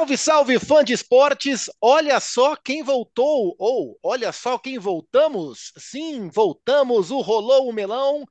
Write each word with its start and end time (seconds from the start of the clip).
Salve, 0.00 0.16
salve, 0.16 0.58
fã 0.58 0.82
de 0.82 0.94
esportes! 0.94 1.68
Olha 1.78 2.18
só 2.20 2.56
quem 2.56 2.82
voltou, 2.82 3.54
ou 3.58 3.98
olha 4.02 4.32
só 4.32 4.56
quem 4.56 4.78
voltamos. 4.78 5.74
Sim, 5.76 6.30
voltamos, 6.30 7.10
o 7.10 7.20
Rolou 7.20 7.68
o 7.68 7.72
Melão 7.72 8.24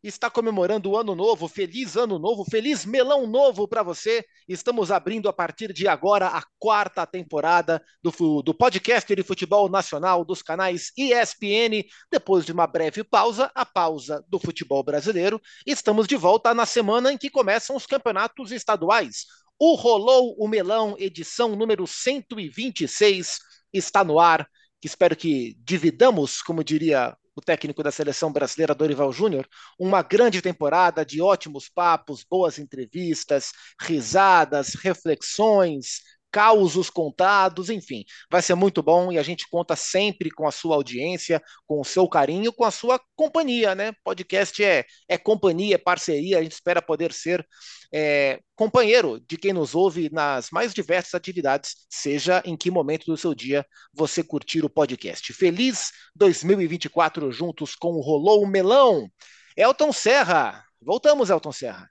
está 0.00 0.30
comemorando 0.30 0.88
o 0.88 0.96
ano 0.96 1.16
novo. 1.16 1.48
Feliz 1.48 1.96
ano 1.96 2.20
novo, 2.20 2.44
feliz 2.44 2.84
melão 2.84 3.26
novo 3.26 3.66
para 3.66 3.82
você. 3.82 4.24
Estamos 4.46 4.92
abrindo 4.92 5.28
a 5.28 5.32
partir 5.32 5.72
de 5.72 5.88
agora 5.88 6.28
a 6.28 6.44
quarta 6.56 7.04
temporada 7.04 7.82
do, 8.00 8.40
do 8.40 8.54
podcast 8.54 9.12
de 9.12 9.22
futebol 9.24 9.68
nacional 9.68 10.24
dos 10.24 10.40
canais 10.40 10.92
ESPN. 10.96 11.84
Depois 12.12 12.44
de 12.44 12.52
uma 12.52 12.68
breve 12.68 13.02
pausa, 13.02 13.50
a 13.56 13.66
pausa 13.66 14.24
do 14.28 14.38
futebol 14.38 14.84
brasileiro. 14.84 15.40
Estamos 15.66 16.06
de 16.06 16.14
volta 16.14 16.54
na 16.54 16.64
semana 16.64 17.12
em 17.12 17.18
que 17.18 17.28
começam 17.28 17.74
os 17.74 17.86
campeonatos 17.86 18.52
estaduais. 18.52 19.24
O 19.58 19.74
Rolou 19.74 20.36
o 20.38 20.46
Melão, 20.46 20.94
edição 20.98 21.56
número 21.56 21.86
126, 21.86 23.38
está 23.72 24.04
no 24.04 24.20
ar. 24.20 24.48
Espero 24.82 25.16
que 25.16 25.56
dividamos, 25.58 26.40
como 26.40 26.62
diria 26.62 27.16
o 27.34 27.40
técnico 27.40 27.82
da 27.82 27.90
seleção 27.90 28.32
brasileira, 28.32 28.74
Dorival 28.74 29.12
Júnior, 29.12 29.48
uma 29.78 30.02
grande 30.02 30.40
temporada 30.40 31.04
de 31.04 31.20
ótimos 31.20 31.68
papos, 31.68 32.24
boas 32.28 32.58
entrevistas, 32.58 33.52
risadas, 33.80 34.74
reflexões, 34.74 36.00
causos 36.30 36.90
contados, 36.90 37.70
enfim, 37.70 38.04
vai 38.30 38.42
ser 38.42 38.54
muito 38.54 38.82
bom 38.82 39.10
e 39.10 39.18
a 39.18 39.22
gente 39.22 39.48
conta 39.48 39.74
sempre 39.74 40.30
com 40.30 40.46
a 40.46 40.50
sua 40.50 40.76
audiência, 40.76 41.42
com 41.66 41.80
o 41.80 41.84
seu 41.84 42.08
carinho, 42.08 42.52
com 42.52 42.64
a 42.64 42.70
sua 42.70 43.00
companhia, 43.16 43.74
né? 43.74 43.92
Podcast 44.04 44.62
é, 44.62 44.84
é 45.08 45.16
companhia, 45.16 45.76
é 45.76 45.78
parceria, 45.78 46.38
a 46.38 46.42
gente 46.42 46.52
espera 46.52 46.82
poder 46.82 47.12
ser 47.12 47.46
é, 47.92 48.40
companheiro 48.54 49.20
de 49.26 49.36
quem 49.36 49.52
nos 49.52 49.74
ouve 49.74 50.10
nas 50.12 50.50
mais 50.50 50.74
diversas 50.74 51.14
atividades, 51.14 51.86
seja 51.88 52.42
em 52.44 52.56
que 52.56 52.70
momento 52.70 53.06
do 53.06 53.16
seu 53.16 53.34
dia 53.34 53.64
você 53.92 54.22
curtir 54.22 54.64
o 54.64 54.70
podcast. 54.70 55.32
Feliz 55.32 55.90
2024 56.14 57.32
juntos 57.32 57.74
com 57.74 57.92
o 57.92 58.00
Rolou 58.00 58.46
Melão. 58.46 59.08
Elton 59.56 59.92
Serra, 59.92 60.64
voltamos, 60.80 61.30
Elton 61.30 61.52
Serra. 61.52 61.88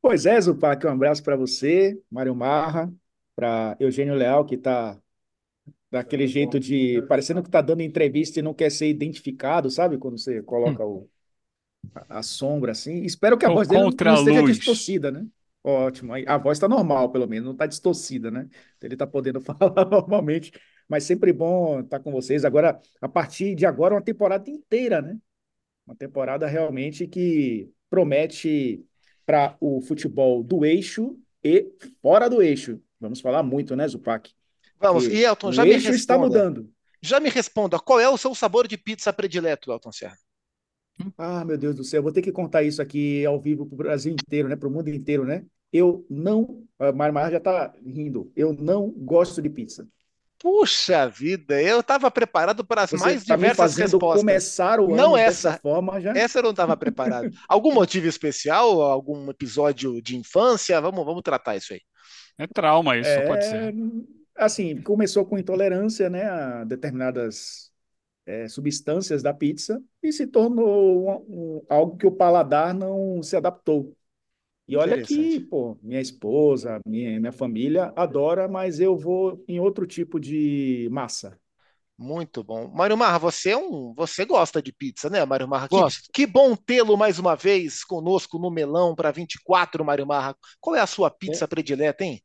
Pois 0.00 0.26
é, 0.26 0.40
Zupac, 0.40 0.86
um 0.86 0.90
abraço 0.90 1.22
para 1.22 1.36
você, 1.36 2.00
Mário 2.10 2.34
Marra, 2.34 2.92
para 3.34 3.76
Eugênio 3.80 4.14
Leal, 4.14 4.44
que 4.44 4.54
está 4.54 4.98
daquele 5.90 6.26
jeito 6.26 6.60
de. 6.60 7.02
parecendo 7.08 7.42
que 7.42 7.48
está 7.48 7.60
dando 7.60 7.82
entrevista 7.82 8.38
e 8.38 8.42
não 8.42 8.54
quer 8.54 8.70
ser 8.70 8.88
identificado, 8.88 9.70
sabe? 9.70 9.98
Quando 9.98 10.18
você 10.18 10.42
coloca 10.42 10.84
o, 10.84 11.08
a, 11.94 12.18
a 12.18 12.22
sombra 12.22 12.72
assim. 12.72 13.02
Espero 13.02 13.36
que 13.36 13.46
a 13.46 13.50
voz 13.50 13.68
dele 13.68 13.82
não, 13.82 13.90
não 13.90 14.14
esteja 14.14 14.42
distorcida, 14.42 15.10
né? 15.10 15.26
Ótimo. 15.62 16.12
A 16.26 16.38
voz 16.38 16.56
está 16.56 16.68
normal, 16.68 17.10
pelo 17.10 17.26
menos, 17.26 17.44
não 17.44 17.52
está 17.52 17.66
distorcida, 17.66 18.30
né? 18.30 18.48
Ele 18.80 18.94
está 18.94 19.06
podendo 19.06 19.40
falar 19.42 19.84
normalmente, 19.90 20.52
mas 20.88 21.04
sempre 21.04 21.32
bom 21.32 21.80
estar 21.80 21.98
tá 21.98 22.02
com 22.02 22.12
vocês. 22.12 22.44
Agora, 22.44 22.80
a 23.00 23.08
partir 23.08 23.54
de 23.54 23.66
agora, 23.66 23.94
uma 23.94 24.02
temporada 24.02 24.48
inteira, 24.48 25.02
né? 25.02 25.18
Uma 25.86 25.96
temporada 25.96 26.46
realmente 26.46 27.06
que 27.06 27.70
promete 27.90 28.84
para 29.28 29.58
o 29.60 29.82
futebol 29.82 30.42
do 30.42 30.64
eixo 30.64 31.14
e 31.44 31.70
fora 32.00 32.30
do 32.30 32.40
eixo. 32.40 32.80
Vamos 32.98 33.20
falar 33.20 33.42
muito, 33.42 33.76
né, 33.76 33.86
Zupac? 33.86 34.32
Vamos, 34.80 35.06
e 35.06 35.22
Elton, 35.22 35.52
já 35.52 35.64
o 35.64 35.66
me 35.66 35.72
eixo 35.72 35.88
responda. 35.88 35.98
está 35.98 36.18
mudando. 36.18 36.72
Já 37.02 37.20
me 37.20 37.28
responda, 37.28 37.78
qual 37.78 38.00
é 38.00 38.08
o 38.08 38.16
seu 38.16 38.34
sabor 38.34 38.66
de 38.66 38.78
pizza 38.78 39.12
predileto, 39.12 39.70
Elton 39.70 39.92
Serra? 39.92 40.16
Ah, 41.18 41.44
meu 41.44 41.58
Deus 41.58 41.76
do 41.76 41.84
céu, 41.84 42.02
vou 42.02 42.10
ter 42.10 42.22
que 42.22 42.32
contar 42.32 42.62
isso 42.62 42.80
aqui 42.80 43.24
ao 43.26 43.38
vivo 43.38 43.66
para 43.66 43.74
o 43.74 43.76
Brasil 43.76 44.14
inteiro, 44.14 44.48
né? 44.48 44.56
Para 44.56 44.66
o 44.66 44.70
mundo 44.70 44.88
inteiro, 44.88 45.26
né? 45.26 45.44
Eu 45.70 46.06
não, 46.08 46.64
a 46.78 46.90
Marmar 46.90 47.30
já 47.30 47.36
está 47.36 47.74
rindo, 47.84 48.32
eu 48.34 48.54
não 48.54 48.90
gosto 48.90 49.42
de 49.42 49.50
pizza. 49.50 49.86
Puxa 50.38 51.08
vida, 51.08 51.60
eu 51.60 51.80
estava 51.80 52.10
preparado 52.10 52.64
para 52.64 52.82
as 52.82 52.90
Você 52.90 52.96
mais 52.96 53.24
tá 53.24 53.34
diversas 53.34 53.76
me 53.76 53.82
respostas. 53.82 54.20
começar 54.20 54.78
o 54.78 54.86
ano 54.86 54.96
não 54.96 55.16
essa 55.16 55.58
forma 55.58 56.00
já. 56.00 56.12
Essa 56.12 56.38
eu 56.38 56.44
não 56.44 56.50
estava 56.50 56.76
preparado. 56.76 57.28
Algum 57.48 57.74
motivo 57.74 58.06
especial? 58.06 58.80
Algum 58.80 59.28
episódio 59.30 60.00
de 60.00 60.16
infância? 60.16 60.80
Vamos, 60.80 61.04
vamos 61.04 61.22
tratar 61.22 61.56
isso 61.56 61.72
aí. 61.72 61.80
É 62.38 62.46
trauma 62.46 62.96
isso, 62.96 63.10
é, 63.10 63.26
pode 63.26 63.44
ser. 63.44 63.74
Assim, 64.36 64.80
começou 64.82 65.26
com 65.26 65.36
intolerância, 65.36 66.08
né, 66.08 66.22
a 66.22 66.62
determinadas 66.62 67.72
é, 68.24 68.46
substâncias 68.46 69.20
da 69.22 69.34
pizza 69.34 69.82
e 70.00 70.12
se 70.12 70.26
tornou 70.26 71.08
um, 71.08 71.56
um, 71.56 71.66
algo 71.68 71.96
que 71.96 72.06
o 72.06 72.12
paladar 72.12 72.72
não 72.72 73.20
se 73.22 73.34
adaptou. 73.34 73.96
E 74.68 74.76
olha 74.76 75.00
que, 75.02 75.40
pô, 75.40 75.78
minha 75.82 76.00
esposa, 76.00 76.78
minha, 76.86 77.18
minha 77.18 77.32
família 77.32 77.90
adora, 77.96 78.46
mas 78.46 78.78
eu 78.78 78.96
vou 78.98 79.42
em 79.48 79.58
outro 79.58 79.86
tipo 79.86 80.20
de 80.20 80.88
massa. 80.92 81.38
Muito 81.96 82.44
bom. 82.44 82.68
Mário 82.68 82.96
Marra, 82.96 83.18
você 83.18 83.50
é 83.50 83.56
um, 83.56 83.94
você 83.94 84.26
gosta 84.26 84.60
de 84.60 84.70
pizza, 84.70 85.08
né, 85.08 85.24
Mário 85.24 85.48
Marra? 85.48 85.68
Gosto. 85.68 86.02
Que, 86.12 86.26
que 86.26 86.26
bom 86.26 86.54
tê-lo 86.54 86.96
mais 86.98 87.18
uma 87.18 87.34
vez 87.34 87.82
conosco 87.82 88.38
no 88.38 88.50
Melão 88.50 88.94
para 88.94 89.10
24, 89.10 89.82
Mário 89.82 90.06
Marra. 90.06 90.36
Qual 90.60 90.76
é 90.76 90.80
a 90.80 90.86
sua 90.86 91.10
pizza 91.10 91.44
é. 91.44 91.48
predileta, 91.48 92.04
hein? 92.04 92.22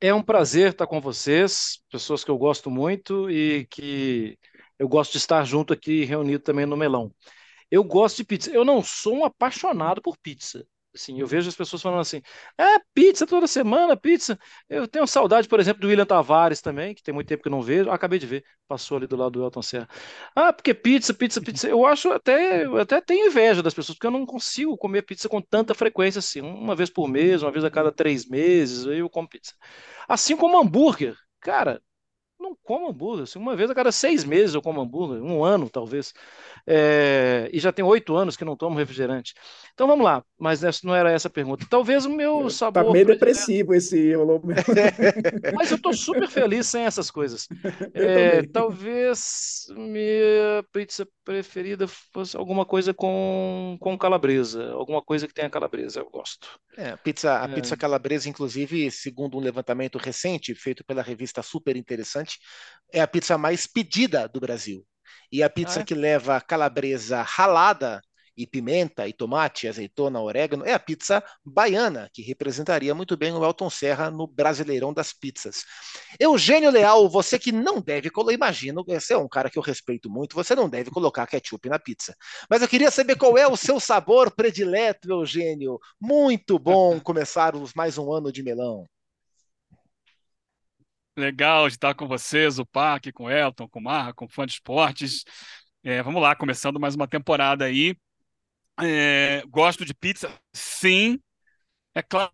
É 0.00 0.12
um 0.12 0.22
prazer 0.22 0.72
estar 0.72 0.88
com 0.88 1.00
vocês, 1.00 1.78
pessoas 1.90 2.24
que 2.24 2.30
eu 2.30 2.36
gosto 2.36 2.70
muito 2.70 3.30
e 3.30 3.66
que 3.70 4.36
eu 4.78 4.88
gosto 4.88 5.12
de 5.12 5.18
estar 5.18 5.44
junto 5.44 5.72
aqui 5.72 6.04
reunido 6.04 6.42
também 6.42 6.66
no 6.66 6.76
Melão. 6.76 7.10
Eu 7.70 7.84
gosto 7.84 8.18
de 8.18 8.24
pizza. 8.24 8.50
Eu 8.50 8.64
não 8.64 8.82
sou 8.82 9.14
um 9.14 9.24
apaixonado 9.24 10.02
por 10.02 10.18
pizza. 10.18 10.66
Assim, 10.94 11.18
eu 11.20 11.26
vejo 11.26 11.48
as 11.48 11.56
pessoas 11.56 11.82
falando 11.82 12.00
assim: 12.00 12.22
é 12.58 12.78
pizza 12.94 13.26
toda 13.26 13.46
semana, 13.46 13.96
pizza. 13.96 14.38
Eu 14.68 14.86
tenho 14.86 15.06
saudade, 15.06 15.48
por 15.48 15.58
exemplo, 15.58 15.80
do 15.82 15.88
William 15.88 16.06
Tavares 16.06 16.60
também, 16.60 16.94
que 16.94 17.02
tem 17.02 17.12
muito 17.12 17.26
tempo 17.28 17.42
que 17.42 17.48
eu 17.48 17.50
não 17.52 17.62
vejo. 17.62 17.90
Ah, 17.90 17.94
acabei 17.94 18.18
de 18.18 18.26
ver, 18.26 18.44
passou 18.68 18.96
ali 18.96 19.06
do 19.06 19.16
lado 19.16 19.32
do 19.32 19.42
Elton 19.44 19.62
Serra. 19.62 19.88
Ah, 20.34 20.52
porque 20.52 20.72
pizza, 20.72 21.12
pizza, 21.12 21.40
pizza. 21.40 21.68
Eu 21.68 21.84
acho 21.86 22.10
até, 22.12 22.64
eu 22.64 22.78
até 22.78 23.00
tenho 23.00 23.26
inveja 23.26 23.62
das 23.62 23.74
pessoas, 23.74 23.96
porque 23.96 24.06
eu 24.06 24.10
não 24.10 24.24
consigo 24.26 24.76
comer 24.76 25.02
pizza 25.02 25.28
com 25.28 25.40
tanta 25.40 25.74
frequência 25.74 26.18
assim. 26.20 26.40
Uma 26.40 26.74
vez 26.76 26.90
por 26.90 27.08
mês, 27.08 27.42
uma 27.42 27.50
vez 27.50 27.64
a 27.64 27.70
cada 27.70 27.90
três 27.92 28.26
meses, 28.28 28.86
eu 28.86 29.10
como 29.10 29.28
pizza. 29.28 29.52
Assim 30.08 30.36
como 30.36 30.58
hambúrguer. 30.60 31.16
Cara, 31.40 31.82
não 32.44 32.56
como 32.62 32.88
hambúrguer. 32.88 33.24
Assim, 33.24 33.38
uma 33.38 33.56
vez 33.56 33.70
a 33.70 33.74
cada 33.74 33.90
seis 33.90 34.24
meses 34.24 34.54
eu 34.54 34.62
como 34.62 34.80
hambúrguer, 34.80 35.22
um 35.22 35.42
ano 35.42 35.68
talvez. 35.68 36.12
É, 36.66 37.50
e 37.52 37.58
já 37.58 37.72
tem 37.72 37.84
oito 37.84 38.14
anos 38.14 38.36
que 38.36 38.44
não 38.44 38.56
tomo 38.56 38.78
refrigerante. 38.78 39.34
Então 39.72 39.86
vamos 39.86 40.04
lá, 40.04 40.22
mas 40.38 40.62
não 40.82 40.94
era 40.94 41.10
essa 41.10 41.28
a 41.28 41.30
pergunta. 41.30 41.66
Talvez 41.68 42.04
o 42.04 42.10
meu 42.10 42.44
tá 42.44 42.50
sabor. 42.50 42.84
Tá 42.84 42.92
meio 42.92 43.06
depressivo 43.06 43.74
esse 43.74 44.12
Mas 45.54 45.70
eu 45.70 45.80
tô 45.80 45.92
super 45.92 46.28
feliz 46.28 46.66
sem 46.66 46.84
essas 46.84 47.10
coisas. 47.10 47.48
É, 47.94 48.42
talvez 48.48 49.66
minha 49.76 50.62
pizza 50.72 51.06
preferida 51.24 51.86
fosse 51.86 52.36
alguma 52.36 52.64
coisa 52.64 52.92
com, 52.92 53.76
com 53.80 53.96
calabresa, 53.96 54.72
alguma 54.72 55.00
coisa 55.00 55.26
que 55.26 55.34
tenha 55.34 55.48
calabresa, 55.48 56.00
eu 56.00 56.10
gosto. 56.10 56.48
É, 56.76 56.96
pizza, 56.96 57.40
a 57.40 57.44
é. 57.44 57.54
pizza 57.54 57.76
calabresa, 57.76 58.28
inclusive, 58.28 58.90
segundo 58.90 59.38
um 59.38 59.40
levantamento 59.40 59.96
recente 59.96 60.54
feito 60.54 60.84
pela 60.84 61.02
revista 61.02 61.42
Super 61.42 61.76
Interessante, 61.76 62.33
é 62.92 63.00
a 63.00 63.06
pizza 63.06 63.36
mais 63.36 63.66
pedida 63.66 64.28
do 64.28 64.40
Brasil. 64.40 64.86
E 65.30 65.42
a 65.42 65.50
pizza 65.50 65.80
ah, 65.80 65.82
é? 65.82 65.84
que 65.84 65.94
leva 65.94 66.40
calabresa 66.40 67.22
ralada 67.22 68.00
e 68.36 68.46
pimenta 68.46 69.06
e 69.06 69.12
tomate, 69.12 69.68
azeitona, 69.68 70.20
orégano, 70.20 70.64
é 70.64 70.72
a 70.74 70.78
pizza 70.78 71.22
baiana, 71.44 72.10
que 72.12 72.22
representaria 72.22 72.94
muito 72.94 73.16
bem 73.16 73.32
o 73.32 73.44
Elton 73.44 73.70
Serra 73.70 74.10
no 74.10 74.26
Brasileirão 74.26 74.92
das 74.92 75.12
Pizzas. 75.12 75.64
Eugênio 76.18 76.70
Leal, 76.70 77.08
você 77.08 77.38
que 77.38 77.52
não 77.52 77.80
deve, 77.80 78.10
imagino, 78.32 78.84
você 78.84 79.14
é 79.14 79.18
um 79.18 79.28
cara 79.28 79.48
que 79.48 79.58
eu 79.58 79.62
respeito 79.62 80.10
muito, 80.10 80.34
você 80.34 80.54
não 80.54 80.68
deve 80.68 80.90
colocar 80.90 81.26
ketchup 81.26 81.68
na 81.68 81.78
pizza. 81.78 82.14
Mas 82.50 82.62
eu 82.62 82.68
queria 82.68 82.90
saber 82.90 83.16
qual 83.16 83.38
é 83.38 83.46
o 83.46 83.56
seu 83.56 83.78
sabor 83.78 84.30
predileto, 84.30 85.10
Eugênio. 85.10 85.78
Muito 86.00 86.58
bom 86.58 86.98
começar 87.00 87.54
mais 87.74 87.98
um 87.98 88.12
ano 88.12 88.32
de 88.32 88.42
melão. 88.42 88.86
Legal 91.16 91.68
de 91.68 91.74
estar 91.74 91.94
com 91.94 92.08
vocês, 92.08 92.58
o 92.58 92.66
Parque, 92.66 93.12
com 93.12 93.24
o 93.24 93.30
Elton, 93.30 93.68
com 93.68 93.78
o 93.78 93.82
Marra, 93.82 94.12
com 94.12 94.24
o 94.24 94.28
Fã 94.28 94.44
de 94.46 94.52
Esportes. 94.54 95.24
É, 95.82 96.02
vamos 96.02 96.20
lá, 96.20 96.34
começando 96.34 96.80
mais 96.80 96.94
uma 96.94 97.06
temporada 97.06 97.64
aí. 97.64 97.96
É, 98.80 99.42
gosto 99.48 99.84
de 99.84 99.94
pizza? 99.94 100.32
Sim. 100.52 101.20
É 101.94 102.02
claro 102.02 102.32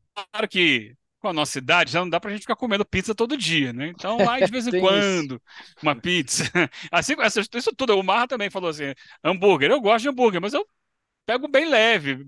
que 0.50 0.94
com 1.20 1.28
a 1.28 1.32
nossa 1.32 1.58
idade 1.58 1.92
já 1.92 2.00
não 2.00 2.08
dá 2.08 2.18
para 2.18 2.30
a 2.30 2.32
gente 2.32 2.42
ficar 2.42 2.56
comendo 2.56 2.84
pizza 2.84 3.14
todo 3.14 3.36
dia, 3.36 3.72
né? 3.72 3.88
Então, 3.88 4.16
lá 4.16 4.40
de 4.40 4.50
vez 4.50 4.66
em 4.66 4.72
quando, 4.80 5.34
isso. 5.34 5.74
uma 5.82 5.94
pizza. 5.94 6.44
Assim, 6.90 7.14
isso 7.54 7.74
tudo, 7.76 7.98
o 7.98 8.02
Marra 8.02 8.26
também 8.26 8.48
falou 8.50 8.70
assim: 8.70 8.94
hambúrguer. 9.22 9.70
Eu 9.70 9.80
gosto 9.80 10.02
de 10.04 10.08
hambúrguer, 10.08 10.40
mas 10.40 10.54
eu 10.54 10.66
pego 11.26 11.48
bem 11.48 11.68
leve. 11.68 12.26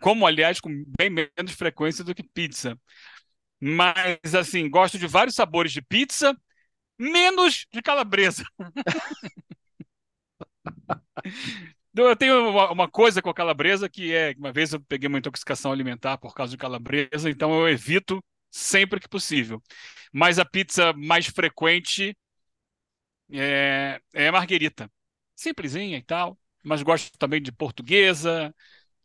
Como, 0.00 0.26
aliás, 0.26 0.60
com 0.60 0.70
bem 0.98 1.10
menos 1.10 1.52
frequência 1.52 2.04
do 2.04 2.14
que 2.14 2.22
pizza. 2.22 2.78
Mas, 3.60 4.34
assim, 4.34 4.68
gosto 4.70 4.98
de 4.98 5.06
vários 5.06 5.34
sabores 5.34 5.72
de 5.72 5.82
pizza, 5.82 6.36
menos 6.98 7.66
de 7.72 7.82
calabresa. 7.82 8.44
Eu 11.94 12.16
tenho 12.16 12.48
uma, 12.48 12.88
coisa 12.88 13.20
com 13.20 13.28
a 13.30 13.34
calabresa 13.34 13.88
que 13.88 14.14
é, 14.14 14.34
uma 14.38 14.52
vez 14.52 14.72
eu 14.72 14.80
peguei 14.80 15.08
uma 15.08 15.18
intoxicação 15.18 15.72
alimentar 15.72 16.16
por 16.18 16.34
causa 16.34 16.52
de 16.52 16.56
calabresa, 16.56 17.28
então 17.28 17.52
eu 17.52 17.68
evito 17.68 18.24
sempre 18.50 19.00
que 19.00 19.08
possível. 19.08 19.62
Mas 20.12 20.38
a 20.38 20.44
pizza 20.44 20.92
mais 20.92 21.26
frequente 21.26 22.16
é, 23.32 24.00
é 24.12 24.30
marguerita. 24.30 24.90
Simplesinha 25.36 25.98
e 25.98 26.02
tal, 26.02 26.38
mas 26.62 26.82
gosto 26.82 27.16
também 27.18 27.42
de 27.42 27.52
portuguesa 27.52 28.54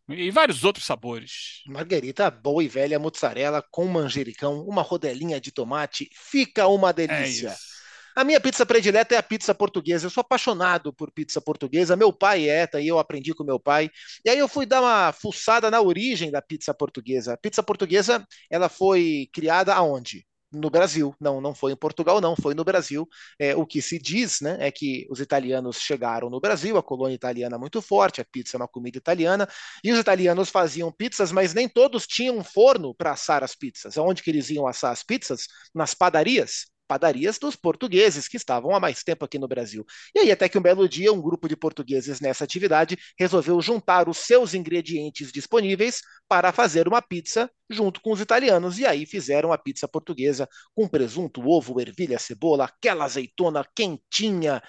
e 0.10 0.31
vários 0.31 0.63
outros 0.63 0.86
sabores. 0.86 1.62
Marguerita, 1.66 2.30
boa 2.30 2.63
e 2.63 2.68
velha 2.68 3.00
mozzarella 3.00 3.63
com 3.72 3.86
manjericão, 3.86 4.62
uma 4.68 4.81
rodelinha 4.81 5.40
de 5.40 5.52
tomate, 5.52 6.10
fica 6.13 6.68
uma 6.68 6.94
delícia. 6.94 7.50
É 7.50 7.75
a 8.16 8.24
minha 8.24 8.40
pizza 8.40 8.66
predileta 8.66 9.13
é 9.13 9.18
a 9.18 9.24
pizza 9.24 9.54
portuguesa. 9.54 10.06
Eu 10.06 10.10
sou 10.10 10.22
apaixonado 10.22 10.94
por 10.94 11.12
pizza 11.12 11.42
portuguesa. 11.42 11.98
Meu 11.98 12.13
pai 12.13 12.48
é, 12.48 12.66
tá, 12.66 12.80
e 12.80 12.88
eu 12.88 12.98
aprendi 12.98 13.34
com 13.34 13.44
meu 13.44 13.60
pai. 13.60 13.90
E 14.24 14.30
aí 14.30 14.40
eu 14.40 14.48
fui 14.48 14.66
dar 14.66 14.81
uma 14.81 15.12
fuçada 15.12 15.69
na 15.69 15.81
origem 15.81 16.31
da 16.31 16.42
pizza 16.42 16.74
portuguesa. 16.74 17.34
A 17.34 17.38
pizza 17.38 17.62
portuguesa, 17.62 18.25
ela 18.50 18.69
foi 18.69 19.28
criada 19.34 19.75
aonde? 19.75 20.25
No 20.56 20.69
Brasil. 20.69 21.16
Não, 21.19 21.42
não 21.42 21.54
foi 21.54 21.72
em 21.74 21.75
Portugal, 21.75 22.19
não, 22.22 22.36
foi 22.36 22.54
no 22.54 22.63
Brasil. 22.63 23.07
É, 23.40 23.56
o 23.56 23.66
que 23.66 23.81
se 23.81 24.00
diz 24.00 24.42
né, 24.42 24.57
é 24.60 24.72
que 24.72 25.06
os 25.10 25.19
italianos 25.19 25.78
chegaram 25.78 26.30
no 26.30 26.40
Brasil, 26.40 26.78
a 26.78 26.84
colônia 26.84 27.16
italiana 27.16 27.56
é 27.56 27.60
muito 27.60 27.81
forte, 27.81 28.22
a 28.22 28.25
pizza 28.25 28.57
é 28.57 28.60
uma 28.60 28.68
comida 28.68 28.98
italiana, 28.98 29.48
e 29.84 29.92
os 29.92 30.00
italianos 30.00 30.50
faziam 30.50 30.92
pizzas, 30.92 31.31
mas 31.31 31.54
nem 31.54 31.68
todos 31.68 32.07
tinham 32.07 32.38
um 32.38 32.44
forno 32.44 32.94
para 32.96 33.12
assar 33.12 33.44
as 33.44 33.56
pizzas. 33.56 33.98
Aonde 33.98 34.24
que 34.24 34.30
eles 34.30 34.50
iam 34.50 34.68
assar 34.68 34.92
as 34.92 35.04
pizzas? 35.04 35.48
Nas 35.74 35.94
padarias 35.94 36.66
padarias 36.88 37.38
dos 37.38 37.56
portugueses 37.56 38.28
que 38.28 38.38
estavam 38.38 38.76
há 38.76 38.80
mais 38.80 39.04
tempo 39.04 39.26
aqui 39.26 39.38
no 39.38 39.48
Brasil. 39.48 39.86
E 40.14 40.20
aí, 40.20 40.32
até 40.32 40.48
que 40.48 40.58
um 40.58 40.62
belo 40.62 40.88
dia, 40.88 41.12
um 41.12 41.22
grupo 41.22 41.48
de 41.48 41.56
portugueses 41.56 42.20
nessa 42.20 42.44
atividade 42.44 42.98
resolveu 43.18 43.62
juntar 43.62 44.08
os 44.10 44.18
seus 44.18 44.54
ingredientes 44.54 45.32
disponíveis 45.32 46.02
para 46.28 46.52
fazer 46.52 46.88
uma 46.88 47.02
pizza 47.02 47.50
junto 47.70 48.02
com 48.02 48.12
os 48.12 48.22
italianos. 48.22 48.80
E 48.80 48.86
aí 48.86 49.06
fizeram 49.06 49.52
a 49.52 49.58
pizza 49.58 49.88
portuguesa 49.88 50.48
com 50.74 50.88
presunto, 50.88 51.48
ovo, 51.48 51.80
ervilha, 51.80 52.20
cebola, 52.20 52.66
aquela 52.66 53.06
azeitona 53.06 53.66
quentinha, 53.76 54.62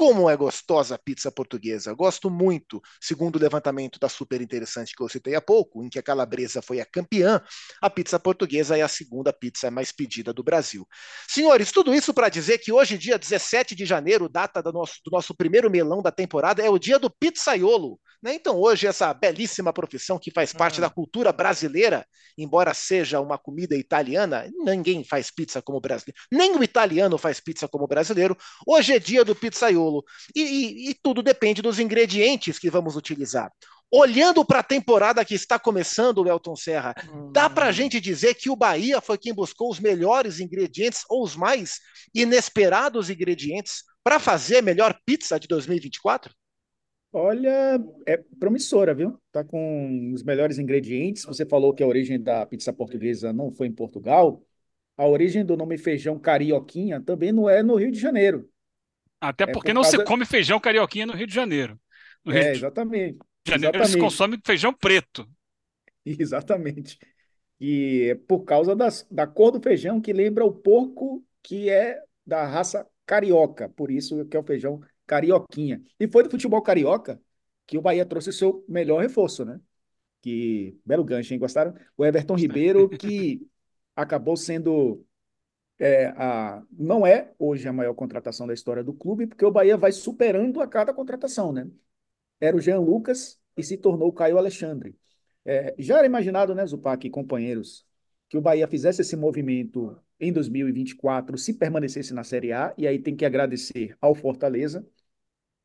como 0.00 0.30
é 0.30 0.34
gostosa 0.34 0.94
a 0.94 0.98
pizza 0.98 1.30
portuguesa. 1.30 1.92
Gosto 1.92 2.30
muito. 2.30 2.80
Segundo 2.98 3.36
o 3.36 3.38
levantamento 3.38 4.00
da 4.00 4.08
super 4.08 4.40
interessante 4.40 4.96
que 4.96 5.02
eu 5.02 5.10
citei 5.10 5.34
há 5.34 5.42
pouco, 5.42 5.84
em 5.84 5.90
que 5.90 5.98
a 5.98 6.02
calabresa 6.02 6.62
foi 6.62 6.80
a 6.80 6.86
campeã, 6.86 7.38
a 7.82 7.90
pizza 7.90 8.18
portuguesa 8.18 8.78
é 8.78 8.80
a 8.80 8.88
segunda 8.88 9.30
pizza 9.30 9.70
mais 9.70 9.92
pedida 9.92 10.32
do 10.32 10.42
Brasil. 10.42 10.88
Senhores, 11.28 11.70
tudo 11.70 11.94
isso 11.94 12.14
para 12.14 12.30
dizer 12.30 12.56
que 12.56 12.72
hoje, 12.72 12.96
dia 12.96 13.18
17 13.18 13.74
de 13.74 13.84
janeiro, 13.84 14.26
data 14.26 14.62
do 14.62 14.72
nosso, 14.72 14.94
do 15.04 15.10
nosso 15.10 15.34
primeiro 15.34 15.70
melão 15.70 16.00
da 16.00 16.10
temporada, 16.10 16.62
é 16.62 16.70
o 16.70 16.78
dia 16.78 16.98
do 16.98 17.10
pizzaiolo. 17.10 18.00
Né? 18.22 18.32
Então, 18.34 18.58
hoje, 18.58 18.86
essa 18.86 19.12
belíssima 19.12 19.70
profissão 19.70 20.18
que 20.18 20.30
faz 20.30 20.50
parte 20.50 20.76
uhum. 20.76 20.80
da 20.82 20.88
cultura 20.88 21.30
brasileira, 21.30 22.06
embora 22.38 22.72
seja 22.72 23.20
uma 23.20 23.36
comida 23.36 23.76
italiana, 23.76 24.50
ninguém 24.64 25.04
faz 25.04 25.30
pizza 25.30 25.60
como 25.60 25.78
brasileiro. 25.78 26.18
Nem 26.32 26.56
o 26.56 26.64
italiano 26.64 27.18
faz 27.18 27.38
pizza 27.38 27.68
como 27.68 27.86
brasileiro. 27.86 28.34
Hoje 28.66 28.94
é 28.94 28.98
dia 28.98 29.24
do 29.24 29.34
pizzaiolo 29.34 29.89
bolo. 29.90 30.04
E, 30.34 30.40
e, 30.40 30.90
e 30.90 30.94
tudo 30.94 31.22
depende 31.22 31.62
dos 31.62 31.78
ingredientes 31.78 32.58
que 32.58 32.70
vamos 32.70 32.96
utilizar. 32.96 33.50
Olhando 33.92 34.44
para 34.44 34.60
a 34.60 34.62
temporada 34.62 35.24
que 35.24 35.34
está 35.34 35.58
começando, 35.58 36.26
Elton 36.28 36.54
Serra, 36.54 36.94
hum. 37.12 37.32
dá 37.32 37.50
para 37.50 37.66
a 37.66 37.72
gente 37.72 38.00
dizer 38.00 38.34
que 38.34 38.48
o 38.48 38.54
Bahia 38.54 39.00
foi 39.00 39.18
quem 39.18 39.34
buscou 39.34 39.68
os 39.68 39.80
melhores 39.80 40.38
ingredientes 40.38 41.02
ou 41.08 41.24
os 41.24 41.34
mais 41.34 41.80
inesperados 42.14 43.10
ingredientes 43.10 43.82
para 44.04 44.20
fazer 44.20 44.58
a 44.58 44.62
melhor 44.62 44.96
pizza 45.04 45.40
de 45.40 45.48
2024? 45.48 46.32
Olha, 47.12 47.82
é 48.06 48.16
promissora, 48.38 48.94
viu? 48.94 49.18
Tá 49.32 49.42
com 49.42 50.12
os 50.14 50.22
melhores 50.22 50.58
ingredientes. 50.58 51.24
Você 51.24 51.44
falou 51.44 51.74
que 51.74 51.82
a 51.82 51.86
origem 51.86 52.22
da 52.22 52.46
pizza 52.46 52.72
portuguesa 52.72 53.32
não 53.32 53.52
foi 53.52 53.66
em 53.66 53.72
Portugal. 53.72 54.40
A 54.96 55.06
origem 55.06 55.44
do 55.44 55.56
nome 55.56 55.76
feijão 55.76 56.18
carioquinha 56.18 57.00
também 57.00 57.32
não 57.32 57.50
é 57.50 57.62
no 57.62 57.74
Rio 57.74 57.90
de 57.90 57.98
Janeiro. 57.98 58.48
Até 59.20 59.46
porque 59.46 59.70
é 59.70 59.74
por 59.74 59.74
não 59.74 59.82
causa... 59.82 59.98
se 59.98 60.04
come 60.04 60.24
feijão 60.24 60.58
carioquinha 60.58 61.06
no 61.06 61.12
Rio 61.12 61.26
de 61.26 61.34
Janeiro. 61.34 61.78
No 62.24 62.32
Rio 62.32 62.42
é, 62.42 62.52
exatamente. 62.52 63.18
De 63.44 63.50
Janeiro 63.52 63.76
exatamente. 63.76 63.92
se 63.92 63.98
consome 63.98 64.40
feijão 64.44 64.72
preto. 64.72 65.28
Exatamente. 66.04 66.98
E 67.60 68.08
é 68.10 68.14
por 68.14 68.44
causa 68.44 68.74
das, 68.74 69.06
da 69.10 69.26
cor 69.26 69.50
do 69.50 69.60
feijão 69.60 70.00
que 70.00 70.14
lembra 70.14 70.46
o 70.46 70.52
porco 70.52 71.22
que 71.42 71.68
é 71.68 72.00
da 72.26 72.46
raça 72.46 72.86
carioca. 73.04 73.68
Por 73.68 73.90
isso 73.90 74.24
que 74.24 74.36
é 74.36 74.40
o 74.40 74.44
feijão 74.44 74.80
carioquinha. 75.06 75.82
E 75.98 76.08
foi 76.08 76.22
do 76.22 76.30
futebol 76.30 76.62
carioca 76.62 77.20
que 77.66 77.76
o 77.76 77.82
Bahia 77.82 78.06
trouxe 78.06 78.30
o 78.30 78.32
seu 78.32 78.64
melhor 78.66 79.02
reforço, 79.02 79.44
né? 79.44 79.60
Que 80.22 80.78
belo 80.84 81.04
gancho, 81.04 81.32
hein? 81.32 81.38
Gostaram? 81.38 81.74
O 81.96 82.04
Everton 82.04 82.34
Ribeiro, 82.34 82.88
que 82.98 83.46
acabou 83.94 84.36
sendo 84.36 85.04
é, 85.80 86.08
a, 86.08 86.62
não 86.70 87.06
é 87.06 87.32
hoje 87.38 87.66
a 87.66 87.72
maior 87.72 87.94
contratação 87.94 88.46
da 88.46 88.52
história 88.52 88.84
do 88.84 88.92
clube, 88.92 89.26
porque 89.26 89.44
o 89.44 89.50
Bahia 89.50 89.78
vai 89.78 89.90
superando 89.90 90.60
a 90.60 90.68
cada 90.68 90.92
contratação, 90.92 91.52
né? 91.52 91.66
Era 92.38 92.56
o 92.56 92.60
Jean 92.60 92.80
Lucas 92.80 93.40
e 93.56 93.62
se 93.62 93.78
tornou 93.78 94.08
o 94.08 94.12
Caio 94.12 94.36
Alexandre. 94.36 94.94
É, 95.44 95.74
já 95.78 95.96
era 95.98 96.06
imaginado, 96.06 96.54
né, 96.54 96.66
Zupac 96.66 97.06
e 97.06 97.10
companheiros, 97.10 97.86
que 98.28 98.36
o 98.36 98.42
Bahia 98.42 98.68
fizesse 98.68 99.00
esse 99.00 99.16
movimento 99.16 99.98
em 100.20 100.30
2024, 100.30 101.38
se 101.38 101.54
permanecesse 101.54 102.12
na 102.12 102.22
Série 102.24 102.52
A, 102.52 102.74
e 102.76 102.86
aí 102.86 102.98
tem 102.98 103.16
que 103.16 103.24
agradecer 103.24 103.96
ao 104.02 104.14
Fortaleza 104.14 104.86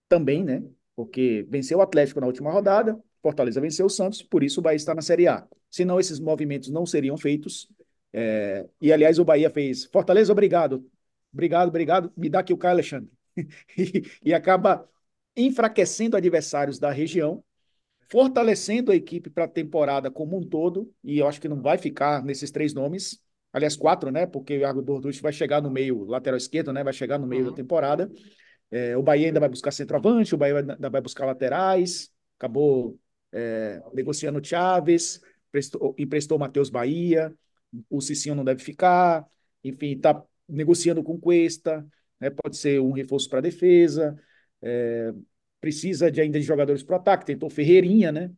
também, 0.07 0.45
né? 0.45 0.63
Porque 0.95 1.45
venceu 1.49 1.79
o 1.79 1.81
Atlético 1.81 2.21
na 2.21 2.27
última 2.27 2.51
rodada, 2.51 2.97
Fortaleza 3.21 3.59
venceu 3.59 3.87
o 3.87 3.89
Santos, 3.89 4.21
por 4.23 4.43
isso 4.43 4.61
o 4.61 4.63
Bahia 4.63 4.77
está 4.77 4.95
na 4.95 5.01
Série 5.01 5.27
A. 5.27 5.45
Senão 5.69 5.99
esses 5.99 6.19
movimentos 6.21 6.69
não 6.69 6.85
seriam 6.85 7.17
feitos 7.17 7.69
é, 8.17 8.65
e, 8.79 8.93
aliás, 8.93 9.19
o 9.19 9.25
Bahia 9.25 9.49
fez 9.49 9.83
Fortaleza, 9.83 10.31
obrigado. 10.31 10.89
Obrigado, 11.33 11.67
obrigado. 11.67 12.13
Me 12.15 12.29
dá 12.29 12.39
aqui 12.39 12.53
o 12.53 12.57
Caio 12.57 12.75
Alexandre. 12.75 13.11
e, 13.77 14.03
e 14.23 14.33
acaba 14.33 14.87
enfraquecendo 15.35 16.15
adversários 16.15 16.79
da 16.79 16.91
região, 16.91 17.43
fortalecendo 18.09 18.89
a 18.93 18.95
equipe 18.95 19.29
para 19.29 19.43
a 19.43 19.49
temporada 19.49 20.09
como 20.09 20.37
um 20.37 20.47
todo. 20.47 20.89
E 21.03 21.19
eu 21.19 21.27
acho 21.27 21.41
que 21.41 21.49
não 21.49 21.61
vai 21.61 21.77
ficar 21.77 22.23
nesses 22.23 22.51
três 22.51 22.73
nomes. 22.73 23.19
Aliás, 23.51 23.75
quatro, 23.75 24.09
né? 24.09 24.25
Porque 24.25 24.55
o 24.55 24.61
Iago 24.61 24.81
Borducci 24.81 25.21
vai 25.21 25.33
chegar 25.33 25.61
no 25.61 25.69
meio, 25.69 26.05
lateral 26.05 26.37
esquerdo, 26.37 26.71
né? 26.71 26.85
Vai 26.85 26.93
chegar 26.93 27.19
no 27.19 27.27
meio 27.27 27.43
uhum. 27.43 27.49
da 27.49 27.55
temporada. 27.57 28.09
É, 28.71 28.95
o 28.95 29.03
Bahia 29.03 29.27
ainda 29.27 29.41
vai 29.41 29.49
buscar 29.49 29.71
centroavante, 29.71 30.33
o 30.33 30.37
Bahia 30.37 30.59
ainda 30.59 30.89
vai 30.89 31.01
buscar 31.01 31.25
laterais. 31.25 32.09
Acabou 32.39 32.97
é, 33.33 33.81
negociando 33.93 34.43
Chaves, 34.43 35.19
prestou, 35.51 35.93
emprestou 35.97 36.37
o 36.37 36.39
Matheus 36.39 36.69
Bahia 36.69 37.35
o 37.89 38.01
Cicinho 38.01 38.35
não 38.35 38.43
deve 38.43 38.63
ficar, 38.63 39.25
enfim, 39.63 39.93
está 39.93 40.23
negociando 40.47 41.03
com 41.03 41.19
Cuesta, 41.19 41.85
né, 42.19 42.29
pode 42.29 42.57
ser 42.57 42.79
um 42.79 42.91
reforço 42.91 43.29
para 43.29 43.39
a 43.39 43.41
defesa, 43.41 44.15
é, 44.61 45.13
precisa 45.59 46.11
de, 46.11 46.21
ainda 46.21 46.39
de 46.39 46.45
jogadores 46.45 46.83
para 46.83 46.95
o 46.95 46.99
ataque, 46.99 47.25
tentou 47.25 47.49
Ferreirinha, 47.49 48.11
né? 48.11 48.31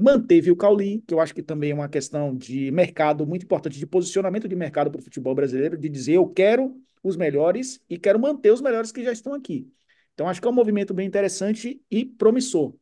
Manteve 0.00 0.50
o 0.52 0.56
Cauli, 0.56 1.02
que 1.06 1.12
eu 1.12 1.18
acho 1.18 1.34
que 1.34 1.42
também 1.42 1.72
é 1.72 1.74
uma 1.74 1.88
questão 1.88 2.36
de 2.36 2.70
mercado 2.70 3.26
muito 3.26 3.42
importante, 3.42 3.78
de 3.78 3.86
posicionamento 3.86 4.46
de 4.46 4.54
mercado 4.54 4.90
para 4.90 5.00
o 5.00 5.02
futebol 5.02 5.34
brasileiro, 5.34 5.76
de 5.76 5.88
dizer 5.88 6.12
eu 6.12 6.28
quero 6.28 6.80
os 7.02 7.16
melhores 7.16 7.80
e 7.90 7.98
quero 7.98 8.18
manter 8.18 8.52
os 8.52 8.60
melhores 8.60 8.92
que 8.92 9.02
já 9.02 9.10
estão 9.10 9.34
aqui. 9.34 9.68
Então 10.14 10.28
acho 10.28 10.40
que 10.40 10.46
é 10.46 10.50
um 10.50 10.54
movimento 10.54 10.94
bem 10.94 11.06
interessante 11.06 11.82
e 11.90 12.04
promissor. 12.04 12.74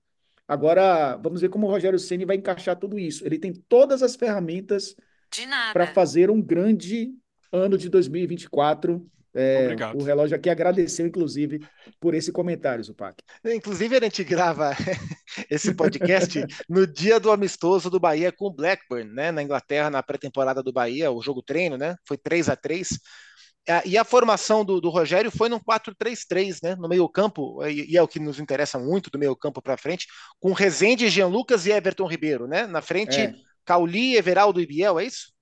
Agora, 0.47 1.17
vamos 1.17 1.41
ver 1.41 1.49
como 1.49 1.67
o 1.67 1.71
Rogério 1.71 1.99
Ceni 1.99 2.25
vai 2.25 2.37
encaixar 2.37 2.79
tudo 2.79 2.99
isso. 2.99 3.27
Ele 3.27 3.39
tem 3.39 3.53
todas 3.53 4.03
as 4.03 4.15
ferramentas 4.15 4.95
para 5.73 5.87
fazer 5.89 6.31
um 6.31 6.41
grande 6.41 7.11
ano 7.53 7.77
de 7.77 7.89
2024. 7.89 9.05
É, 9.39 9.77
o 9.95 10.03
relógio 10.03 10.35
aqui 10.35 10.49
agradeceu, 10.49 11.07
inclusive, 11.07 11.61
por 12.01 12.15
esse 12.15 12.33
comentário, 12.33 12.83
Zupac. 12.83 13.23
Inclusive, 13.45 13.95
a 13.95 14.01
gente 14.01 14.25
grava 14.25 14.71
esse 15.51 15.75
podcast 15.75 16.43
no 16.67 16.87
dia 16.87 17.21
do 17.21 17.31
amistoso 17.31 17.91
do 17.91 18.01
Bahia 18.01 18.33
com 18.33 18.47
o 18.47 18.51
Blackburn, 18.51 19.13
né? 19.13 19.31
Na 19.31 19.43
Inglaterra, 19.43 19.91
na 19.91 20.03
pré-temporada 20.03 20.63
do 20.63 20.73
Bahia, 20.73 21.13
o 21.13 21.21
jogo 21.21 21.43
treino, 21.43 21.77
né? 21.77 21.97
Foi 22.07 22.17
3 22.17 22.49
a 22.49 22.57
3 22.57 22.99
e 23.85 23.99
a 23.99 24.05
formação 24.05 24.65
do, 24.65 24.81
do 24.81 24.91
Rogério 24.91 25.31
foi 25.31 25.49
num 25.49 25.59
4-3-3, 25.59 26.59
né? 26.63 26.77
No 26.77 26.89
meio-campo, 26.89 27.65
e, 27.67 27.93
e, 27.93 27.97
é 27.97 28.03
o 28.03 28.07
que 28.07 28.21
nos 28.21 28.39
interessa 28.39 28.79
muito 28.79 29.11
do 29.11 29.19
meio-campo 29.19 29.61
para 29.61 29.77
frente, 29.77 30.07
com 30.39 30.53
Rezende, 30.53 31.09
Jean 31.09 31.27
Lucas 31.27 31.67
e 31.67 31.73
Everton 31.73 32.07
Ribeiro, 32.07 32.47
né? 32.47 32.67
Na 32.67 32.81
frente, 32.81 33.21
é. 33.21 33.35
Cauli, 33.67 34.17
Everaldo 34.17 34.61
e 34.61 34.67
Biel, 34.67 34.99
é 34.99 35.05
isso? 35.05 35.35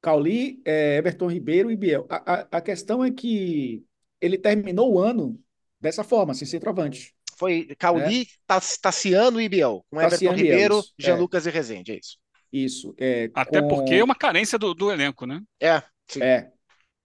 Cauli, 0.00 0.60
é, 0.64 0.96
Everton 0.96 1.30
Ribeiro 1.30 1.70
e 1.70 1.76
Biel. 1.76 2.06
A, 2.08 2.32
a, 2.32 2.48
a, 2.50 2.60
questão 2.60 3.04
é 3.04 3.10
que 3.12 3.84
ele 4.20 4.36
terminou 4.36 4.92
o 4.92 4.98
ano 4.98 5.38
dessa 5.80 6.02
forma, 6.02 6.34
sem 6.34 6.48
centroavante. 6.48 7.14
Foi 7.36 7.68
Cauli, 7.78 8.20
né? 8.20 8.56
Tassiano 8.80 9.40
e 9.40 9.48
Biel, 9.48 9.84
com 9.90 9.98
Tassiano 9.98 10.34
Everton 10.34 10.50
Ribeiro, 10.50 10.82
Jean 10.98 11.16
é. 11.16 11.18
Lucas 11.18 11.46
e 11.46 11.50
Rezende, 11.50 11.92
é 11.92 11.98
isso. 11.98 12.18
Isso. 12.52 12.94
É, 12.98 13.30
Até 13.34 13.60
com... 13.60 13.68
porque 13.68 13.94
é 13.94 14.04
uma 14.04 14.14
carência 14.14 14.58
do, 14.58 14.74
do 14.74 14.90
elenco, 14.90 15.26
né? 15.26 15.40
É. 15.60 15.82
Sim. 16.08 16.22
É. 16.22 16.50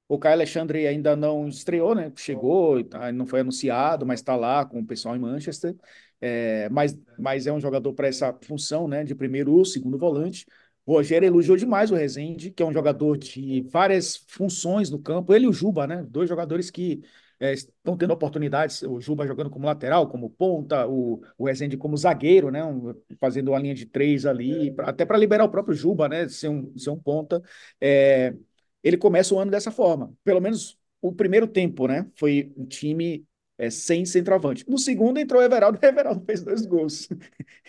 O 0.10 0.18
Caio 0.18 0.36
Alexandre 0.36 0.88
ainda 0.88 1.16
não 1.16 1.48
estreou, 1.48 1.94
né? 1.94 2.12
Chegou, 2.16 2.78
não 3.14 3.28
foi 3.28 3.42
anunciado, 3.42 4.06
mas 4.06 4.22
está 4.22 4.36
lá 4.38 4.66
com 4.66 4.80
o 4.80 4.86
pessoal 4.86 5.16
em 5.16 5.20
Manchester. 5.20 5.76
É, 6.22 6.68
mas, 6.70 6.98
mas 7.18 7.46
é 7.48 7.54
um 7.54 7.60
jogador 7.60 7.94
para 7.94 8.08
essa 8.08 8.34
função, 8.44 8.88
né? 8.88 9.04
De 9.04 9.16
primeiro 9.16 9.54
ou 9.54 9.66
segundo 9.66 9.98
volante. 9.98 10.46
O 10.86 10.94
Rogério 10.94 11.28
elogiou 11.28 11.58
demais 11.58 11.92
o 11.92 11.96
Rezende, 11.96 12.50
que 12.52 12.64
é 12.64 12.66
um 12.66 12.72
jogador 12.74 13.18
de 13.18 13.62
várias 13.72 14.18
funções 14.28 14.90
no 14.90 15.00
campo. 15.00 15.34
Ele 15.34 15.46
e 15.46 15.48
o 15.50 15.54
Juba, 15.54 15.86
né? 15.86 16.04
Dois 16.10 16.30
jogadores 16.30 16.70
que 16.72 17.02
é, 17.40 17.54
estão 17.54 17.98
tendo 17.98 18.14
oportunidades. 18.14 18.82
O 18.84 19.00
Juba 19.02 19.28
jogando 19.28 19.50
como 19.50 19.66
lateral, 19.66 20.08
como 20.10 20.30
ponta, 20.30 20.88
o, 20.88 21.22
o 21.38 21.46
Rezende 21.46 21.76
como 21.78 21.98
zagueiro, 21.98 22.50
né? 22.52 22.64
Um, 22.64 22.94
fazendo 23.20 23.50
uma 23.52 23.60
linha 23.60 23.76
de 23.76 23.86
três 23.86 24.26
ali, 24.26 24.72
pra, 24.72 24.90
até 24.90 25.06
para 25.06 25.18
liberar 25.18 25.44
o 25.46 25.50
próprio 25.52 25.76
Juba, 25.76 26.08
né? 26.10 26.28
Ser 26.30 26.50
um, 26.50 26.76
ser 26.78 26.90
um 26.90 26.98
ponta. 27.00 27.42
É, 27.82 28.34
ele 28.84 28.98
começa 28.98 29.34
o 29.36 29.40
ano 29.40 29.52
dessa 29.52 29.72
forma. 29.72 30.14
Pelo 30.24 30.40
menos 30.42 30.78
o 31.02 31.14
primeiro 31.14 31.48
tempo, 31.48 31.88
né? 31.88 32.10
Foi 32.16 32.52
um 32.58 32.66
time 32.66 33.26
é, 33.58 33.70
sem 33.70 34.06
centroavante. 34.06 34.64
No 34.68 34.78
segundo 34.78 35.20
entrou 35.20 35.42
o 35.42 35.46
Everaldo 35.46 35.80
o 35.82 35.86
Everaldo 35.86 36.24
fez 36.26 36.44
dois 36.44 36.66
gols. 36.66 37.08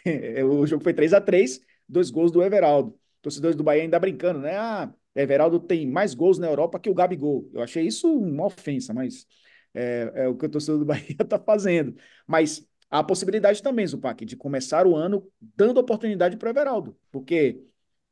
o 0.51 0.67
jogo 0.67 0.83
foi 0.83 0.95
3 0.95 1.13
a 1.13 1.21
3 1.21 1.61
dois 1.89 2.11
gols 2.11 2.31
do 2.31 2.43
Everaldo 2.43 2.99
torcedores 3.23 3.57
do 3.57 3.63
Bahia 3.65 3.83
ainda 3.83 3.99
brincando, 3.99 4.41
né? 4.41 4.57
Ah, 4.57 4.93
Everaldo 5.15 5.59
tem 5.61 5.87
mais 5.87 6.15
gols 6.15 6.39
na 6.39 6.47
Europa 6.47 6.79
que 6.79 6.91
o 6.91 6.95
Gabigol. 6.95 7.49
Eu 7.53 7.63
achei 7.63 7.87
isso 7.87 8.11
uma 8.13 8.47
ofensa, 8.47 8.95
mas 8.95 9.27
é, 9.75 10.13
é 10.15 10.29
o 10.29 10.37
que 10.37 10.47
o 10.47 10.49
torcedor 10.49 10.79
do 10.79 10.85
Bahia 10.87 11.17
está 11.21 11.39
fazendo. 11.39 11.97
Mas 12.27 12.67
há 12.91 13.01
a 13.01 13.05
possibilidade 13.05 13.63
também, 13.63 13.87
Zupac, 13.87 14.25
de 14.25 14.37
começar 14.37 14.87
o 14.87 14.97
ano 14.97 15.27
dando 15.41 15.79
oportunidade 15.79 16.37
para 16.37 16.49
o 16.49 16.51
Everaldo, 16.51 16.97
porque 17.11 17.63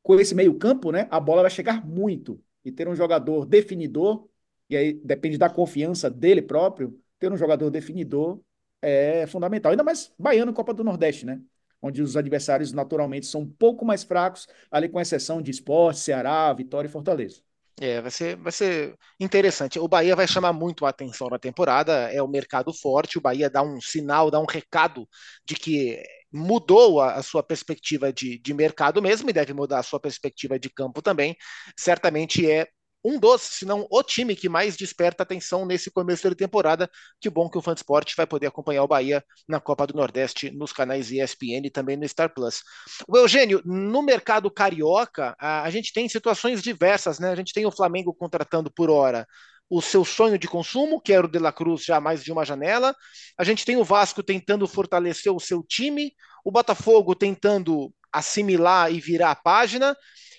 com 0.02 0.18
esse 0.21 0.35
meio-campo, 0.35 0.92
né, 0.92 1.09
a 1.11 1.18
bola 1.18 1.42
vai 1.42 1.50
chegar 1.50 1.85
muito. 1.85 2.40
E 2.64 2.73
ter 2.73 2.88
um 2.88 2.97
jogador 2.97 3.47
definidor, 3.47 4.28
e 4.68 4.76
aí 4.76 4.92
depende 4.92 5.38
da 5.38 5.49
confiança 5.49 6.11
dele 6.11 6.42
próprio, 6.42 7.00
ter 7.18 7.32
um 7.32 7.37
jogador 7.37 7.70
definidor 7.70 8.40
é 8.82 9.26
fundamental. 9.26 9.70
Ainda 9.70 9.85
mais 9.85 10.12
baiano 10.18 10.52
Copa 10.52 10.73
do 10.75 10.85
Nordeste, 10.85 11.26
né? 11.26 11.40
onde 11.80 12.02
os 12.02 12.16
adversários 12.16 12.73
naturalmente 12.73 13.26
são 13.26 13.42
um 13.42 13.49
pouco 13.50 13.85
mais 13.85 14.02
fracos, 14.02 14.46
ali 14.70 14.88
com 14.88 15.00
exceção 15.00 15.40
de 15.40 15.50
Esporte, 15.50 16.00
Ceará, 16.00 16.52
Vitória 16.52 16.88
e 16.88 16.90
Fortaleza. 16.90 17.40
É, 17.78 18.00
vai 18.00 18.11
ser, 18.11 18.37
vai 18.37 18.52
ser 18.52 18.96
interessante. 19.20 19.78
O 19.78 19.87
Bahia 19.87 20.16
vai 20.16 20.26
chamar 20.26 20.52
muito 20.52 20.87
a 20.87 20.88
atenção 20.88 21.28
na 21.28 21.38
temporada, 21.38 22.11
é 22.11 22.23
o 22.23 22.28
mercado 22.28 22.73
forte, 22.73 23.18
o 23.18 23.20
Bahia 23.20 23.50
dá 23.50 23.62
um 23.62 23.80
sinal, 23.80 24.30
dá 24.30 24.40
um 24.40 24.46
recado 24.46 25.06
de 25.44 25.54
que 25.54 26.02
mudou 26.32 27.00
a, 27.00 27.14
a 27.14 27.23
sua 27.23 27.42
perspectiva 27.42 28.11
de, 28.12 28.38
de 28.38 28.54
mercado 28.54 29.02
mesmo 29.02 29.28
e 29.28 29.32
deve 29.32 29.52
mudar 29.52 29.78
a 29.78 29.82
sua 29.82 30.00
perspectiva 30.00 30.58
de 30.58 30.70
campo 30.70 31.02
também. 31.02 31.37
Certamente 31.78 32.50
é 32.50 32.66
um 33.06 33.20
dos, 33.20 33.40
se 33.42 33.64
não 33.64 33.86
o 33.88 34.02
time 34.02 34.34
que 34.34 34.48
mais 34.48 34.76
desperta 34.76 35.22
atenção 35.22 35.64
nesse 35.64 35.90
começo 35.90 36.28
de 36.28 36.34
temporada. 36.34 36.90
Que 37.20 37.30
bom 37.30 37.48
que 37.48 37.56
o 37.56 37.62
Fansport 37.62 38.12
vai 38.16 38.26
poder 38.26 38.48
acompanhar 38.48 38.82
o 38.82 38.88
Bahia 38.88 39.25
na 39.48 39.60
Copa 39.60 39.86
do 39.86 39.94
Nordeste 39.94 40.50
nos 40.50 40.72
canais 40.72 41.12
ESPN 41.12 41.64
e 41.66 41.70
também 41.70 41.96
no 41.96 42.08
Star 42.08 42.34
Plus. 42.34 42.62
O 43.06 43.16
Eugênio, 43.16 43.62
no 43.64 44.02
mercado 44.02 44.50
carioca, 44.50 45.36
a, 45.38 45.62
a 45.62 45.70
gente 45.70 45.92
tem 45.92 46.08
situações 46.08 46.60
diversas, 46.62 47.20
né? 47.20 47.30
A 47.30 47.36
gente 47.36 47.52
tem 47.52 47.64
o 47.64 47.70
Flamengo 47.70 48.12
contratando 48.12 48.70
por 48.70 48.90
hora 48.90 49.25
o 49.68 49.82
seu 49.82 50.04
sonho 50.04 50.38
de 50.38 50.48
consumo, 50.48 51.00
que 51.00 51.12
era 51.12 51.26
o 51.26 51.30
De 51.30 51.38
La 51.38 51.52
Cruz 51.52 51.84
já 51.84 52.00
mais 52.00 52.22
de 52.22 52.32
uma 52.32 52.44
janela. 52.44 52.94
A 53.38 53.44
gente 53.44 53.64
tem 53.64 53.76
o 53.76 53.84
Vasco 53.84 54.22
tentando 54.22 54.66
fortalecer 54.66 55.32
o 55.32 55.40
seu 55.40 55.62
time, 55.62 56.12
o 56.44 56.50
Botafogo 56.50 57.14
tentando 57.14 57.92
assimilar 58.12 58.92
e 58.92 59.00
virar 59.00 59.32
a 59.32 59.36
página, 59.36 59.96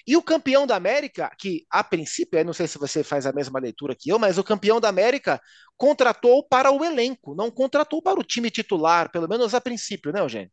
e 0.07 0.15
o 0.15 0.23
campeão 0.23 0.65
da 0.65 0.75
América, 0.77 1.29
que 1.37 1.65
a 1.69 1.83
princípio, 1.83 2.43
não 2.45 2.53
sei 2.53 2.65
se 2.65 2.77
você 2.77 3.03
faz 3.03 3.25
a 3.25 3.33
mesma 3.33 3.59
leitura 3.59 3.93
que 3.93 4.09
eu, 4.09 4.17
mas 4.17 4.37
o 4.37 4.43
campeão 4.43 4.79
da 4.79 4.87
América 4.87 5.41
contratou 5.75 6.41
para 6.47 6.71
o 6.71 6.85
elenco, 6.85 7.35
não 7.35 7.51
contratou 7.51 8.01
para 8.01 8.17
o 8.17 8.23
time 8.23 8.49
titular, 8.49 9.11
pelo 9.11 9.27
menos 9.27 9.53
a 9.53 9.59
princípio, 9.59 10.13
né, 10.13 10.21
Eugênio? 10.21 10.51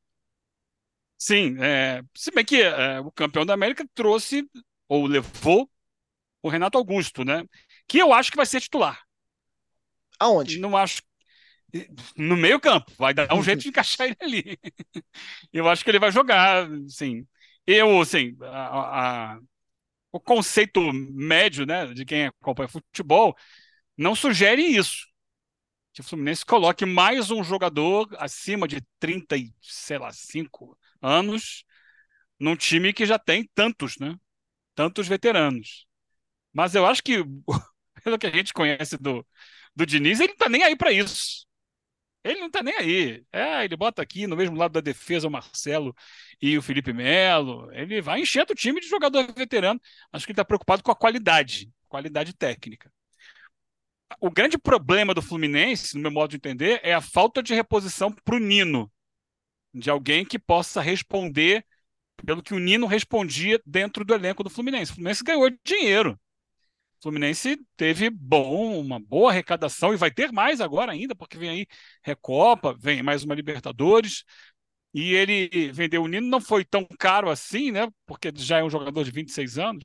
Sim, 1.16 1.56
é, 1.60 2.02
se 2.16 2.32
bem 2.32 2.44
que 2.44 2.60
é, 2.60 2.98
o 2.98 3.12
campeão 3.12 3.46
da 3.46 3.54
América 3.54 3.88
trouxe 3.94 4.44
ou 4.88 5.06
levou 5.06 5.70
o 6.42 6.48
Renato 6.48 6.76
Augusto, 6.76 7.24
né? 7.24 7.44
Que 7.86 7.98
eu 7.98 8.12
acho 8.12 8.30
que 8.30 8.36
vai 8.36 8.46
ser 8.46 8.60
titular. 8.60 9.00
Aonde? 10.18 10.58
Não 10.58 10.76
acho. 10.76 11.00
No 12.16 12.36
meio 12.36 12.60
campo, 12.60 12.92
vai 12.98 13.14
dar 13.14 13.32
um 13.32 13.42
jeito 13.42 13.62
de 13.62 13.68
encaixar 13.68 14.06
ele 14.06 14.16
ali. 14.20 14.58
Eu 15.52 15.68
acho 15.68 15.82
que 15.82 15.90
ele 15.90 15.98
vai 15.98 16.12
jogar, 16.12 16.68
sim. 16.88 17.26
Eu, 17.66 18.00
assim, 18.00 18.36
a, 18.42 19.34
a, 19.34 19.38
o 20.12 20.20
conceito 20.20 20.80
médio, 20.92 21.66
né, 21.66 21.86
de 21.94 22.04
quem 22.04 22.26
acompanha 22.26 22.68
futebol, 22.68 23.36
não 23.96 24.14
sugere 24.16 24.62
isso. 24.62 25.06
Que 25.92 26.00
o 26.02 26.04
Fluminense 26.04 26.44
coloque 26.46 26.86
mais 26.86 27.30
um 27.30 27.44
jogador 27.44 28.08
acima 28.18 28.68
de 28.68 28.82
30 29.00 29.36
e, 29.36 29.52
sei 29.62 29.98
lá, 29.98 30.12
5 30.12 30.78
anos 31.02 31.64
num 32.40 32.56
time 32.56 32.92
que 32.92 33.06
já 33.06 33.18
tem 33.18 33.48
tantos, 33.54 33.98
né? 33.98 34.16
Tantos 34.74 35.08
veteranos. 35.08 35.86
Mas 36.52 36.74
eu 36.74 36.86
acho 36.86 37.02
que, 37.02 37.24
pelo 38.04 38.18
que 38.18 38.26
a 38.28 38.30
gente 38.32 38.52
conhece 38.54 38.98
do, 38.98 39.26
do 39.76 39.86
Diniz, 39.86 40.20
ele 40.20 40.30
não 40.32 40.38
tá 40.38 40.48
nem 40.48 40.64
aí 40.64 40.76
para 40.76 40.92
isso. 40.92 41.43
Ele 42.24 42.40
não 42.40 42.50
tá 42.50 42.62
nem 42.62 42.74
aí. 42.76 43.24
É, 43.32 43.64
ele 43.64 43.76
bota 43.76 44.02
aqui 44.02 44.26
no 44.26 44.36
mesmo 44.36 44.56
lado 44.56 44.72
da 44.72 44.80
defesa 44.80 45.28
o 45.28 45.30
Marcelo 45.30 45.94
e 46.40 46.56
o 46.56 46.62
Felipe 46.62 46.92
Melo. 46.92 47.70
Ele 47.72 48.00
vai 48.00 48.20
enchendo 48.20 48.52
o 48.52 48.56
time 48.56 48.80
de 48.80 48.88
jogador 48.88 49.30
veterano. 49.34 49.80
Acho 50.12 50.24
que 50.26 50.32
ele 50.32 50.34
está 50.34 50.44
preocupado 50.44 50.82
com 50.82 50.90
a 50.90 50.96
qualidade, 50.96 51.70
qualidade 51.88 52.32
técnica. 52.34 52.90
O 54.20 54.30
grande 54.30 54.56
problema 54.58 55.12
do 55.12 55.22
Fluminense, 55.22 55.96
no 55.96 56.02
meu 56.02 56.10
modo 56.10 56.30
de 56.30 56.36
entender, 56.36 56.80
é 56.82 56.94
a 56.94 57.00
falta 57.00 57.42
de 57.42 57.54
reposição 57.54 58.12
para 58.12 58.36
o 58.36 58.38
Nino, 58.38 58.90
de 59.74 59.90
alguém 59.90 60.24
que 60.24 60.38
possa 60.38 60.80
responder 60.80 61.64
pelo 62.24 62.42
que 62.42 62.54
o 62.54 62.58
Nino 62.58 62.86
respondia 62.86 63.60
dentro 63.66 64.04
do 64.04 64.14
elenco 64.14 64.44
do 64.44 64.50
Fluminense. 64.50 64.92
O 64.92 64.94
Fluminense 64.94 65.24
ganhou 65.24 65.50
dinheiro. 65.64 66.18
Fluminense 67.04 67.58
teve 67.76 68.08
bom, 68.08 68.80
uma 68.80 68.98
boa 68.98 69.30
arrecadação 69.30 69.92
e 69.92 69.96
vai 69.98 70.10
ter 70.10 70.32
mais 70.32 70.58
agora 70.58 70.90
ainda, 70.90 71.14
porque 71.14 71.36
vem 71.36 71.50
aí 71.50 71.66
Recopa, 72.02 72.74
vem 72.80 73.02
mais 73.02 73.22
uma 73.24 73.34
Libertadores. 73.34 74.24
E 74.94 75.12
ele 75.12 75.70
vendeu 75.70 76.02
o 76.02 76.08
Nino, 76.08 76.26
não 76.26 76.40
foi 76.40 76.64
tão 76.64 76.86
caro 76.98 77.28
assim, 77.28 77.70
né? 77.70 77.88
Porque 78.06 78.32
já 78.34 78.60
é 78.60 78.64
um 78.64 78.70
jogador 78.70 79.04
de 79.04 79.10
26 79.10 79.58
anos. 79.58 79.84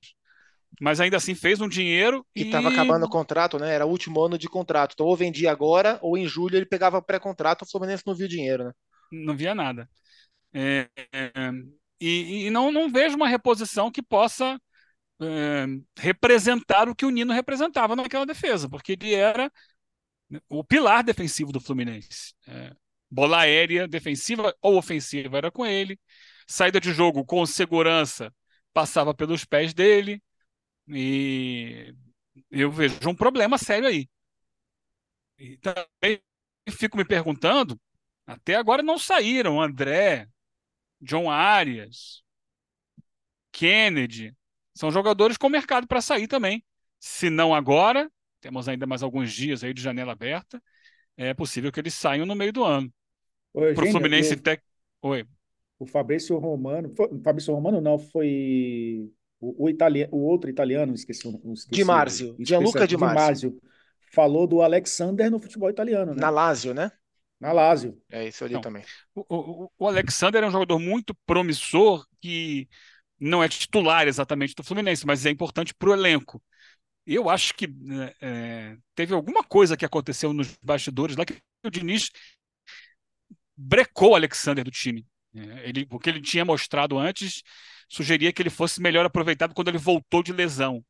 Mas 0.79 1.01
ainda 1.01 1.17
assim 1.17 1.35
fez 1.35 1.59
um 1.59 1.67
dinheiro 1.67 2.25
e. 2.33 2.43
estava 2.43 2.69
acabando 2.69 3.05
o 3.05 3.09
contrato, 3.09 3.59
né? 3.59 3.73
Era 3.73 3.85
o 3.85 3.89
último 3.89 4.23
ano 4.23 4.37
de 4.37 4.47
contrato. 4.47 4.93
Então, 4.93 5.05
ou 5.05 5.17
vendia 5.17 5.51
agora, 5.51 5.99
ou 6.01 6.17
em 6.17 6.25
julho 6.25 6.55
ele 6.55 6.65
pegava 6.65 7.01
pré-contrato, 7.01 7.63
o 7.63 7.69
Fluminense 7.69 8.03
não 8.07 8.15
viu 8.15 8.29
dinheiro, 8.29 8.63
né? 8.63 8.71
Não 9.11 9.35
via 9.35 9.53
nada. 9.53 9.89
É, 10.53 10.87
é, 11.11 11.31
e, 11.99 12.45
e 12.45 12.49
não, 12.49 12.71
não 12.71 12.89
vejo 12.89 13.17
uma 13.17 13.27
reposição 13.27 13.91
que 13.91 14.01
possa 14.01 14.57
é, 15.21 15.65
representar 15.97 16.89
o 16.89 16.95
que 16.95 17.05
o 17.05 17.09
Nino 17.09 17.33
representava 17.33 17.95
naquela 17.95 18.25
defesa, 18.25 18.69
porque 18.69 18.93
ele 18.93 19.13
era 19.13 19.51
o 20.49 20.63
pilar 20.63 21.03
defensivo 21.03 21.51
do 21.51 21.59
Fluminense. 21.59 22.33
É, 22.47 22.73
bola 23.09 23.39
aérea, 23.41 23.87
defensiva 23.87 24.55
ou 24.61 24.77
ofensiva 24.77 25.37
era 25.37 25.51
com 25.51 25.65
ele. 25.65 25.99
Saída 26.47 26.79
de 26.79 26.91
jogo 26.93 27.25
com 27.25 27.45
segurança 27.45 28.33
passava 28.73 29.13
pelos 29.13 29.45
pés 29.45 29.73
dele. 29.73 30.21
E 30.87 31.93
eu 32.51 32.71
vejo 32.71 32.97
um 33.09 33.15
problema 33.15 33.57
sério 33.57 33.87
aí. 33.87 34.09
E 35.37 35.57
também 35.57 36.21
fico 36.69 36.97
me 36.97 37.05
perguntando, 37.05 37.79
até 38.25 38.55
agora 38.55 38.83
não 38.83 38.97
saíram 38.99 39.61
André, 39.61 40.27
John 41.01 41.29
Arias, 41.31 42.23
Kennedy. 43.51 44.35
São 44.79 44.89
jogadores 44.89 45.35
com 45.35 45.49
mercado 45.49 45.85
para 45.85 45.99
sair 45.99 46.25
também. 46.25 46.63
Se 47.01 47.29
não 47.29 47.53
agora, 47.53 48.09
temos 48.39 48.69
ainda 48.69 48.87
mais 48.87 49.03
alguns 49.03 49.33
dias 49.33 49.61
aí 49.61 49.73
de 49.73 49.81
janela 49.81 50.13
aberta, 50.13 50.63
é 51.17 51.33
possível 51.33 51.69
que 51.69 51.81
eles 51.81 51.93
saiam 51.93 52.25
no 52.25 52.33
meio 52.33 52.53
do 52.53 52.63
ano. 52.63 52.89
Para 53.51 53.83
o 53.83 53.91
Fluminense 53.91 54.37
Tec... 54.37 54.63
Oi. 55.01 55.25
O 55.77 55.85
Fabrício 55.85 56.37
Romano. 56.37 56.93
Foi, 56.95 57.07
o 57.11 57.21
Fabrício 57.21 57.53
Romano 57.53 57.81
não, 57.81 57.99
foi 57.99 59.11
o, 59.41 59.65
o, 59.65 59.69
italiano, 59.69 60.13
o 60.13 60.19
outro 60.19 60.49
italiano, 60.49 60.93
esqueci, 60.93 61.27
esqueci 61.27 61.69
Di 61.69 61.83
Marzio. 61.83 62.37
Gianluca 62.39 62.87
Di 62.87 62.95
Marzio. 62.95 63.59
Falou 64.13 64.47
do 64.47 64.61
Alexander 64.61 65.29
no 65.29 65.39
futebol 65.39 65.69
italiano, 65.69 66.13
né? 66.13 66.21
Na 66.21 66.29
Lazio, 66.29 66.73
né? 66.73 66.89
Na 67.37 67.51
Lazio. 67.51 68.01
É 68.09 68.25
isso 68.25 68.45
ali 68.45 68.61
também. 68.61 68.85
O, 69.13 69.25
o, 69.27 69.71
o 69.77 69.87
Alexander 69.89 70.41
é 70.41 70.47
um 70.47 70.51
jogador 70.51 70.79
muito 70.79 71.13
promissor 71.25 72.07
que 72.21 72.69
não 73.19 73.43
é 73.43 73.49
titular 73.49 74.07
exatamente 74.07 74.55
do 74.55 74.63
Fluminense, 74.63 75.05
mas 75.05 75.25
é 75.25 75.29
importante 75.29 75.73
para 75.73 75.89
o 75.89 75.93
elenco. 75.93 76.41
Eu 77.05 77.29
acho 77.29 77.53
que 77.55 77.67
é, 78.21 78.77
teve 78.95 79.13
alguma 79.13 79.43
coisa 79.43 79.77
que 79.77 79.85
aconteceu 79.85 80.33
nos 80.33 80.57
bastidores 80.63 81.15
lá 81.15 81.25
que 81.25 81.41
o 81.65 81.69
Diniz 81.71 82.11
brecou 83.55 84.11
o 84.11 84.15
Alexander 84.15 84.63
do 84.63 84.71
time. 84.71 85.05
É, 85.35 85.69
ele, 85.69 85.87
o 85.89 85.99
que 85.99 86.09
ele 86.09 86.21
tinha 86.21 86.45
mostrado 86.45 86.97
antes 86.97 87.43
sugeria 87.87 88.31
que 88.31 88.41
ele 88.41 88.49
fosse 88.49 88.81
melhor 88.81 89.05
aproveitado 89.05 89.53
quando 89.53 89.69
ele 89.69 89.77
voltou 89.77 90.23
de 90.23 90.31
lesão. 90.31 90.83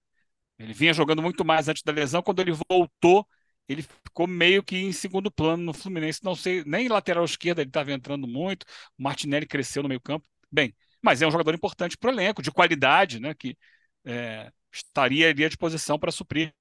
Ele 0.58 0.74
vinha 0.74 0.94
jogando 0.94 1.22
muito 1.22 1.46
mais 1.46 1.70
antes 1.70 1.84
da 1.84 1.92
lesão, 1.92 2.22
quando 2.22 2.42
ele 2.42 2.54
voltou, 2.70 3.28
ele 3.68 3.84
ficou 3.84 4.28
meio 4.28 4.64
que 4.64 4.78
em 4.78 4.92
segundo 4.92 5.32
plano 5.32 5.64
no 5.64 5.74
Fluminense. 5.74 6.24
Não 6.24 6.36
sei, 6.36 6.64
nem 6.66 6.88
lateral 6.90 7.26
esquerda 7.26 7.62
ele 7.62 7.70
estava 7.70 7.92
entrando 7.94 8.28
muito. 8.28 8.66
O 8.98 9.04
Martinelli 9.04 9.46
cresceu 9.48 9.84
no 9.84 9.90
meio-campo. 9.90 10.28
Bem, 10.52 10.76
mas 11.02 11.22
é 11.22 11.28
um 11.28 11.32
jogador 11.32 11.54
importante 11.54 11.98
para 11.98 12.10
o 12.10 12.14
elenco, 12.14 12.42
de 12.42 12.52
qualidade, 12.52 13.20
né? 13.20 13.34
Que 13.34 13.58
é, 14.06 14.52
estaria 14.72 15.30
ali 15.30 15.46
à 15.46 15.48
disposição 15.48 15.98
para 16.00 16.12
suprir 16.12 16.54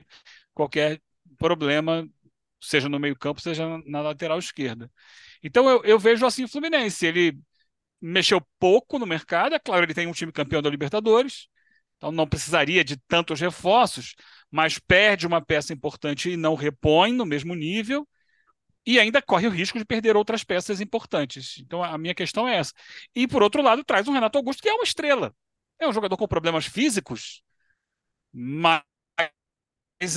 qualquer 0.54 1.00
problema, 1.37 2.09
seja 2.61 2.88
no 2.88 2.99
meio-campo, 2.99 3.40
seja 3.40 3.66
na 3.87 4.00
lateral 4.00 4.38
esquerda. 4.38 4.90
Então 5.42 5.68
eu, 5.68 5.83
eu 5.85 5.99
vejo 5.99 6.26
assim 6.26 6.45
o 6.45 6.49
Fluminense. 6.49 7.07
Ele 7.07 7.38
mexeu 8.00 8.40
pouco 8.59 8.99
no 8.99 9.07
mercado, 9.07 9.54
é 9.54 9.59
claro, 9.59 9.85
ele 9.85 9.95
tem 9.95 10.07
um 10.07 10.12
time 10.12 10.33
campeão 10.33 10.62
da 10.62 10.71
Libertadores, 10.71 11.49
então 11.97 12.12
não 12.12 12.28
precisaria 12.28 12.85
de 12.85 12.97
tantos 13.09 13.40
reforços, 13.40 14.14
mas 14.50 14.78
perde 14.78 15.26
uma 15.26 15.45
peça 15.45 15.73
importante 15.73 16.30
e 16.30 16.37
não 16.37 16.54
repõe 16.54 17.12
no 17.12 17.26
mesmo 17.26 17.54
nível 17.54 18.09
e 18.88 18.99
ainda 18.99 19.21
corre 19.21 19.47
o 19.47 19.50
risco 19.50 19.78
de 19.78 19.85
perder 19.85 20.16
outras 20.16 20.42
peças 20.42 20.80
importantes. 20.80 21.59
Então 21.59 21.85
a 21.85 21.99
minha 21.99 22.14
questão 22.14 22.49
é 22.49 22.57
essa. 22.57 22.73
E 23.14 23.28
por 23.28 23.42
outro 23.42 23.61
lado, 23.61 23.85
traz 23.85 24.09
um 24.09 24.12
Renato 24.12 24.38
Augusto 24.38 24.62
que 24.62 24.68
é 24.71 24.73
uma 24.73 24.83
estrela. 24.83 25.37
É 25.78 25.87
um 25.87 25.92
jogador 25.92 26.16
com 26.16 26.26
problemas 26.26 26.64
físicos, 26.64 27.42
mas 28.33 28.83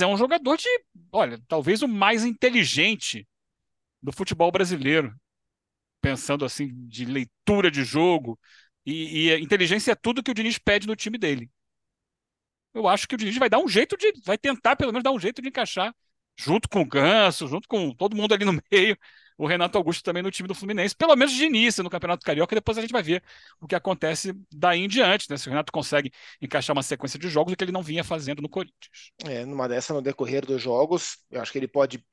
é 0.00 0.06
um 0.06 0.16
jogador 0.16 0.56
de, 0.56 0.66
olha, 1.12 1.38
talvez 1.46 1.82
o 1.82 1.88
mais 1.88 2.24
inteligente 2.24 3.28
do 4.02 4.10
futebol 4.10 4.50
brasileiro. 4.50 5.14
Pensando 6.00 6.42
assim, 6.46 6.70
de 6.88 7.04
leitura 7.04 7.70
de 7.70 7.84
jogo. 7.84 8.40
E, 8.86 9.28
e 9.28 9.40
inteligência 9.42 9.92
é 9.92 9.94
tudo 9.94 10.22
que 10.22 10.30
o 10.30 10.34
Diniz 10.34 10.56
pede 10.56 10.86
no 10.86 10.96
time 10.96 11.18
dele 11.18 11.50
eu 12.74 12.88
acho 12.88 13.06
que 13.06 13.14
o 13.14 13.18
Diniz 13.18 13.36
vai 13.36 13.50
dar 13.50 13.58
um 13.58 13.68
jeito 13.68 13.96
de, 13.96 14.12
vai 14.24 14.38
tentar 14.38 14.76
pelo 14.76 14.92
menos 14.92 15.04
dar 15.04 15.12
um 15.12 15.18
jeito 15.20 15.42
de 15.42 15.48
encaixar 15.48 15.94
junto 16.36 16.68
com 16.68 16.80
o 16.82 16.86
Ganso, 16.86 17.46
junto 17.46 17.68
com 17.68 17.92
todo 17.94 18.16
mundo 18.16 18.34
ali 18.34 18.44
no 18.44 18.52
meio, 18.70 18.96
o 19.36 19.46
Renato 19.46 19.76
Augusto 19.78 20.04
também 20.04 20.22
no 20.22 20.30
time 20.30 20.46
do 20.46 20.54
Fluminense, 20.54 20.94
pelo 20.94 21.16
menos 21.16 21.32
de 21.34 21.44
início 21.44 21.82
no 21.82 21.90
Campeonato 21.90 22.24
Carioca, 22.24 22.54
depois 22.54 22.78
a 22.78 22.80
gente 22.80 22.92
vai 22.92 23.02
ver 23.02 23.22
o 23.60 23.66
que 23.66 23.74
acontece 23.74 24.34
daí 24.52 24.80
em 24.84 24.88
diante, 24.88 25.28
né? 25.30 25.36
Se 25.36 25.48
o 25.48 25.50
Renato 25.50 25.72
consegue 25.72 26.12
encaixar 26.40 26.76
uma 26.76 26.82
sequência 26.82 27.18
de 27.18 27.28
jogos 27.28 27.54
que 27.54 27.64
ele 27.64 27.72
não 27.72 27.82
vinha 27.82 28.04
fazendo 28.04 28.42
no 28.42 28.48
Corinthians. 28.48 29.10
É, 29.24 29.44
numa 29.44 29.68
dessa, 29.68 29.94
no 29.94 30.02
decorrer 30.02 30.46
dos 30.46 30.60
jogos, 30.60 31.18
eu 31.30 31.40
acho 31.40 31.50
que 31.50 31.58
ele 31.58 31.68
pode 31.68 32.04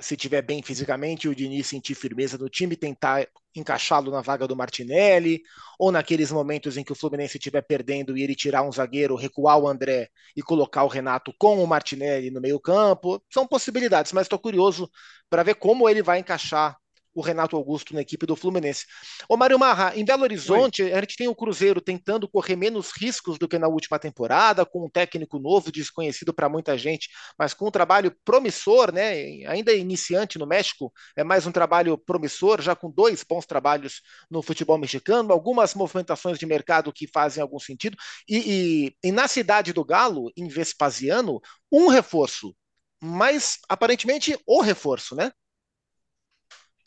se 0.00 0.16
tiver 0.16 0.42
bem 0.42 0.62
fisicamente, 0.62 1.28
o 1.28 1.34
Diniz 1.34 1.66
sentir 1.66 1.94
firmeza 1.94 2.36
no 2.36 2.48
time, 2.48 2.76
tentar 2.76 3.26
encaixá-lo 3.54 4.10
na 4.10 4.20
vaga 4.20 4.46
do 4.46 4.56
Martinelli, 4.56 5.42
ou 5.78 5.90
naqueles 5.90 6.30
momentos 6.30 6.76
em 6.76 6.84
que 6.84 6.92
o 6.92 6.94
Fluminense 6.94 7.38
estiver 7.38 7.62
perdendo 7.62 8.16
e 8.16 8.22
ele 8.22 8.34
tirar 8.34 8.62
um 8.62 8.72
zagueiro, 8.72 9.16
recuar 9.16 9.58
o 9.58 9.68
André 9.68 10.08
e 10.36 10.42
colocar 10.42 10.84
o 10.84 10.88
Renato 10.88 11.32
com 11.38 11.62
o 11.62 11.66
Martinelli 11.66 12.30
no 12.30 12.40
meio-campo. 12.40 13.22
São 13.32 13.46
possibilidades, 13.46 14.12
mas 14.12 14.26
estou 14.26 14.38
curioso 14.38 14.90
para 15.28 15.42
ver 15.42 15.54
como 15.54 15.88
ele 15.88 16.02
vai 16.02 16.18
encaixar 16.18 16.76
o 17.14 17.20
Renato 17.20 17.56
Augusto 17.56 17.94
na 17.94 18.00
equipe 18.00 18.26
do 18.26 18.36
Fluminense. 18.36 18.86
Ô 19.28 19.36
Mário 19.36 19.58
Marra, 19.58 19.92
em 19.96 20.04
Belo 20.04 20.22
Horizonte, 20.22 20.82
Oi. 20.82 20.92
a 20.92 21.00
gente 21.00 21.16
tem 21.16 21.28
o 21.28 21.34
Cruzeiro 21.34 21.80
tentando 21.80 22.28
correr 22.28 22.56
menos 22.56 22.90
riscos 22.90 23.38
do 23.38 23.48
que 23.48 23.58
na 23.58 23.68
última 23.68 23.98
temporada, 23.98 24.64
com 24.64 24.84
um 24.84 24.90
técnico 24.90 25.38
novo, 25.38 25.72
desconhecido 25.72 26.32
para 26.32 26.48
muita 26.48 26.76
gente, 26.76 27.08
mas 27.38 27.54
com 27.54 27.68
um 27.68 27.70
trabalho 27.70 28.14
promissor, 28.24 28.92
né? 28.92 29.12
Ainda 29.46 29.72
iniciante 29.72 30.38
no 30.38 30.46
México, 30.46 30.92
é 31.16 31.24
mais 31.24 31.46
um 31.46 31.52
trabalho 31.52 31.98
promissor, 31.98 32.60
já 32.60 32.74
com 32.74 32.90
dois 32.90 33.24
bons 33.24 33.46
trabalhos 33.46 34.02
no 34.30 34.42
futebol 34.42 34.78
mexicano, 34.78 35.32
algumas 35.32 35.74
movimentações 35.74 36.38
de 36.38 36.46
mercado 36.46 36.92
que 36.92 37.06
fazem 37.06 37.42
algum 37.42 37.58
sentido. 37.58 37.96
E, 38.28 38.92
e, 39.02 39.08
e 39.08 39.12
na 39.12 39.28
cidade 39.28 39.72
do 39.72 39.84
Galo, 39.84 40.30
em 40.36 40.48
Vespasiano, 40.48 41.40
um 41.70 41.88
reforço, 41.88 42.54
mas 43.00 43.58
aparentemente 43.68 44.38
o 44.46 44.60
reforço, 44.60 45.14
né? 45.14 45.32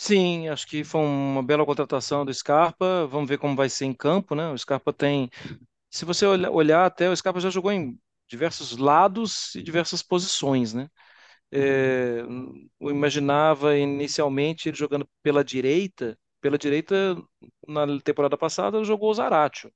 Sim, 0.03 0.47
acho 0.49 0.65
que 0.67 0.83
foi 0.83 1.01
uma 1.01 1.43
bela 1.43 1.63
contratação 1.65 2.25
do 2.25 2.33
Scarpa. 2.33 3.05
Vamos 3.07 3.29
ver 3.29 3.37
como 3.37 3.55
vai 3.55 3.69
ser 3.69 3.85
em 3.85 3.93
campo, 3.93 4.33
né? 4.33 4.49
O 4.51 4.57
Scarpa 4.57 4.91
tem. 4.91 5.29
Se 5.91 6.05
você 6.05 6.25
olhar 6.27 6.85
até, 6.85 7.09
o 7.09 7.15
Scarpa 7.17 7.39
já 7.41 7.49
jogou 7.49 7.71
em 7.71 7.99
diversos 8.29 8.77
lados 8.77 9.55
e 9.55 9.63
diversas 9.63 10.03
posições, 10.03 10.73
né? 10.73 10.89
É, 11.51 12.21
eu 12.81 12.91
imaginava 12.91 13.77
inicialmente 13.77 14.69
ele 14.69 14.77
jogando 14.77 15.07
pela 15.23 15.43
direita. 15.43 16.17
Pela 16.41 16.57
direita, 16.57 17.17
na 17.67 17.99
temporada 18.01 18.37
passada, 18.37 18.83
jogou 18.83 19.11
o 19.11 19.13
Zaratio. 19.15 19.71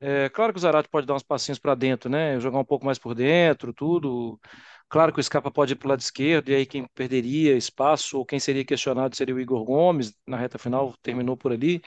É, 0.00 0.28
claro 0.30 0.52
que 0.52 0.58
o 0.58 0.60
Zaratio 0.60 0.90
pode 0.90 1.06
dar 1.06 1.14
uns 1.14 1.22
passinhos 1.22 1.58
para 1.58 1.74
dentro, 1.74 2.08
né? 2.10 2.40
Jogar 2.40 2.58
um 2.58 2.64
pouco 2.64 2.86
mais 2.86 2.98
por 2.98 3.14
dentro, 3.14 3.72
tudo. 3.74 4.40
Claro 4.90 5.12
que 5.12 5.20
o 5.20 5.22
Scarpa 5.22 5.52
pode 5.52 5.72
ir 5.74 5.76
para 5.76 5.86
o 5.86 5.88
lado 5.90 6.00
esquerdo, 6.00 6.48
e 6.50 6.54
aí 6.56 6.66
quem 6.66 6.84
perderia 6.94 7.56
espaço 7.56 8.18
ou 8.18 8.26
quem 8.26 8.40
seria 8.40 8.64
questionado 8.64 9.14
seria 9.14 9.32
o 9.34 9.40
Igor 9.40 9.64
Gomes, 9.64 10.12
na 10.26 10.36
reta 10.36 10.58
final 10.58 10.92
terminou 11.00 11.36
por 11.36 11.52
ali. 11.52 11.80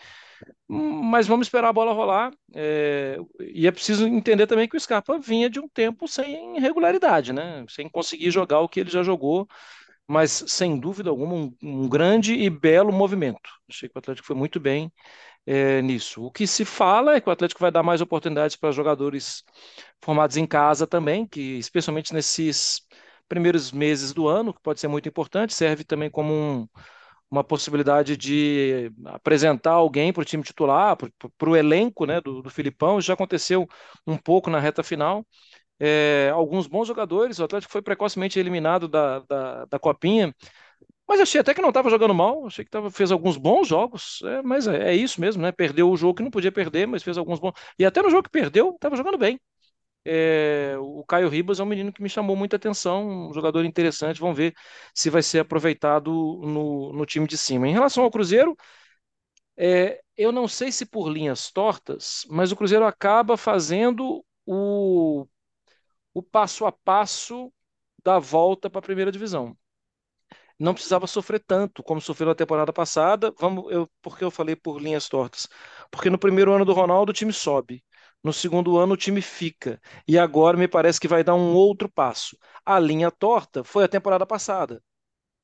Mas 0.68 1.28
vamos 1.28 1.48
esperar 1.48 1.68
a 1.70 1.74
bola 1.74 1.92
rolar. 1.94 2.32
É... 2.56 3.18
E 3.42 3.68
é 3.68 3.72
preciso 3.72 4.08
entender 4.08 4.48
também 4.48 4.70
que 4.70 4.78
o 4.78 4.80
Scarpa 4.80 5.20
vinha 5.20 5.50
de 5.50 5.60
um 5.60 5.68
tempo 5.68 6.08
sem 6.08 6.60
regularidade, 6.60 7.34
né? 7.34 7.66
Sem 7.70 7.90
conseguir 7.90 8.32
jogar 8.32 8.62
o 8.62 8.70
que 8.70 8.80
ele 8.80 8.90
já 8.90 9.04
jogou, 9.04 9.48
mas 10.08 10.44
sem 10.48 10.80
dúvida 10.80 11.10
alguma, 11.10 11.36
um, 11.36 11.54
um 11.62 11.90
grande 11.90 12.34
e 12.34 12.50
belo 12.50 12.92
movimento. 12.94 13.50
Achei 13.70 13.90
que 13.90 13.98
o 13.98 14.00
Atlético 14.00 14.28
foi 14.28 14.36
muito 14.36 14.60
bem 14.62 14.92
é, 15.46 15.82
nisso. 15.82 16.24
O 16.24 16.32
que 16.32 16.48
se 16.48 16.66
fala 16.66 17.16
é 17.16 17.22
que 17.22 17.30
o 17.30 17.32
Atlético 17.32 17.60
vai 17.62 17.72
dar 17.72 17.84
mais 17.84 18.02
oportunidades 18.02 18.56
para 18.56 18.72
jogadores 18.72 19.44
formados 20.04 20.38
em 20.38 20.46
casa 20.46 20.88
também, 20.88 21.28
que 21.28 21.58
especialmente 21.58 22.14
nesses 22.14 22.82
primeiros 23.28 23.72
meses 23.72 24.14
do 24.14 24.28
ano, 24.28 24.54
que 24.54 24.62
pode 24.62 24.80
ser 24.80 24.88
muito 24.88 25.08
importante, 25.10 25.54
serve 25.54 25.84
também 25.84 26.10
como 26.10 26.34
um, 26.34 26.68
uma 27.32 27.44
possibilidade 27.44 28.16
de 28.16 28.92
apresentar 29.06 29.72
alguém 29.72 30.14
para 30.14 30.22
o 30.22 30.26
time 30.26 30.44
titular, 30.44 30.96
para 31.38 31.50
o 31.50 31.56
elenco 31.56 32.06
né, 32.06 32.22
do, 32.22 32.42
do 32.42 32.50
Filipão. 32.50 33.02
Já 33.02 33.14
aconteceu 33.14 33.68
um 34.06 34.18
pouco 34.18 34.50
na 34.50 34.60
reta 34.60 34.84
final. 34.84 35.26
É, 35.80 36.30
alguns 36.34 36.68
bons 36.68 36.88
jogadores, 36.88 37.40
o 37.40 37.44
Atlético 37.44 37.72
foi 37.72 37.82
precocemente 37.82 38.40
eliminado 38.40 38.88
da, 38.88 39.20
da, 39.20 39.66
da 39.66 39.80
Copinha, 39.80 40.34
mas 41.08 41.20
achei 41.20 41.42
até 41.42 41.54
que 41.54 41.62
não 41.62 41.70
estava 41.70 41.90
jogando 41.90 42.14
mal, 42.14 42.46
achei 42.48 42.64
que 42.64 42.72
tava, 42.72 42.90
fez 42.90 43.12
alguns 43.12 43.38
bons 43.38 43.68
jogos, 43.68 44.22
é, 44.24 44.42
mas 44.42 44.68
é, 44.68 44.92
é, 44.92 44.96
isso 44.96 45.20
mesmo, 45.20 45.42
né? 45.42 45.52
Perdeu 45.52 45.90
o 45.90 45.98
jogo 45.98 46.16
que 46.16 46.24
não 46.24 46.32
podia 46.32 46.52
perder, 46.52 46.88
mas 46.88 47.04
fez 47.04 47.18
alguns 47.18 47.40
bons. 47.40 47.54
E 47.78 47.86
até 47.86 48.02
no 48.02 48.10
jogo 48.10 48.24
que 48.24 48.30
perdeu, 48.30 48.72
estava 48.72 48.96
jogando 48.96 49.18
bem. 49.18 49.40
É, 50.06 50.76
o 50.80 51.04
Caio 51.06 51.30
Ribas 51.30 51.60
é 51.60 51.64
um 51.64 51.66
menino 51.66 51.94
que 51.94 52.02
me 52.04 52.10
chamou 52.10 52.36
muita 52.36 52.58
atenção, 52.58 53.30
um 53.30 53.34
jogador 53.34 53.66
interessante. 53.66 54.20
Vamos 54.20 54.38
ver 54.38 54.54
se 54.94 55.10
vai 55.10 55.24
ser 55.24 55.40
aproveitado 55.40 56.12
no, 56.12 56.94
no 56.94 57.06
time 57.06 57.28
de 57.28 57.38
cima. 57.38 57.68
Em 57.68 57.74
relação 57.74 58.04
ao 58.04 58.12
Cruzeiro, 58.12 58.56
é, 59.58 60.02
eu 60.18 60.32
não 60.32 60.48
sei 60.48 60.72
se 60.72 60.86
por 60.86 61.10
linhas 61.10 61.52
tortas, 61.52 62.26
mas 62.30 62.52
o 62.52 62.56
Cruzeiro 62.56 62.86
acaba 62.86 63.38
fazendo 63.38 64.26
o, 64.46 65.26
o 66.14 66.24
passo 66.24 66.66
a 66.66 66.72
passo 66.72 67.54
da 68.04 68.20
volta 68.20 68.70
para 68.70 68.80
a 68.80 68.84
primeira 68.84 69.12
divisão 69.12 69.58
não 70.64 70.74
precisava 70.74 71.08
sofrer 71.08 71.40
tanto 71.46 71.84
como 71.84 72.02
sofreu 72.02 72.28
na 72.30 72.36
temporada 72.36 72.72
passada. 72.74 73.34
Vamos, 73.40 73.72
eu, 73.72 73.90
por 74.02 74.18
que 74.18 74.24
eu 74.24 74.32
falei 74.32 74.56
por 74.56 74.82
linhas 74.82 75.10
tortas? 75.10 75.48
Porque 75.92 76.10
no 76.10 76.18
primeiro 76.18 76.54
ano 76.54 76.66
do 76.66 76.74
Ronaldo 76.74 77.12
o 77.12 77.14
time 77.14 77.34
sobe, 77.34 77.84
no 78.24 78.32
segundo 78.34 78.78
ano 78.78 78.94
o 78.94 78.98
time 78.98 79.22
fica, 79.22 79.80
e 80.08 80.18
agora 80.18 80.58
me 80.58 80.68
parece 80.68 81.00
que 81.00 81.08
vai 81.08 81.24
dar 81.24 81.36
um 81.36 81.54
outro 81.54 81.90
passo. 81.90 82.38
A 82.66 82.80
linha 82.80 83.12
torta 83.12 83.64
foi 83.64 83.84
a 83.84 83.88
temporada 83.88 84.26
passada, 84.26 84.82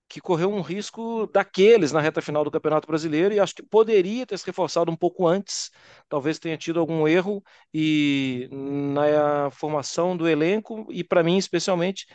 que 0.07 0.19
correu 0.19 0.51
um 0.51 0.61
risco 0.61 1.27
daqueles 1.27 1.91
na 1.91 2.01
reta 2.01 2.21
final 2.21 2.43
do 2.43 2.49
Campeonato 2.51 2.87
Brasileiro 2.87 3.33
e 3.33 3.39
acho 3.39 3.53
que 3.55 3.63
poderia 3.63 4.25
ter 4.25 4.37
se 4.39 4.45
reforçado 4.45 4.91
um 4.91 4.95
pouco 4.95 5.27
antes, 5.27 5.69
talvez 6.09 6.39
tenha 6.39 6.57
tido 6.57 6.79
algum 6.79 7.07
erro 7.07 7.43
e 7.73 8.49
na 8.51 9.51
formação 9.51 10.17
do 10.17 10.27
elenco 10.27 10.87
e 10.89 11.03
para 11.03 11.21
mim 11.23 11.37
especialmente 11.37 12.07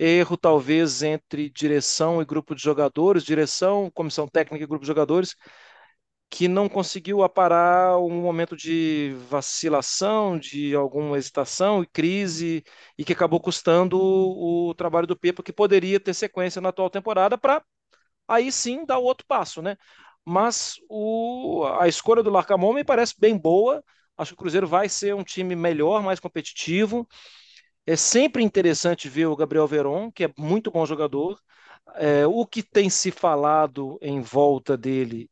erro 0.00 0.36
talvez 0.36 1.02
entre 1.02 1.50
direção 1.50 2.22
e 2.22 2.24
grupo 2.24 2.54
de 2.54 2.62
jogadores, 2.62 3.24
direção, 3.24 3.90
comissão 3.90 4.26
técnica 4.26 4.64
e 4.64 4.66
grupo 4.66 4.82
de 4.82 4.86
jogadores, 4.88 5.36
que 6.30 6.46
não 6.48 6.68
conseguiu 6.68 7.22
aparar 7.24 7.98
um 7.98 8.20
momento 8.22 8.56
de 8.56 9.14
vacilação, 9.28 10.38
de 10.38 10.74
alguma 10.74 11.18
hesitação 11.18 11.82
e 11.82 11.86
crise, 11.86 12.62
e 12.96 13.04
que 13.04 13.12
acabou 13.12 13.40
custando 13.40 13.98
o, 14.00 14.72
trabalho 14.74 15.06
do 15.08 15.18
Pepa, 15.18 15.42
que 15.42 15.52
poderia 15.52 15.98
ter 16.00 16.14
sequência 16.14 16.60
na 16.60 16.68
atual 16.70 16.88
temporada 16.88 17.36
para 17.36 17.62
aí 18.28 18.52
sim 18.52 18.84
dar 18.86 18.98
outro 18.98 19.26
passo, 19.26 19.62
né? 19.62 19.76
Mas 20.24 20.74
o, 20.88 21.64
a 21.80 21.88
escolha 21.88 22.22
do 22.22 22.30
Larcamon 22.30 22.74
me 22.74 22.84
parece 22.84 23.14
bem 23.18 23.36
boa. 23.36 23.82
Acho 24.16 24.30
que 24.32 24.34
o 24.34 24.38
Cruzeiro 24.38 24.66
vai 24.66 24.88
ser 24.88 25.14
um 25.14 25.24
time 25.24 25.56
melhor, 25.56 26.02
mais 26.02 26.20
competitivo. 26.20 27.08
É 27.86 27.96
sempre 27.96 28.42
interessante 28.42 29.08
ver 29.08 29.26
o 29.26 29.36
Gabriel 29.36 29.66
Veron, 29.66 30.10
que 30.12 30.24
é 30.24 30.32
muito 30.38 30.70
bom 30.70 30.86
jogador. 30.86 31.40
É, 31.96 32.26
o 32.26 32.46
que 32.46 32.62
tem 32.62 32.88
se 32.90 33.10
falado 33.10 33.98
em 34.02 34.20
volta 34.20 34.76
dele 34.76 35.30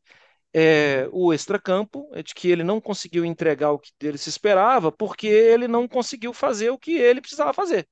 é 0.53 1.07
o 1.13 1.33
extracampo, 1.33 2.09
é 2.13 2.23
de 2.23 2.33
que 2.35 2.49
ele 2.49 2.63
não 2.63 2.81
conseguiu 2.81 3.25
entregar 3.25 3.71
o 3.71 3.79
que 3.79 3.91
dele 3.99 4.17
se 4.17 4.29
esperava, 4.29 4.91
porque 4.91 5.27
ele 5.27 5.67
não 5.67 5.87
conseguiu 5.87 6.33
fazer 6.33 6.71
o 6.71 6.79
que 6.79 6.93
ele 6.97 7.21
precisava 7.21 7.53
fazer. 7.53 7.87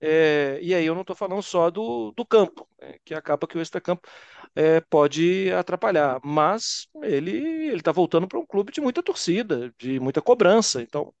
É, 0.00 0.58
e 0.62 0.74
aí 0.74 0.84
eu 0.86 0.94
não 0.94 1.02
estou 1.02 1.16
falando 1.16 1.42
só 1.42 1.70
do, 1.70 2.12
do 2.12 2.26
campo, 2.26 2.68
é, 2.80 2.98
que 3.04 3.14
acaba 3.14 3.46
que 3.46 3.56
o 3.58 3.62
extracampo 3.62 4.08
é, 4.54 4.80
pode 4.80 5.52
atrapalhar, 5.52 6.20
mas 6.24 6.88
ele 7.02 7.32
ele 7.68 7.76
está 7.78 7.92
voltando 7.92 8.26
para 8.28 8.38
um 8.38 8.46
clube 8.46 8.72
de 8.72 8.80
muita 8.80 9.02
torcida, 9.02 9.72
de 9.78 10.00
muita 10.00 10.20
cobrança, 10.22 10.82
então 10.82 11.14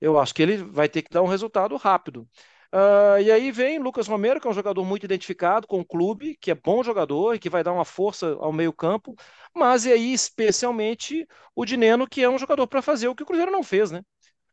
eu 0.00 0.18
acho 0.18 0.34
que 0.34 0.42
ele 0.42 0.58
vai 0.58 0.88
ter 0.88 1.02
que 1.02 1.10
dar 1.10 1.22
um 1.22 1.26
resultado 1.26 1.76
rápido. 1.76 2.28
Uh, 2.72 3.20
e 3.22 3.30
aí 3.30 3.52
vem 3.52 3.78
Lucas 3.78 4.08
Romero, 4.08 4.40
que 4.40 4.46
é 4.46 4.50
um 4.50 4.54
jogador 4.54 4.84
muito 4.84 5.04
identificado 5.04 5.66
com 5.66 5.80
o 5.80 5.84
clube, 5.84 6.36
que 6.40 6.50
é 6.50 6.54
bom 6.54 6.82
jogador 6.82 7.34
e 7.34 7.38
que 7.38 7.48
vai 7.48 7.62
dar 7.62 7.72
uma 7.72 7.84
força 7.84 8.34
ao 8.40 8.52
meio-campo, 8.52 9.14
mas 9.54 9.86
e 9.86 9.92
aí 9.92 10.12
especialmente 10.12 11.26
o 11.54 11.64
Dineno, 11.64 12.06
que 12.06 12.22
é 12.22 12.28
um 12.28 12.38
jogador 12.38 12.66
para 12.66 12.82
fazer 12.82 13.08
o 13.08 13.14
que 13.14 13.22
o 13.22 13.26
Cruzeiro 13.26 13.52
não 13.52 13.62
fez, 13.62 13.90
né? 13.90 14.02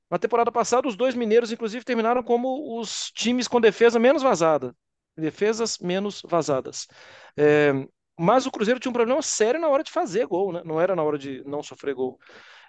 Na 0.09 0.19
temporada 0.19 0.51
passada, 0.51 0.87
os 0.87 0.95
dois 0.95 1.15
mineiros, 1.15 1.51
inclusive, 1.51 1.83
terminaram 1.83 2.21
como 2.21 2.79
os 2.79 3.11
times 3.11 3.47
com 3.47 3.59
defesa 3.59 3.99
menos 3.99 4.21
vazada. 4.21 4.75
Defesas 5.17 5.79
menos 5.79 6.21
vazadas. 6.23 6.87
É, 7.35 7.71
mas 8.19 8.45
o 8.45 8.51
Cruzeiro 8.51 8.79
tinha 8.79 8.91
um 8.91 8.93
problema 8.93 9.21
sério 9.21 9.59
na 9.59 9.67
hora 9.67 9.83
de 9.83 9.91
fazer 9.91 10.27
gol, 10.27 10.53
né? 10.53 10.61
Não 10.63 10.79
era 10.79 10.95
na 10.95 11.03
hora 11.03 11.17
de 11.17 11.43
não 11.45 11.63
sofrer 11.63 11.95
gol. 11.95 12.19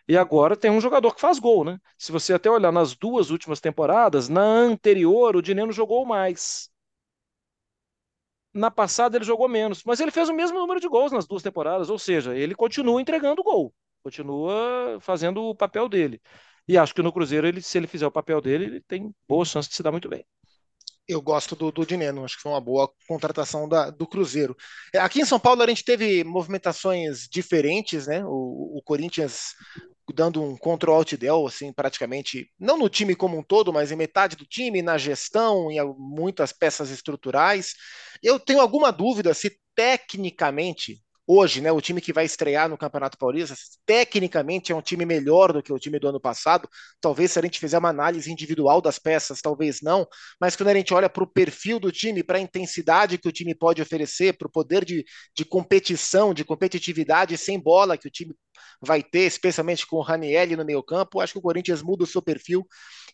E 0.07 0.17
agora 0.17 0.57
tem 0.57 0.71
um 0.71 0.81
jogador 0.81 1.15
que 1.15 1.21
faz 1.21 1.39
gol, 1.39 1.65
né? 1.65 1.79
Se 1.99 2.13
você 2.13 2.35
até 2.35 2.51
olhar 2.51 2.71
nas 2.73 2.95
duas 2.95 3.31
últimas 3.31 3.61
temporadas, 3.61 4.29
na 4.29 4.43
anterior 4.43 5.35
o 5.37 5.43
Dineno 5.43 5.73
jogou 5.73 6.05
mais. 6.05 6.71
Na 8.53 8.71
passada 8.71 9.17
ele 9.17 9.25
jogou 9.25 9.49
menos, 9.49 9.83
mas 9.85 9.99
ele 10.01 10.11
fez 10.11 10.29
o 10.29 10.35
mesmo 10.35 10.59
número 10.59 10.79
de 10.79 10.89
gols 10.89 11.11
nas 11.11 11.27
duas 11.27 11.43
temporadas, 11.43 11.91
ou 11.91 11.99
seja, 11.99 12.37
ele 12.37 12.55
continua 12.55 13.01
entregando 13.01 13.43
gol, 13.43 13.75
continua 14.03 14.99
fazendo 15.01 15.43
o 15.43 15.57
papel 15.57 15.89
dele. 15.89 16.21
E 16.69 16.79
acho 16.79 16.95
que 16.95 17.03
no 17.03 17.13
Cruzeiro, 17.13 17.47
ele, 17.47 17.61
se 17.61 17.77
ele 17.79 17.87
fizer 17.87 18.07
o 18.07 18.13
papel 18.13 18.41
dele, 18.41 18.65
ele 18.67 18.81
tem 18.83 19.13
boa 19.29 19.45
chance 19.45 19.69
de 19.69 19.75
se 19.75 19.83
dar 19.83 19.91
muito 19.93 20.09
bem 20.09 20.25
eu 21.07 21.21
gosto 21.21 21.55
do, 21.55 21.71
do 21.71 21.85
Dineno, 21.85 22.25
acho 22.25 22.37
que 22.37 22.43
foi 22.43 22.53
uma 22.53 22.61
boa 22.61 22.91
contratação 23.07 23.69
da, 23.69 23.91
do 23.91 24.07
Cruzeiro. 24.07 24.57
É, 24.93 24.99
aqui 24.99 25.21
em 25.21 25.25
São 25.25 25.39
Paulo 25.39 25.63
a 25.63 25.67
gente 25.67 25.85
teve 25.85 26.25
movimentações 26.25 27.29
diferentes, 27.29 28.07
né? 28.07 28.25
O, 28.25 28.79
o 28.79 28.83
Corinthians 28.83 29.55
dando 30.13 30.43
um 30.43 30.57
control 30.57 30.97
alt 30.97 31.15
del, 31.17 31.47
assim, 31.47 31.73
praticamente, 31.73 32.51
não 32.59 32.77
no 32.77 32.89
time 32.89 33.15
como 33.15 33.39
um 33.39 33.43
todo, 33.43 33.73
mas 33.73 33.91
em 33.91 33.97
metade 33.97 34.37
do 34.37 34.45
time, 34.45 34.83
na 34.83 34.99
gestão, 34.99 35.71
em 35.71 35.79
muitas 35.97 36.53
peças 36.53 36.91
estruturais. 36.91 37.75
Eu 38.23 38.39
tenho 38.39 38.61
alguma 38.61 38.91
dúvida 38.91 39.33
se 39.33 39.59
tecnicamente 39.75 41.03
hoje, 41.27 41.61
né, 41.61 41.73
o 41.73 41.81
time 41.81 42.01
que 42.01 42.13
vai 42.13 42.25
estrear 42.25 42.69
no 42.69 42.77
Campeonato 42.77 43.17
Paulista, 43.17 43.55
tecnicamente 43.87 44.73
é 44.73 44.75
um 44.75 44.83
time 44.83 45.07
melhor 45.07 45.53
do 45.53 45.63
que 45.63 45.73
o 45.73 45.79
time 45.79 45.99
do 45.99 46.09
ano 46.09 46.21
passado. 46.21 46.69
Talvez 47.01 47.33
se 47.33 47.39
a 47.39 47.43
gente 47.43 47.59
fizer 47.59 47.79
uma 47.79 47.89
análise 47.89 48.31
individual 48.31 48.81
das 48.81 48.99
peças, 48.99 49.41
talvez 49.41 49.81
não, 49.83 50.07
mas 50.41 50.57
quando 50.57 50.69
a 50.69 50.75
gente 50.75 50.93
olha 50.93 51.09
para 51.09 51.25
o 51.25 51.27
perfil 51.27 51.79
do 51.81 51.91
time, 51.91 52.23
para 52.23 52.39
a 52.39 52.41
intensidade 52.41 53.19
que 53.19 53.29
o 53.29 53.33
time 53.33 53.55
pode 53.55 53.81
oferecer, 53.81 54.37
para 54.37 54.49
o 54.49 54.51
poder 54.51 54.85
de, 54.85 55.05
de 55.37 55.45
competição, 55.45 56.35
de 56.35 56.45
competitividade 56.45 57.37
sem 57.39 57.59
bola 57.59 57.97
que 57.97 58.09
o 58.09 58.11
time 58.11 58.35
vai 58.81 59.03
ter, 59.03 59.27
especialmente 59.27 59.87
com 59.87 59.97
o 59.97 60.03
Ranielli 60.03 60.57
no 60.57 60.65
meio 60.65 60.83
campo, 60.83 61.21
acho 61.21 61.33
que 61.33 61.39
o 61.39 61.43
Corinthians 61.43 61.83
muda 61.83 62.05
o 62.05 62.07
seu 62.07 62.23
perfil 62.23 62.67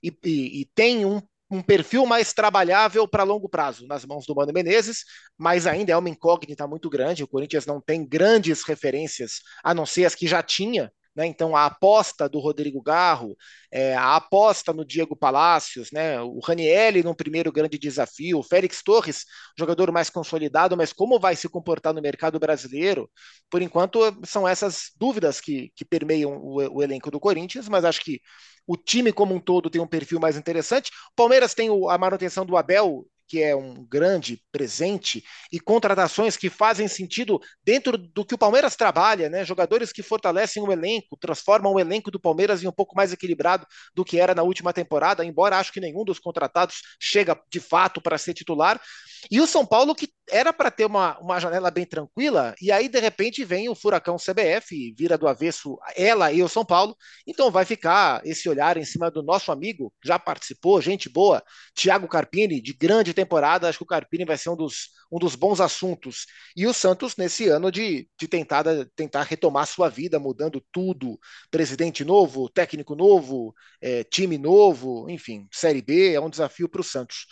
e, 0.03 0.09
e, 0.25 0.63
e 0.63 0.71
tem 0.75 1.05
um 1.05 1.21
um 1.51 1.61
perfil 1.61 2.07
mais 2.07 2.33
trabalhável 2.33 3.09
para 3.09 3.25
longo 3.25 3.49
prazo 3.49 3.87
nas 3.87 4.05
mãos 4.05 4.25
do 4.25 4.35
Mano 4.35 4.53
Menezes, 4.53 5.05
mas 5.37 5.67
ainda 5.67 5.93
é 5.93 5.97
uma 5.97 6.09
incógnita 6.09 6.67
muito 6.67 6.89
grande. 6.89 7.25
O 7.25 7.29
Corinthians 7.29 7.67
não 7.67 7.81
tem 7.81 8.07
grandes 8.07 8.63
referências, 8.63 9.41
a 9.65 9.75
não 9.75 9.85
ser 9.85 10.05
as 10.05 10.15
que 10.15 10.29
já 10.29 10.43
tinha 10.43 10.93
né? 11.15 11.27
Então, 11.27 11.57
a 11.57 11.67
aposta 11.67 12.29
do 12.29 12.39
Rodrigo 12.39 12.81
Garro, 12.81 13.37
é, 13.71 13.95
a 13.95 14.17
aposta 14.17 14.73
no 14.73 14.85
Diego 14.85 15.17
Palácios, 15.17 15.91
né? 15.93 16.21
o 16.21 16.39
Ranielli 16.41 17.03
no 17.03 17.15
primeiro 17.15 17.53
grande 17.53 17.79
desafio, 17.79 18.39
o 18.39 18.43
Félix 18.43 18.83
Torres, 18.83 19.25
jogador 19.59 19.91
mais 19.93 20.11
consolidado, 20.11 20.77
mas 20.77 20.93
como 20.93 21.19
vai 21.19 21.37
se 21.37 21.49
comportar 21.49 21.93
no 21.93 22.03
mercado 22.03 22.39
brasileiro? 22.39 23.11
Por 23.51 23.63
enquanto, 23.63 24.01
são 24.25 24.47
essas 24.47 24.91
dúvidas 24.97 25.41
que, 25.41 25.73
que 25.75 25.85
permeiam 25.85 26.37
o, 26.37 26.77
o 26.79 26.83
elenco 26.83 27.11
do 27.11 27.21
Corinthians, 27.21 27.69
mas 27.69 27.85
acho 27.85 28.01
que 28.03 28.21
o 28.67 28.77
time 28.77 29.13
como 29.13 29.35
um 29.35 29.41
todo 29.41 29.71
tem 29.71 29.81
um 29.81 29.87
perfil 29.87 30.21
mais 30.21 30.37
interessante. 30.37 30.91
O 31.13 31.15
Palmeiras 31.17 31.55
tem 31.55 31.69
a 31.89 31.99
manutenção 31.99 32.47
do 32.47 32.57
Abel 32.57 33.07
que 33.31 33.41
é 33.41 33.55
um 33.55 33.85
grande 33.85 34.43
presente, 34.51 35.23
e 35.53 35.61
contratações 35.61 36.37
que 36.37 36.51
fazem 36.51 36.89
sentido 36.89 37.41
dentro 37.65 37.97
do 37.97 38.25
que 38.25 38.35
o 38.35 38.39
Palmeiras 38.39 38.75
trabalha, 38.75 39.31
né? 39.31 39.45
Jogadores 39.45 39.93
que 39.93 40.03
fortalecem 40.03 40.61
o 40.61 40.73
elenco, 40.73 41.17
transformam 41.17 41.73
o 41.75 41.79
elenco 41.79 42.11
do 42.11 42.19
Palmeiras 42.19 42.61
em 42.61 42.67
um 42.67 42.73
pouco 42.73 42.97
mais 42.97 43.13
equilibrado 43.13 43.65
do 43.95 44.05
que 44.05 44.19
era 44.19 44.35
na 44.35 44.43
última 44.43 44.73
temporada, 44.73 45.25
embora 45.25 45.59
acho 45.59 45.73
que 45.73 45.79
nenhum 45.79 46.05
dos 46.05 46.19
contratados 46.19 46.83
chega 46.99 47.41
de 47.49 47.61
fato 47.61 48.01
para 48.01 48.19
ser 48.19 48.35
titular. 48.35 48.81
E 49.31 49.41
o 49.41 49.47
São 49.47 49.67
Paulo, 49.67 49.95
que 49.95 50.09
era 50.29 50.53
para 50.53 50.71
ter 50.71 50.85
uma, 50.85 51.19
uma 51.19 51.41
janela 51.41 51.71
bem 51.71 51.85
tranquila, 51.85 52.55
e 52.61 52.71
aí 52.71 52.89
de 52.89 53.01
repente 53.01 53.45
vem 53.45 53.69
o 53.69 53.75
furacão 53.75 54.17
CBF, 54.17 54.95
vira 54.97 55.19
do 55.19 55.27
avesso 55.27 55.79
ela 55.97 56.33
e 56.33 56.43
o 56.43 56.49
São 56.49 56.65
Paulo, 56.65 56.97
então 57.27 57.51
vai 57.51 57.65
ficar 57.65 58.25
esse 58.25 58.49
olhar 58.49 58.77
em 58.77 58.85
cima 58.85 59.11
do 59.11 59.23
nosso 59.23 59.51
amigo, 59.51 59.93
já 60.05 60.19
participou, 60.19 60.81
gente 60.81 61.09
boa, 61.09 61.43
Thiago 61.75 62.07
Carpini, 62.07 62.61
de 62.61 62.73
grande 62.73 63.13
temporada, 63.13 63.69
acho 63.69 63.79
que 63.79 63.85
o 63.85 63.87
Carpini 63.87 64.25
vai 64.25 64.39
ser 64.39 64.51
um 64.51 64.57
dos, 64.57 64.91
um 65.11 65.19
dos 65.19 65.35
bons 65.35 65.61
assuntos. 65.61 66.27
E 66.57 66.67
o 66.67 66.73
Santos, 66.73 67.17
nesse 67.17 67.49
ano, 67.49 67.71
de, 67.71 68.09
de 68.19 68.29
tentar, 68.29 68.65
tentar 68.95 69.23
retomar 69.23 69.67
sua 69.67 69.89
vida, 69.89 70.19
mudando 70.19 70.65
tudo. 70.73 71.19
Presidente 71.51 72.05
novo, 72.05 72.49
técnico 72.49 72.95
novo, 72.95 73.55
é, 73.81 74.05
time 74.05 74.39
novo, 74.39 75.09
enfim, 75.11 75.49
Série 75.53 75.83
B 75.83 76.13
é 76.15 76.21
um 76.21 76.31
desafio 76.31 76.69
para 76.69 76.81
o 76.81 76.85
Santos. 76.85 77.27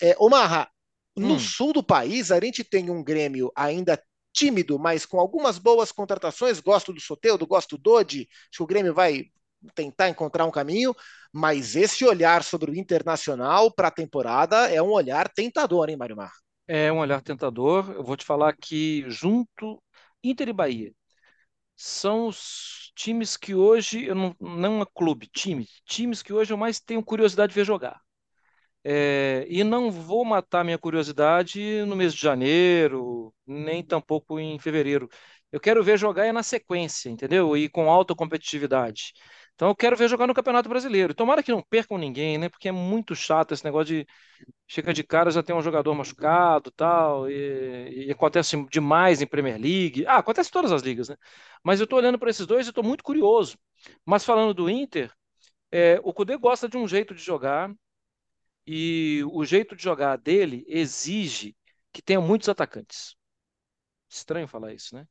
É, 0.00 0.14
Omarra, 0.18 0.68
no 1.18 1.34
hum. 1.34 1.38
sul 1.38 1.72
do 1.72 1.82
país, 1.82 2.30
a 2.30 2.40
gente 2.40 2.64
tem 2.64 2.90
um 2.90 3.02
Grêmio 3.02 3.50
ainda 3.54 4.00
tímido, 4.32 4.78
mas 4.78 5.04
com 5.04 5.18
algumas 5.18 5.58
boas 5.58 5.90
contratações. 5.90 6.60
Gosto 6.60 6.92
do 6.92 7.00
Soteudo, 7.00 7.46
gosto 7.46 7.76
do 7.76 7.82
Dodi. 7.82 8.28
Acho 8.50 8.58
que 8.58 8.62
o 8.62 8.66
Grêmio 8.66 8.94
vai 8.94 9.24
tentar 9.74 10.08
encontrar 10.08 10.44
um 10.44 10.50
caminho, 10.50 10.94
mas 11.32 11.74
esse 11.74 12.04
olhar 12.04 12.44
sobre 12.44 12.70
o 12.70 12.76
internacional 12.76 13.72
para 13.72 13.88
a 13.88 13.92
temporada 13.92 14.70
é 14.70 14.80
um 14.80 14.90
olhar 14.90 15.28
tentador, 15.28 15.88
hein, 15.88 15.96
Mário 15.96 16.16
Mar? 16.16 16.32
É 16.66 16.92
um 16.92 16.98
olhar 16.98 17.20
tentador. 17.22 17.90
Eu 17.90 18.04
vou 18.04 18.16
te 18.16 18.24
falar 18.24 18.54
que 18.56 19.04
junto 19.08 19.82
Inter 20.22 20.48
e 20.48 20.52
Bahia 20.52 20.92
são 21.74 22.26
os 22.26 22.92
times 22.94 23.36
que 23.36 23.54
hoje, 23.54 24.04
eu 24.04 24.14
não, 24.14 24.36
não 24.40 24.82
é 24.82 24.86
clube, 24.92 25.28
times, 25.28 25.80
times 25.84 26.22
que 26.22 26.32
hoje 26.32 26.52
eu 26.52 26.56
mais 26.56 26.80
tenho 26.80 27.02
curiosidade 27.04 27.50
de 27.52 27.54
ver 27.54 27.64
jogar. 27.64 28.00
É, 28.90 29.44
e 29.50 29.62
não 29.64 29.90
vou 29.90 30.24
matar 30.24 30.64
minha 30.64 30.78
curiosidade 30.78 31.84
no 31.86 31.94
mês 31.94 32.14
de 32.14 32.20
janeiro, 32.20 33.34
nem 33.46 33.84
tampouco 33.84 34.40
em 34.40 34.58
fevereiro. 34.58 35.08
Eu 35.52 35.60
quero 35.60 35.82
ver 35.84 35.98
jogar 35.98 36.24
é 36.26 36.32
na 36.32 36.42
sequência, 36.42 37.10
entendeu? 37.10 37.54
E 37.56 37.68
com 37.68 37.90
alta 37.90 38.14
competitividade. 38.14 39.12
Então 39.54 39.68
eu 39.68 39.76
quero 39.76 39.94
ver 39.96 40.08
jogar 40.08 40.26
no 40.26 40.32
Campeonato 40.34 40.68
Brasileiro. 40.70 41.14
Tomara 41.14 41.42
que 41.42 41.52
não 41.52 41.62
percam 41.62 41.98
ninguém, 41.98 42.38
né? 42.38 42.48
Porque 42.48 42.68
é 42.68 42.72
muito 42.72 43.14
chato 43.14 43.52
esse 43.52 43.64
negócio 43.64 43.86
de 43.94 44.06
chega 44.66 44.92
de 44.94 45.02
cara 45.04 45.30
já 45.30 45.42
tem 45.42 45.54
um 45.54 45.62
jogador 45.62 45.94
machucado, 45.94 46.70
tal, 46.70 47.28
e, 47.30 48.06
e 48.08 48.10
acontece 48.12 48.56
demais 48.70 49.20
em 49.22 49.26
Premier 49.26 49.60
League. 49.60 50.06
Ah, 50.06 50.18
acontece 50.18 50.48
em 50.50 50.52
todas 50.52 50.72
as 50.72 50.82
ligas, 50.82 51.08
né? 51.08 51.16
Mas 51.62 51.80
eu 51.80 51.84
estou 51.84 51.98
olhando 51.98 52.18
para 52.18 52.30
esses 52.30 52.46
dois 52.46 52.66
e 52.66 52.70
estou 52.70 52.84
muito 52.84 53.04
curioso. 53.04 53.58
Mas 54.04 54.24
falando 54.24 54.54
do 54.54 54.70
Inter, 54.70 55.12
é, 55.72 56.00
o 56.02 56.12
Cudê 56.12 56.36
gosta 56.36 56.68
de 56.68 56.76
um 56.76 56.88
jeito 56.88 57.14
de 57.14 57.22
jogar 57.22 57.70
e 58.70 59.24
o 59.32 59.46
jeito 59.46 59.74
de 59.74 59.82
jogar 59.82 60.16
dele 60.18 60.62
exige 60.68 61.56
que 61.90 62.02
tenha 62.02 62.20
muitos 62.20 62.50
atacantes. 62.50 63.16
Estranho 64.10 64.46
falar 64.46 64.74
isso, 64.74 64.94
né? 64.94 65.08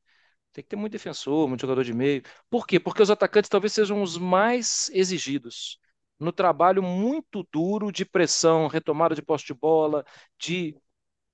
Tem 0.52 0.62
que 0.64 0.70
ter 0.70 0.76
muito 0.76 0.92
defensor, 0.92 1.48
muito 1.48 1.62
jogador 1.62 1.84
de 1.84 1.92
meio. 1.92 2.22
Por 2.48 2.66
quê? 2.68 2.80
Porque 2.80 3.02
os 3.02 3.10
atacantes 3.10 3.50
talvez 3.50 3.72
sejam 3.72 4.00
os 4.02 4.16
mais 4.16 4.88
exigidos 4.94 5.80
no 6.20 6.32
trabalho 6.32 6.82
muito 6.84 7.46
duro 7.52 7.90
de 7.90 8.04
pressão, 8.04 8.68
retomada 8.68 9.14
de 9.14 9.22
posse 9.22 9.46
de 9.46 9.54
bola, 9.54 10.04
de 10.38 10.76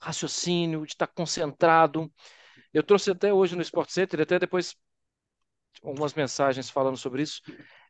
raciocínio, 0.00 0.86
de 0.86 0.92
estar 0.92 1.08
concentrado. 1.08 2.10
Eu 2.72 2.82
trouxe 2.82 3.10
até 3.10 3.34
hoje 3.34 3.54
no 3.54 3.62
Sport 3.62 3.90
Center, 3.90 4.22
até 4.22 4.38
depois 4.38 4.74
algumas 5.82 6.14
mensagens 6.14 6.70
falando 6.70 6.96
sobre 6.96 7.22
isso. 7.22 7.42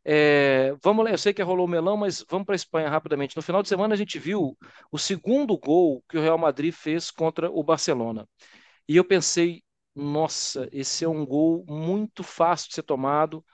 É, 0.06 0.74
vamos 0.82 1.04
lá, 1.04 1.10
eu 1.12 1.18
sei 1.18 1.32
que 1.32 1.42
rolou 1.42 1.66
o 1.66 1.68
melão, 1.68 1.96
mas 1.96 2.24
vamos 2.28 2.44
para 2.46 2.54
a 2.54 2.56
Espanha 2.56 2.88
rapidamente. 2.90 3.36
No 3.36 3.42
final 3.42 3.62
de 3.62 3.68
semana 3.68 3.94
a 3.94 3.96
gente 3.96 4.18
viu 4.18 4.56
o 4.92 4.98
segundo 4.98 5.56
gol 5.58 6.02
que 6.08 6.18
o 6.18 6.20
Real 6.22 6.38
Madrid 6.38 6.72
fez 6.74 7.10
contra 7.10 7.50
o 7.50 7.62
Barcelona. 7.62 8.28
E 8.88 8.96
eu 8.96 9.04
pensei, 9.04 9.62
nossa, 9.94 10.68
esse 10.72 11.04
é 11.04 11.08
um 11.08 11.26
gol 11.26 11.64
muito 11.68 12.22
fácil 12.24 12.68
de 12.68 12.74
ser 12.76 12.82
tomado 12.84 13.44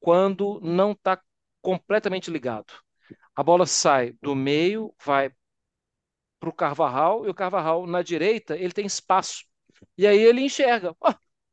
quando 0.00 0.60
não 0.62 0.92
está 0.92 1.20
completamente 1.62 2.30
ligado. 2.30 2.72
A 3.36 3.42
bola 3.42 3.66
sai 3.66 4.12
do 4.22 4.34
meio, 4.34 4.94
vai 5.04 5.32
para 6.40 6.48
o 6.48 6.52
Carvajal, 6.52 7.26
e 7.26 7.30
o 7.30 7.34
Carvajal 7.34 7.86
na 7.86 8.02
direita 8.02 8.56
ele 8.56 8.72
tem 8.72 8.86
espaço. 8.86 9.44
E 9.96 10.06
aí 10.06 10.18
ele 10.18 10.42
enxerga. 10.42 10.94
Oh, 11.00 11.12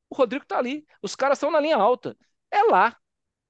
o 0.10 0.16
Rodrigo 0.16 0.44
está 0.44 0.58
ali, 0.58 0.86
os 1.02 1.16
caras 1.16 1.38
estão 1.38 1.52
na 1.52 1.60
linha 1.60 1.78
alta. 1.78 2.18
É 2.52 2.64
lá. 2.64 2.96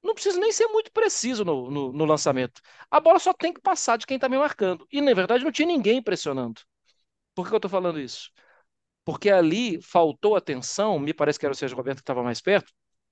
Não 0.06 0.14
precisa 0.14 0.40
nem 0.40 0.52
ser 0.52 0.68
muito 0.68 0.92
preciso 0.92 1.44
no, 1.46 1.70
no, 1.70 1.92
no 1.94 2.06
lançamento. 2.06 2.62
A 2.92 3.00
bola 3.00 3.20
só 3.20 3.34
tem 3.34 3.54
que 3.54 3.62
passar 3.62 3.98
de 3.98 4.06
quem 4.06 4.16
está 4.16 4.30
me 4.30 4.38
marcando. 4.38 4.88
E, 4.92 5.02
na 5.02 5.14
verdade, 5.14 5.44
não 5.44 5.52
tinha 5.52 5.68
ninguém 5.68 6.02
pressionando. 6.02 6.62
Por 7.36 7.48
que 7.48 7.54
eu 7.54 7.58
estou 7.58 7.72
falando 7.72 8.00
isso? 8.00 8.32
Porque 9.06 9.30
ali 9.30 9.82
faltou 9.82 10.36
atenção, 10.36 11.00
me 11.00 11.14
parece 11.14 11.40
que 11.40 11.46
era 11.46 11.54
o 11.54 11.56
Sérgio 11.56 11.78
Roberto 11.78 11.98
que 11.98 12.04
estava 12.04 12.24
mais 12.24 12.42
perto, 12.42 12.72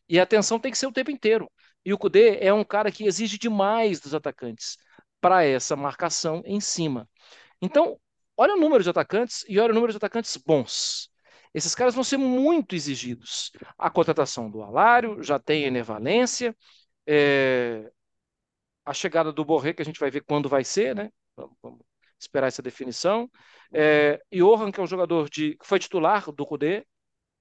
e 0.10 0.20
a 0.20 0.24
atenção 0.24 0.60
tem 0.60 0.72
que 0.72 0.78
ser 0.78 0.88
o 0.88 0.92
tempo 0.92 1.12
inteiro. 1.12 1.50
E 1.86 1.94
o 1.94 1.98
Cudê 1.98 2.38
é 2.42 2.54
um 2.54 2.64
cara 2.64 2.92
que 2.92 3.06
exige 3.06 3.38
demais 3.38 4.00
dos 4.00 4.14
atacantes 4.14 4.78
para 5.22 5.44
essa 5.46 5.76
marcação 5.76 6.42
em 6.46 6.60
cima. 6.60 7.10
Então, 7.62 8.00
olha 8.38 8.56
o 8.56 8.60
número 8.60 8.84
de 8.84 8.90
atacantes 8.90 9.46
e 9.48 9.60
olha 9.60 9.72
o 9.72 9.76
número 9.76 9.94
de 9.94 9.98
atacantes 9.98 10.38
bons. 10.38 11.10
Esses 11.54 11.76
caras 11.76 11.94
vão 11.94 12.04
ser 12.04 12.18
muito 12.18 12.76
exigidos. 12.76 13.52
A 13.78 13.90
contratação 13.90 14.50
do 14.50 14.64
Alário 14.64 15.22
já 15.22 15.40
tem 15.40 15.64
enervalência, 15.66 16.56
é... 17.08 17.92
a 18.86 18.94
chegada 18.94 19.32
do 19.32 19.46
Borré, 19.46 19.74
que 19.74 19.82
a 19.82 19.86
gente 19.86 20.00
vai 20.00 20.12
ver 20.12 20.22
quando 20.22 20.50
vai 20.50 20.64
ser, 20.64 20.96
né? 20.96 21.10
Vamos, 21.36 21.56
vamos 21.62 21.80
esperar 22.20 22.48
essa 22.48 22.62
definição. 22.62 23.30
É... 23.74 24.22
Johan, 24.32 24.72
que 24.72 24.80
é 24.80 24.84
um 24.84 24.88
jogador 24.88 25.30
de... 25.30 25.56
que 25.58 25.68
foi 25.68 25.80
titular 25.80 26.32
do 26.32 26.46
Cudê 26.46 26.86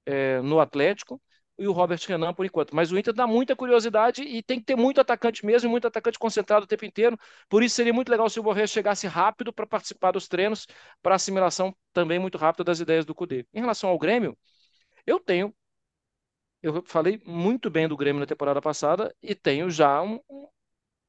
é... 0.07 0.41
no 0.41 0.61
Atlético, 0.61 1.21
e 1.59 1.69
o 1.69 1.73
Robert 1.73 2.01
Renan 2.07 2.35
por 2.35 2.45
enquanto. 2.45 2.75
Mas 2.75 2.91
o 2.91 2.99
Inter 2.99 3.15
dá 3.15 3.27
muita 3.27 3.55
curiosidade 3.55 4.23
e 4.23 4.43
tem 4.43 4.59
que 4.59 4.65
ter 4.67 4.77
muito 4.77 5.01
atacante 5.01 5.45
mesmo, 5.45 5.71
muito 5.71 5.87
atacante 5.87 6.19
concentrado 6.19 6.65
o 6.65 6.67
tempo 6.67 6.85
inteiro. 6.85 7.17
Por 7.49 7.63
isso 7.63 7.77
seria 7.77 7.93
muito 7.93 8.09
legal 8.09 8.29
se 8.29 8.41
o 8.41 8.43
Borré 8.43 8.67
chegasse 8.67 9.07
rápido 9.07 9.53
para 9.53 9.67
participar 9.67 10.13
dos 10.13 10.29
treinos, 10.29 10.67
para 11.03 11.15
assimilação 11.15 11.75
também 11.93 12.19
muito 12.19 12.39
rápida 12.39 12.65
das 12.65 12.81
ideias 12.81 13.05
do 13.05 13.15
Cudê. 13.15 13.47
Em 13.53 13.61
relação 13.61 13.91
ao 13.91 13.99
Grêmio, 13.99 14.37
eu 15.07 15.21
tenho 15.21 15.55
eu 16.63 16.83
falei 16.87 17.21
muito 17.27 17.71
bem 17.71 17.89
do 17.89 17.97
Grêmio 17.97 18.21
na 18.21 18.27
temporada 18.27 18.61
passada 18.61 19.15
e 19.23 19.35
tenho 19.35 19.71
já 19.71 20.03
um, 20.03 20.21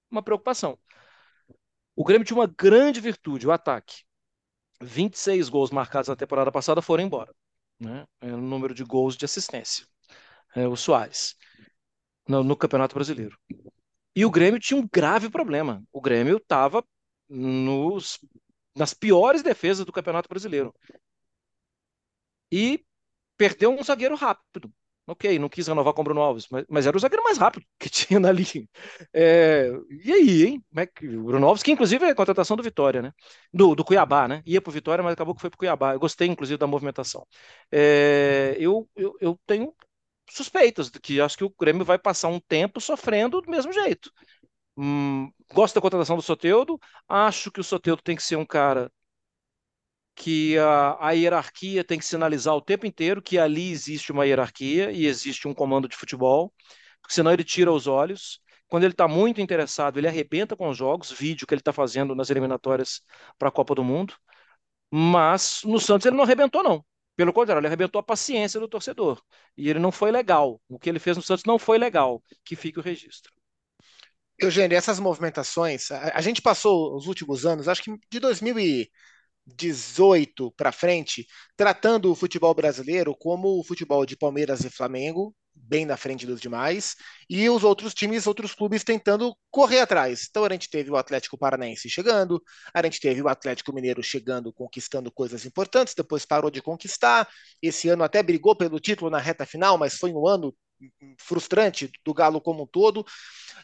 uma 0.09 0.23
preocupação. 0.23 0.77
O 1.95 2.03
Grêmio 2.03 2.25
tinha 2.25 2.37
uma 2.37 2.47
grande 2.47 2.99
virtude, 2.99 3.47
o 3.47 3.51
ataque. 3.51 4.03
26 4.81 5.49
gols 5.49 5.71
marcados 5.71 6.09
na 6.09 6.15
temporada 6.15 6.51
passada 6.51 6.81
foram 6.81 7.03
embora. 7.03 7.33
Né? 7.79 8.05
É 8.21 8.33
o 8.33 8.37
número 8.37 8.73
de 8.73 8.83
gols 8.83 9.15
de 9.15 9.25
assistência 9.25 9.85
é, 10.55 10.67
o 10.67 10.75
Soares, 10.75 11.35
no, 12.27 12.43
no, 12.43 12.55
Campeonato 12.55 12.95
Brasileiro. 12.95 13.37
E 14.15 14.25
o 14.25 14.31
Grêmio 14.31 14.59
tinha 14.59 14.79
um 14.79 14.87
grave 14.87 15.29
problema. 15.29 15.83
O 15.91 15.99
Grêmio 16.01 16.37
estava 16.37 16.85
nas 18.75 18.93
piores 18.93 19.41
defesas 19.41 19.85
do 19.85 19.91
Campeonato 19.91 20.29
Brasileiro. 20.29 20.73
E 22.51 22.85
perdeu 23.35 23.71
um 23.71 23.83
zagueiro 23.83 24.15
rápido. 24.15 24.71
Ok, 25.05 25.37
não 25.37 25.49
quis 25.49 25.67
renovar 25.67 25.93
com 25.93 25.99
o 26.01 26.03
Bruno 26.05 26.21
Alves, 26.21 26.47
mas, 26.49 26.63
mas 26.69 26.87
era 26.87 26.95
o 26.95 26.99
zagueiro 26.99 27.23
mais 27.25 27.37
rápido 27.37 27.65
que 27.77 27.89
tinha 27.91 28.19
na 28.21 28.31
linha. 28.31 28.65
É, 29.13 29.69
e 30.05 30.13
aí, 30.13 30.43
hein? 30.45 30.63
É 30.77 30.83
o 31.07 31.23
Bruno 31.23 31.45
Alves, 31.45 31.61
que 31.61 31.71
inclusive 31.71 32.05
é 32.05 32.11
a 32.11 32.15
contratação 32.15 32.55
do 32.55 32.63
Vitória, 32.63 33.01
né? 33.01 33.11
Do, 33.53 33.75
do 33.75 33.83
Cuiabá, 33.83 34.27
né? 34.29 34.41
Ia 34.45 34.61
para 34.61 34.69
o 34.69 34.73
Vitória, 34.73 35.03
mas 35.03 35.13
acabou 35.13 35.35
que 35.35 35.41
foi 35.41 35.49
para 35.49 35.55
o 35.57 35.59
Cuiabá. 35.59 35.93
Eu 35.93 35.99
gostei, 35.99 36.27
inclusive, 36.29 36.57
da 36.57 36.67
movimentação. 36.67 37.27
É, 37.69 38.55
eu, 38.57 38.89
eu, 38.95 39.13
eu 39.19 39.39
tenho 39.45 39.73
suspeitas 40.29 40.89
de 40.91 40.99
que 41.01 41.21
acho 41.21 41.37
que 41.37 41.43
o 41.43 41.53
Grêmio 41.59 41.85
vai 41.85 41.99
passar 41.99 42.29
um 42.29 42.39
tempo 42.39 42.79
sofrendo 42.81 43.41
do 43.41 43.51
mesmo 43.51 43.73
jeito. 43.73 44.11
Hum, 44.77 45.31
gosto 45.53 45.75
da 45.75 45.81
contratação 45.81 46.15
do 46.15 46.21
Soteudo, 46.23 46.79
acho 47.07 47.51
que 47.51 47.59
o 47.59 47.63
Soteudo 47.63 48.01
tem 48.01 48.15
que 48.15 48.23
ser 48.23 48.37
um 48.37 48.45
cara 48.45 48.91
que 50.15 50.57
a, 50.57 50.97
a, 50.99 51.11
hierarquia 51.11 51.83
tem 51.83 51.97
que 51.99 52.05
sinalizar 52.05 52.55
o 52.55 52.61
tempo 52.61 52.85
inteiro 52.85 53.21
que 53.21 53.37
ali 53.39 53.71
existe 53.71 54.11
uma 54.11 54.25
hierarquia 54.25 54.91
e 54.91 55.05
existe 55.07 55.47
um 55.47 55.53
comando 55.53 55.87
de 55.87 55.95
futebol, 55.95 56.53
porque 57.01 57.13
senão 57.15 57.31
ele 57.33 57.43
tira 57.43 57.71
os 57.71 57.87
olhos. 57.87 58.39
Quando 58.67 58.83
ele 58.85 58.93
está 58.93 59.07
muito 59.07 59.41
interessado, 59.41 59.99
ele 59.99 60.07
arrebenta 60.07 60.55
com 60.55 60.69
os 60.69 60.77
jogos, 60.77 61.11
vídeo 61.11 61.45
que 61.47 61.53
ele 61.53 61.61
está 61.61 61.73
fazendo 61.73 62.15
nas 62.15 62.29
eliminatórias 62.29 63.01
para 63.37 63.49
a 63.49 63.51
Copa 63.51 63.75
do 63.75 63.83
Mundo. 63.83 64.15
Mas 64.91 65.61
no 65.63 65.79
Santos 65.79 66.05
ele 66.05 66.15
não 66.15 66.23
arrebentou, 66.23 66.63
não. 66.63 66.85
Pelo 67.15 67.33
contrário, 67.33 67.59
ele 67.59 67.67
arrebentou 67.67 67.99
a 67.99 68.03
paciência 68.03 68.59
do 68.59 68.67
torcedor. 68.67 69.21
E 69.57 69.69
ele 69.69 69.79
não 69.79 69.91
foi 69.91 70.11
legal. 70.11 70.61
O 70.67 70.79
que 70.79 70.89
ele 70.89 70.99
fez 70.99 71.17
no 71.17 71.23
Santos 71.23 71.45
não 71.45 71.59
foi 71.59 71.77
legal. 71.77 72.23
Que 72.43 72.55
fique 72.55 72.79
o 72.79 72.81
registro. 72.81 73.31
Eugênio, 74.39 74.77
essas 74.77 74.99
movimentações, 74.99 75.91
a, 75.91 76.17
a 76.17 76.21
gente 76.21 76.41
passou 76.41 76.95
os 76.95 77.07
últimos 77.07 77.45
anos, 77.45 77.67
acho 77.67 77.83
que 77.83 77.91
de 78.11 78.19
2018 79.45 80.51
para 80.51 80.71
frente, 80.71 81.27
tratando 81.55 82.11
o 82.11 82.15
futebol 82.15 82.53
brasileiro 82.53 83.15
como 83.15 83.59
o 83.59 83.63
futebol 83.63 84.05
de 84.05 84.15
Palmeiras 84.15 84.63
e 84.63 84.69
Flamengo, 84.69 85.35
bem 85.55 85.85
na 85.85 85.95
frente 85.95 86.25
dos 86.25 86.41
demais, 86.41 86.95
e 87.29 87.47
os 87.49 87.63
outros 87.63 87.93
times, 87.93 88.25
outros 88.25 88.53
clubes 88.53 88.83
tentando 88.83 89.35
correr 89.51 89.79
atrás. 89.79 90.27
Então 90.29 90.43
a 90.43 90.49
gente 90.51 90.69
teve 90.69 90.89
o 90.89 90.95
Atlético 90.95 91.37
Paranaense 91.37 91.89
chegando, 91.89 92.41
a 92.73 92.83
gente 92.83 92.99
teve 92.99 93.21
o 93.21 93.27
Atlético 93.27 93.73
Mineiro 93.73 94.01
chegando, 94.01 94.51
conquistando 94.51 95.11
coisas 95.11 95.45
importantes, 95.45 95.93
depois 95.93 96.25
parou 96.25 96.49
de 96.49 96.61
conquistar. 96.61 97.27
Esse 97.61 97.89
ano 97.89 98.03
até 98.03 98.23
brigou 98.23 98.55
pelo 98.55 98.79
título 98.79 99.11
na 99.11 99.19
reta 99.19 99.45
final, 99.45 99.77
mas 99.77 99.95
foi 99.95 100.11
um 100.11 100.27
ano 100.27 100.53
frustrante 101.17 101.91
do 102.03 102.13
Galo 102.13 102.41
como 102.41 102.63
um 102.63 102.67
todo. 102.67 103.05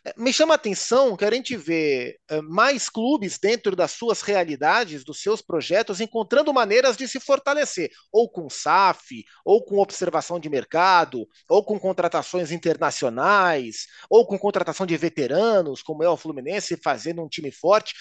É, 0.06 0.14
me 0.18 0.32
chama 0.32 0.54
a 0.54 0.56
atenção 0.56 1.16
que 1.18 1.26
a 1.26 1.32
gente 1.32 1.56
vê 1.58 2.18
é, 2.30 2.42
mais 2.42 2.90
clubes 2.90 3.38
dentro 3.38 3.76
das 3.76 3.92
suas 3.92 4.22
realidades, 4.22 5.04
dos 5.04 5.22
seus 5.22 5.42
projetos, 5.42 6.00
encontrando 6.00 6.54
maneiras 6.54 6.96
de 6.96 7.08
se 7.08 7.20
fortalecer, 7.20 7.90
ou 8.12 8.30
com 8.30 8.50
SAF, 8.50 9.24
ou 9.44 9.64
com 9.64 9.78
observação 9.78 10.40
de 10.40 10.50
mercado, 10.50 11.28
ou 11.50 11.64
com 11.64 11.80
contratações 11.80 12.52
internacionais, 12.52 13.88
ou 14.10 14.26
com 14.26 14.38
contratação 14.38 14.86
de 14.86 14.96
veteranos, 14.96 15.82
como 15.82 16.04
é 16.04 16.10
o 16.10 16.18
Fluminense, 16.18 16.78
fazendo 16.82 17.24
um 17.24 17.28
time 17.28 17.52
forte 17.52 17.94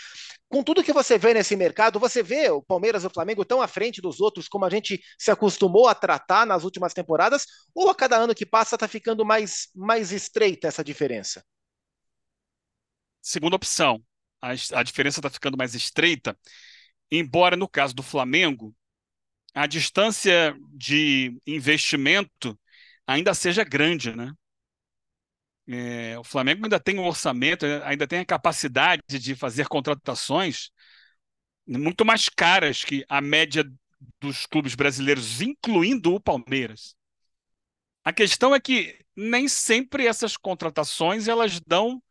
com 0.48 0.62
tudo 0.62 0.82
que 0.82 0.92
você 0.92 1.18
vê 1.18 1.34
nesse 1.34 1.54
mercado, 1.54 2.00
você 2.00 2.22
vê 2.22 2.50
o 2.50 2.62
Palmeiras 2.62 3.04
e 3.04 3.06
o 3.06 3.11
Flamengo 3.11 3.44
tão 3.44 3.61
à 3.61 3.68
frente 3.68 4.00
dos 4.00 4.20
outros 4.20 4.48
como 4.48 4.64
a 4.64 4.70
gente 4.70 5.00
se 5.18 5.30
acostumou 5.30 5.88
a 5.88 5.94
tratar 5.94 6.46
nas 6.46 6.64
últimas 6.64 6.94
temporadas, 6.94 7.46
ou 7.74 7.90
a 7.90 7.94
cada 7.94 8.16
ano 8.16 8.34
que 8.34 8.46
passa 8.46 8.76
está 8.76 8.88
ficando 8.88 9.24
mais, 9.24 9.68
mais 9.74 10.11
estreita 10.11 10.66
essa 10.66 10.82
diferença? 10.82 11.44
Segunda 13.20 13.56
opção, 13.56 14.02
a, 14.40 14.50
a 14.50 14.82
diferença 14.82 15.20
está 15.20 15.28
ficando 15.28 15.58
mais 15.58 15.74
estreita, 15.74 16.37
embora 17.11 17.56
no 17.56 17.68
caso 17.68 17.94
do 17.94 18.02
Flamengo, 18.02 18.74
a 19.54 19.66
distância 19.66 20.56
de 20.72 21.37
investimento 21.46 22.58
ainda 23.06 23.34
seja 23.34 23.64
grande, 23.64 24.14
né? 24.14 24.32
É, 25.70 26.18
o 26.18 26.24
Flamengo 26.24 26.64
ainda 26.64 26.81
tem 26.81 26.98
um 26.98 27.07
orçamento, 27.07 27.66
ainda 27.85 28.07
tem 28.07 28.20
a 28.20 28.24
capacidade 28.24 29.02
de 29.07 29.35
fazer 29.35 29.68
contratações 29.68 30.70
muito 31.66 32.04
mais 32.04 32.28
caras 32.28 32.83
que 32.83 33.04
a 33.09 33.20
média 33.20 33.64
dos 34.20 34.46
clubes 34.46 34.74
brasileiros, 34.74 35.42
incluindo 35.42 36.14
o 36.14 36.20
Palmeiras. 36.20 36.94
A 38.04 38.12
questão 38.12 38.54
é 38.54 38.61
que 38.61 38.98
nem 39.14 39.48
sempre 39.48 40.07
essas 40.07 40.37
contratações 40.37 41.28
elas 41.28 41.61
dão 41.61 42.02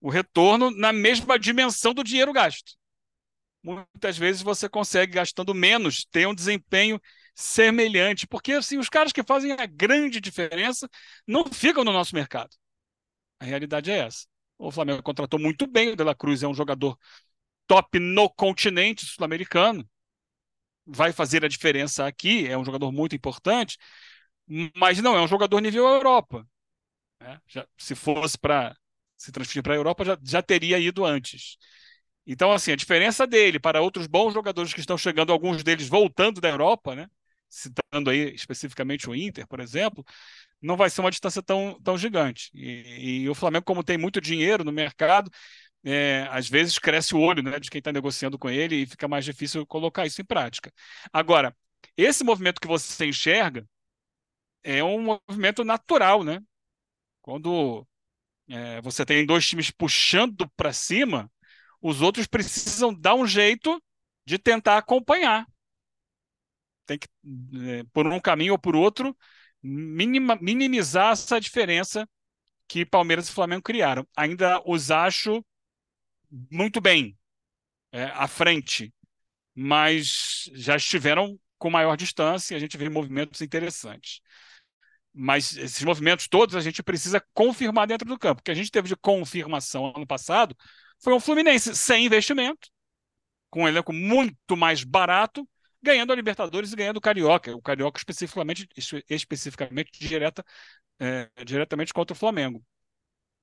o 0.00 0.10
retorno 0.10 0.70
na 0.70 0.92
mesma 0.92 1.38
dimensão 1.38 1.94
do 1.94 2.04
dinheiro 2.04 2.32
gasto. 2.32 2.76
Muitas 3.62 4.18
vezes 4.18 4.42
você 4.42 4.68
consegue 4.68 5.12
gastando 5.14 5.54
menos 5.54 6.04
ter 6.04 6.26
um 6.28 6.34
desempenho 6.34 7.00
semelhante, 7.34 8.26
porque 8.26 8.52
assim 8.52 8.78
os 8.78 8.88
caras 8.88 9.12
que 9.12 9.22
fazem 9.22 9.52
a 9.52 9.66
grande 9.66 10.20
diferença 10.20 10.88
não 11.26 11.44
ficam 11.46 11.84
no 11.84 11.92
nosso 11.92 12.14
mercado. 12.14 12.50
A 13.40 13.44
realidade 13.44 13.90
é 13.90 13.98
essa. 13.98 14.26
O 14.58 14.70
Flamengo 14.70 15.02
contratou 15.02 15.38
muito 15.38 15.66
bem, 15.66 15.90
o 15.90 15.96
De 15.96 16.02
La 16.02 16.14
Cruz 16.14 16.42
é 16.42 16.48
um 16.48 16.54
jogador 16.54 16.98
top 17.66 17.98
no 17.98 18.30
continente 18.30 19.06
sul-americano. 19.06 19.88
Vai 20.86 21.12
fazer 21.12 21.44
a 21.44 21.48
diferença 21.48 22.06
aqui, 22.06 22.46
é 22.46 22.56
um 22.56 22.64
jogador 22.64 22.90
muito 22.90 23.14
importante, 23.14 23.78
mas 24.74 25.00
não 25.02 25.16
é 25.16 25.20
um 25.22 25.28
jogador 25.28 25.60
nível 25.60 25.86
Europa. 25.86 26.46
Né? 27.20 27.40
Já, 27.46 27.66
se 27.76 27.94
fosse 27.94 28.38
para 28.38 28.76
se 29.16 29.32
transferir 29.32 29.62
para 29.62 29.74
a 29.74 29.76
Europa, 29.76 30.04
já, 30.04 30.18
já 30.22 30.42
teria 30.42 30.78
ido 30.78 31.04
antes. 31.04 31.58
Então, 32.26 32.52
assim, 32.52 32.72
a 32.72 32.76
diferença 32.76 33.26
dele 33.26 33.58
para 33.58 33.82
outros 33.82 34.06
bons 34.06 34.34
jogadores 34.34 34.72
que 34.72 34.80
estão 34.80 34.98
chegando, 34.98 35.32
alguns 35.32 35.62
deles 35.64 35.88
voltando 35.88 36.40
da 36.40 36.48
Europa, 36.48 36.94
né? 36.94 37.08
Citando 37.48 38.10
aí 38.10 38.34
especificamente 38.34 39.08
o 39.08 39.14
Inter, 39.14 39.46
por 39.46 39.60
exemplo, 39.60 40.04
não 40.60 40.76
vai 40.76 40.90
ser 40.90 41.00
uma 41.00 41.10
distância 41.10 41.42
tão, 41.42 41.80
tão 41.82 41.96
gigante. 41.96 42.50
E, 42.54 43.22
e 43.22 43.28
o 43.28 43.34
Flamengo, 43.34 43.64
como 43.64 43.84
tem 43.84 43.98
muito 43.98 44.20
dinheiro 44.20 44.64
no 44.64 44.72
mercado, 44.72 45.30
é, 45.84 46.26
às 46.30 46.48
vezes 46.48 46.78
cresce 46.78 47.14
o 47.14 47.20
olho 47.20 47.42
né, 47.42 47.58
de 47.60 47.70
quem 47.70 47.78
está 47.78 47.92
negociando 47.92 48.38
com 48.38 48.50
ele 48.50 48.76
e 48.82 48.86
fica 48.86 49.08
mais 49.08 49.24
difícil 49.24 49.66
colocar 49.66 50.06
isso 50.06 50.20
em 50.20 50.24
prática. 50.24 50.72
Agora, 51.12 51.56
esse 51.96 52.24
movimento 52.24 52.60
que 52.60 52.68
você 52.68 53.06
enxerga 53.06 53.66
é 54.62 54.82
um 54.82 55.00
movimento 55.28 55.64
natural, 55.64 56.24
né? 56.24 56.40
Quando 57.22 57.86
é, 58.48 58.80
você 58.80 59.04
tem 59.04 59.26
dois 59.26 59.46
times 59.46 59.70
puxando 59.70 60.48
para 60.56 60.72
cima, 60.72 61.30
os 61.80 62.00
outros 62.02 62.26
precisam 62.26 62.92
dar 62.94 63.14
um 63.14 63.26
jeito 63.26 63.82
de 64.26 64.38
tentar 64.38 64.78
acompanhar. 64.78 65.46
Tem 66.88 66.98
que, 66.98 67.06
é, 67.70 67.84
por 67.92 68.06
um 68.06 68.18
caminho 68.18 68.54
ou 68.54 68.58
por 68.58 68.74
outro, 68.74 69.14
minimizar 69.62 71.12
essa 71.12 71.38
diferença 71.38 72.08
que 72.66 72.86
Palmeiras 72.86 73.28
e 73.28 73.32
Flamengo 73.32 73.62
criaram. 73.62 74.08
Ainda 74.16 74.62
os 74.64 74.90
acho 74.90 75.44
muito 76.50 76.80
bem 76.80 77.14
é, 77.92 78.04
à 78.04 78.26
frente, 78.26 78.92
mas 79.54 80.50
já 80.54 80.76
estiveram 80.76 81.38
com 81.58 81.68
maior 81.70 81.94
distância 81.96 82.54
e 82.54 82.56
a 82.56 82.60
gente 82.60 82.76
vê 82.78 82.88
movimentos 82.88 83.42
interessantes. 83.42 84.20
Mas 85.12 85.56
esses 85.58 85.82
movimentos 85.82 86.26
todos 86.26 86.54
a 86.56 86.60
gente 86.60 86.82
precisa 86.82 87.22
confirmar 87.34 87.86
dentro 87.86 88.08
do 88.08 88.18
campo. 88.18 88.40
O 88.40 88.44
que 88.44 88.50
a 88.50 88.54
gente 88.54 88.70
teve 88.70 88.88
de 88.88 88.96
confirmação 88.96 89.92
ano 89.94 90.06
passado 90.06 90.56
foi 91.02 91.12
um 91.12 91.20
Fluminense 91.20 91.74
sem 91.76 92.06
investimento, 92.06 92.70
com 93.50 93.64
um 93.64 93.68
elenco 93.68 93.92
muito 93.92 94.56
mais 94.56 94.84
barato, 94.84 95.48
ganhando 95.82 96.12
a 96.12 96.16
Libertadores 96.16 96.72
e 96.72 96.76
ganhando 96.76 96.98
o 96.98 97.00
Carioca. 97.00 97.54
O 97.56 97.62
Carioca 97.62 97.98
especificamente, 97.98 98.68
especificamente 99.08 99.90
direta, 100.00 100.44
é, 100.98 101.30
diretamente 101.44 101.92
contra 101.92 102.14
o 102.14 102.18
Flamengo. 102.18 102.64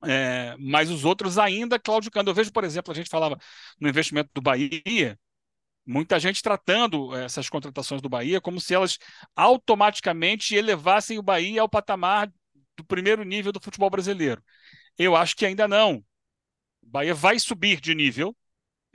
É, 0.04 0.56
mas 0.60 0.90
os 0.90 1.06
outros 1.06 1.38
ainda 1.38 1.80
claudicando. 1.80 2.30
Eu 2.30 2.36
vejo, 2.36 2.52
por 2.52 2.64
exemplo, 2.64 2.92
a 2.92 2.96
gente 2.96 3.10
falava 3.10 3.38
no 3.80 3.90
investimento 3.90 4.30
do 4.34 4.42
Bahia, 4.42 5.20
muita 5.86 6.20
gente 6.20 6.42
tratando 6.42 7.16
essas 7.16 7.50
contratações 7.50 8.02
do 8.02 8.10
Bahia 8.10 8.42
como 8.42 8.60
se 8.60 8.74
elas 8.74 8.98
automaticamente 9.36 10.56
elevassem 10.56 11.18
o 11.18 11.24
Bahia 11.24 11.62
ao 11.62 11.70
patamar 11.70 12.32
do 12.78 12.84
primeiro 12.84 13.24
nível 13.24 13.52
do 13.52 13.62
futebol 13.62 13.90
brasileiro. 13.90 14.44
Eu 14.98 15.16
acho 15.16 15.36
que 15.36 15.46
ainda 15.46 15.68
não. 15.68 15.98
O 16.82 16.90
Bahia 16.90 17.14
vai 17.14 17.40
subir 17.40 17.80
de 17.82 17.96
nível, 17.96 18.36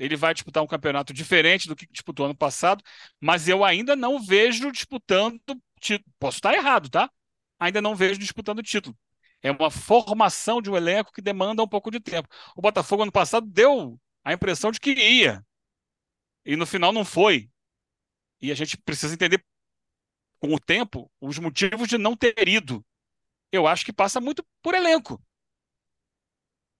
ele 0.00 0.16
vai 0.16 0.32
disputar 0.32 0.62
um 0.62 0.66
campeonato 0.66 1.12
diferente 1.12 1.68
do 1.68 1.76
que 1.76 1.86
disputou 1.86 2.24
ano 2.24 2.34
passado, 2.34 2.82
mas 3.20 3.46
eu 3.46 3.62
ainda 3.62 3.94
não 3.94 4.18
vejo 4.18 4.72
disputando 4.72 5.38
título. 5.78 6.10
Posso 6.18 6.38
estar 6.38 6.54
errado, 6.54 6.88
tá? 6.88 7.10
Ainda 7.58 7.82
não 7.82 7.94
vejo 7.94 8.18
disputando 8.18 8.62
título. 8.62 8.96
É 9.42 9.50
uma 9.50 9.70
formação 9.70 10.62
de 10.62 10.70
um 10.70 10.76
elenco 10.76 11.12
que 11.12 11.20
demanda 11.20 11.62
um 11.62 11.68
pouco 11.68 11.90
de 11.90 12.00
tempo. 12.00 12.26
O 12.56 12.62
Botafogo 12.62 13.02
ano 13.02 13.12
passado 13.12 13.46
deu 13.46 14.00
a 14.24 14.32
impressão 14.32 14.70
de 14.70 14.80
que 14.80 14.92
ia. 14.92 15.44
E 16.46 16.56
no 16.56 16.66
final 16.66 16.92
não 16.92 17.04
foi. 17.04 17.50
E 18.40 18.50
a 18.50 18.54
gente 18.54 18.78
precisa 18.78 19.12
entender 19.12 19.44
com 20.38 20.54
o 20.54 20.58
tempo 20.58 21.12
os 21.20 21.38
motivos 21.38 21.86
de 21.88 21.98
não 21.98 22.16
ter 22.16 22.48
ido. 22.48 22.82
Eu 23.52 23.66
acho 23.66 23.84
que 23.84 23.92
passa 23.92 24.18
muito 24.18 24.42
por 24.62 24.74
elenco. 24.74 25.22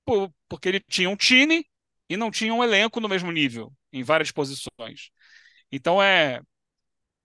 Por, 0.07 0.33
porque 0.49 0.71
ele 0.71 0.81
tinha 0.81 1.11
um 1.11 1.17
time 1.17 1.70
e 2.11 2.17
não 2.17 2.31
tinha 2.31 2.53
um 2.53 2.65
elenco 2.65 3.01
no 3.01 3.09
mesmo 3.09 3.31
nível, 3.31 3.73
em 3.93 4.03
várias 4.03 4.33
posições. 4.33 5.11
Então 5.71 6.03
é. 6.03 6.41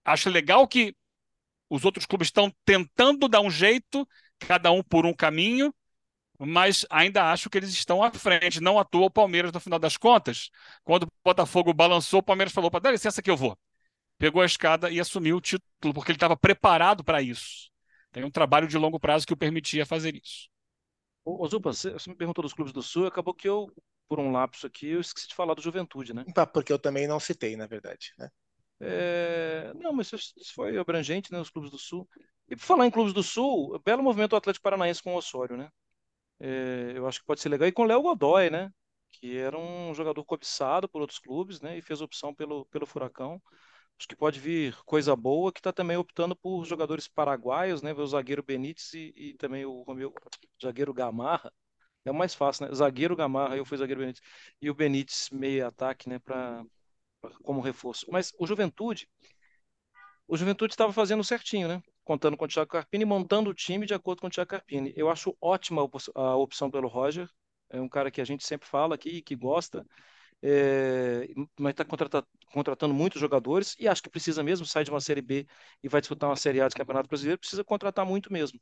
Acho 0.06 0.30
legal 0.30 0.68
que 0.68 0.96
os 1.70 1.84
outros 1.84 2.06
clubes 2.06 2.28
estão 2.28 2.54
tentando 2.64 3.28
dar 3.28 3.42
um 3.42 3.50
jeito, 3.50 4.08
cada 4.40 4.72
um 4.72 4.84
por 4.84 5.06
um 5.06 5.14
caminho, 5.14 5.74
mas 6.38 6.86
ainda 6.90 7.32
acho 7.32 7.50
que 7.50 7.58
eles 7.58 7.72
estão 7.72 8.04
à 8.04 8.12
frente. 8.12 8.62
Não 8.62 8.78
à 8.78 8.86
toa 8.86 9.08
o 9.08 9.12
Palmeiras, 9.12 9.52
no 9.52 9.60
final 9.60 9.80
das 9.80 9.98
contas, 9.98 10.52
quando 10.84 11.04
o 11.04 11.08
Botafogo 11.24 11.74
balançou, 11.74 12.20
o 12.20 12.24
Palmeiras 12.24 12.54
falou: 12.54 12.70
para 12.70 12.82
dá 12.82 12.92
licença 12.92 13.24
que 13.24 13.32
eu 13.32 13.38
vou. 13.38 13.58
Pegou 14.20 14.44
a 14.44 14.46
escada 14.46 14.92
e 14.92 15.00
assumiu 15.00 15.38
o 15.38 15.42
título, 15.42 15.94
porque 15.94 16.12
ele 16.12 16.18
estava 16.18 16.38
preparado 16.38 17.04
para 17.04 17.22
isso. 17.22 17.72
Tem 18.12 18.24
um 18.24 18.32
trabalho 18.32 18.68
de 18.68 18.78
longo 18.78 19.00
prazo 19.00 19.26
que 19.26 19.34
o 19.34 19.38
permitia 19.38 19.86
fazer 19.86 20.16
isso. 20.16 20.48
Ô, 21.24 21.48
Zupa, 21.48 21.74
você 21.74 21.92
me 22.08 22.16
perguntou 22.16 22.44
dos 22.44 22.54
clubes 22.54 22.72
do 22.72 22.84
Sul, 22.84 23.08
acabou 23.08 23.34
que 23.34 23.50
eu 23.50 23.74
por 24.08 24.20
um 24.20 24.32
lapso 24.32 24.68
aqui, 24.68 24.90
eu 24.90 25.02
esqueci 25.02 25.28
de 25.28 25.36
falar 25.36 25.54
do 25.54 25.62
Juventude, 25.62 26.14
né? 26.14 26.26
Porque 26.54 26.72
eu 26.72 26.80
também 26.80 27.08
não 27.08 27.20
citei, 27.20 27.56
na 27.56 27.68
verdade. 27.68 28.14
Né? 28.18 28.30
É... 28.80 29.74
Não, 29.76 29.94
mas 29.94 30.12
isso 30.12 30.54
foi 30.54 30.78
abrangente, 30.78 31.32
né? 31.32 31.40
Os 31.40 31.50
clubes 31.50 31.72
do 31.72 31.78
Sul. 31.78 32.08
E 32.48 32.56
por 32.56 32.64
falar 32.64 32.86
em 32.86 32.92
clubes 32.92 33.14
do 33.14 33.24
Sul, 33.24 33.80
belo 33.84 34.04
movimento 34.04 34.32
do 34.32 34.36
Atlético 34.36 34.64
Paranaense 34.64 35.02
com 35.02 35.14
o 35.14 35.18
Osório, 35.18 35.58
né? 35.58 35.70
É... 36.40 36.94
Eu 36.96 37.08
acho 37.08 37.20
que 37.20 37.26
pode 37.26 37.42
ser 37.42 37.50
legal. 37.50 37.68
E 37.68 37.72
com 37.72 37.84
o 37.84 37.86
Léo 37.86 38.02
Godoy, 38.02 38.50
né? 38.50 38.72
Que 39.12 39.38
era 39.38 39.58
um 39.58 39.94
jogador 39.94 40.24
cobiçado 40.26 40.88
por 40.90 41.02
outros 41.02 41.20
clubes, 41.20 41.62
né? 41.62 41.78
E 41.78 41.82
fez 41.82 42.02
opção 42.02 42.34
pelo, 42.34 42.66
pelo 42.66 42.86
Furacão. 42.86 43.42
Acho 43.98 44.10
que 44.10 44.16
pode 44.16 44.40
vir 44.42 44.76
coisa 44.84 45.16
boa, 45.16 45.54
que 45.54 45.60
está 45.62 45.72
também 45.72 45.96
optando 45.96 46.36
por 46.36 46.66
jogadores 46.66 47.08
paraguaios, 47.08 47.82
né? 47.82 47.94
O 47.94 48.06
zagueiro 48.06 48.44
Benítez 48.44 48.94
e, 48.94 49.14
e 49.16 49.34
também 49.36 49.66
o 49.66 49.84
Romeu, 49.84 50.14
zagueiro 50.62 50.94
Gamarra 50.94 51.52
é 52.06 52.12
o 52.12 52.16
mais 52.16 52.34
fácil, 52.36 52.68
né? 52.68 52.74
Zagueiro 52.74 53.16
Gamarra, 53.16 53.58
eu 53.58 53.66
fui 53.66 53.78
zagueiro 53.78 54.02
Benítez. 54.02 54.22
E 54.62 54.70
o 54.70 54.76
Benítez 54.76 55.30
meio 55.32 55.68
ataque, 55.68 56.08
né? 56.10 56.20
Pra, 56.20 56.64
pra, 57.22 57.32
como 57.44 57.62
reforço. 57.62 58.06
Mas 58.10 58.34
o 58.40 58.48
Juventude, 58.48 59.08
o 60.28 60.38
Juventude 60.38 60.74
estava 60.74 60.92
fazendo 60.94 61.24
certinho, 61.24 61.68
né? 61.68 61.82
Contando 62.04 62.38
com 62.38 62.46
o 62.46 62.48
Thiago 62.48 62.70
Carpini, 62.70 63.06
montando 63.06 63.50
o 63.50 63.54
time 63.54 63.86
de 63.86 63.94
acordo 63.94 64.22
com 64.22 64.28
o 64.28 64.30
Thiago 64.30 64.50
Carpini. 64.50 64.94
Eu 64.96 65.10
acho 65.10 65.36
ótima 65.42 65.88
a 66.16 66.36
opção 66.36 66.70
pelo 66.70 66.88
Roger. 66.88 67.30
É 67.70 67.82
um 67.82 67.90
cara 67.90 68.12
que 68.12 68.22
a 68.22 68.26
gente 68.26 68.46
sempre 68.46 68.68
fala 68.68 68.96
aqui, 68.96 69.22
que 69.22 69.36
gosta. 69.36 69.86
É, 70.42 71.28
mas 71.60 71.72
está 71.72 71.86
contratando 72.52 72.94
muitos 72.94 73.20
jogadores 73.20 73.76
e 73.80 73.88
acho 73.88 74.04
que 74.04 74.10
precisa 74.10 74.44
mesmo 74.44 74.66
sair 74.66 74.84
de 74.84 74.92
uma 74.92 75.02
Série 75.02 75.22
B 75.22 75.48
e 75.82 75.90
vai 75.90 76.02
disputar 76.02 76.30
uma 76.30 76.36
Série 76.36 76.62
A 76.62 76.68
de 76.68 76.76
Campeonato 76.76 77.08
Brasileiro, 77.08 77.40
precisa 77.40 77.64
contratar 77.64 78.06
muito 78.06 78.32
mesmo. 78.32 78.60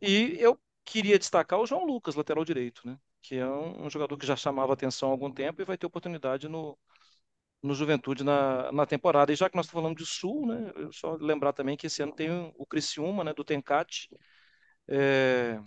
E 0.00 0.36
eu 0.38 0.58
queria 0.88 1.18
destacar 1.18 1.60
o 1.60 1.66
João 1.66 1.84
Lucas, 1.84 2.14
lateral 2.14 2.44
direito, 2.44 2.82
né? 2.86 2.98
Que 3.22 3.36
é 3.36 3.46
um, 3.46 3.90
jogador 3.90 4.16
que 4.16 4.26
já 4.26 4.36
chamava 4.36 4.72
atenção 4.72 5.10
há 5.10 5.12
algum 5.12 5.30
tempo 5.30 5.60
e 5.60 5.64
vai 5.64 5.76
ter 5.76 5.86
oportunidade 5.86 6.48
no, 6.48 6.78
no 7.62 7.74
Juventude 7.74 8.24
na, 8.24 8.72
na 8.72 8.86
temporada. 8.86 9.32
E 9.32 9.36
já 9.36 9.50
que 9.50 9.56
nós 9.56 9.66
estamos 9.66 9.82
falando 9.84 9.98
de 9.98 10.06
Sul, 10.06 10.46
né? 10.46 10.72
Eu 10.76 10.92
só 10.92 11.16
lembrar 11.20 11.52
também 11.52 11.76
que 11.76 11.86
esse 11.88 12.02
ano 12.02 12.14
tem 12.14 12.30
o 12.56 12.66
Criciúma, 12.66 13.24
né? 13.24 13.34
Do 13.34 13.44
Tencate, 13.44 14.08
é, 14.88 15.60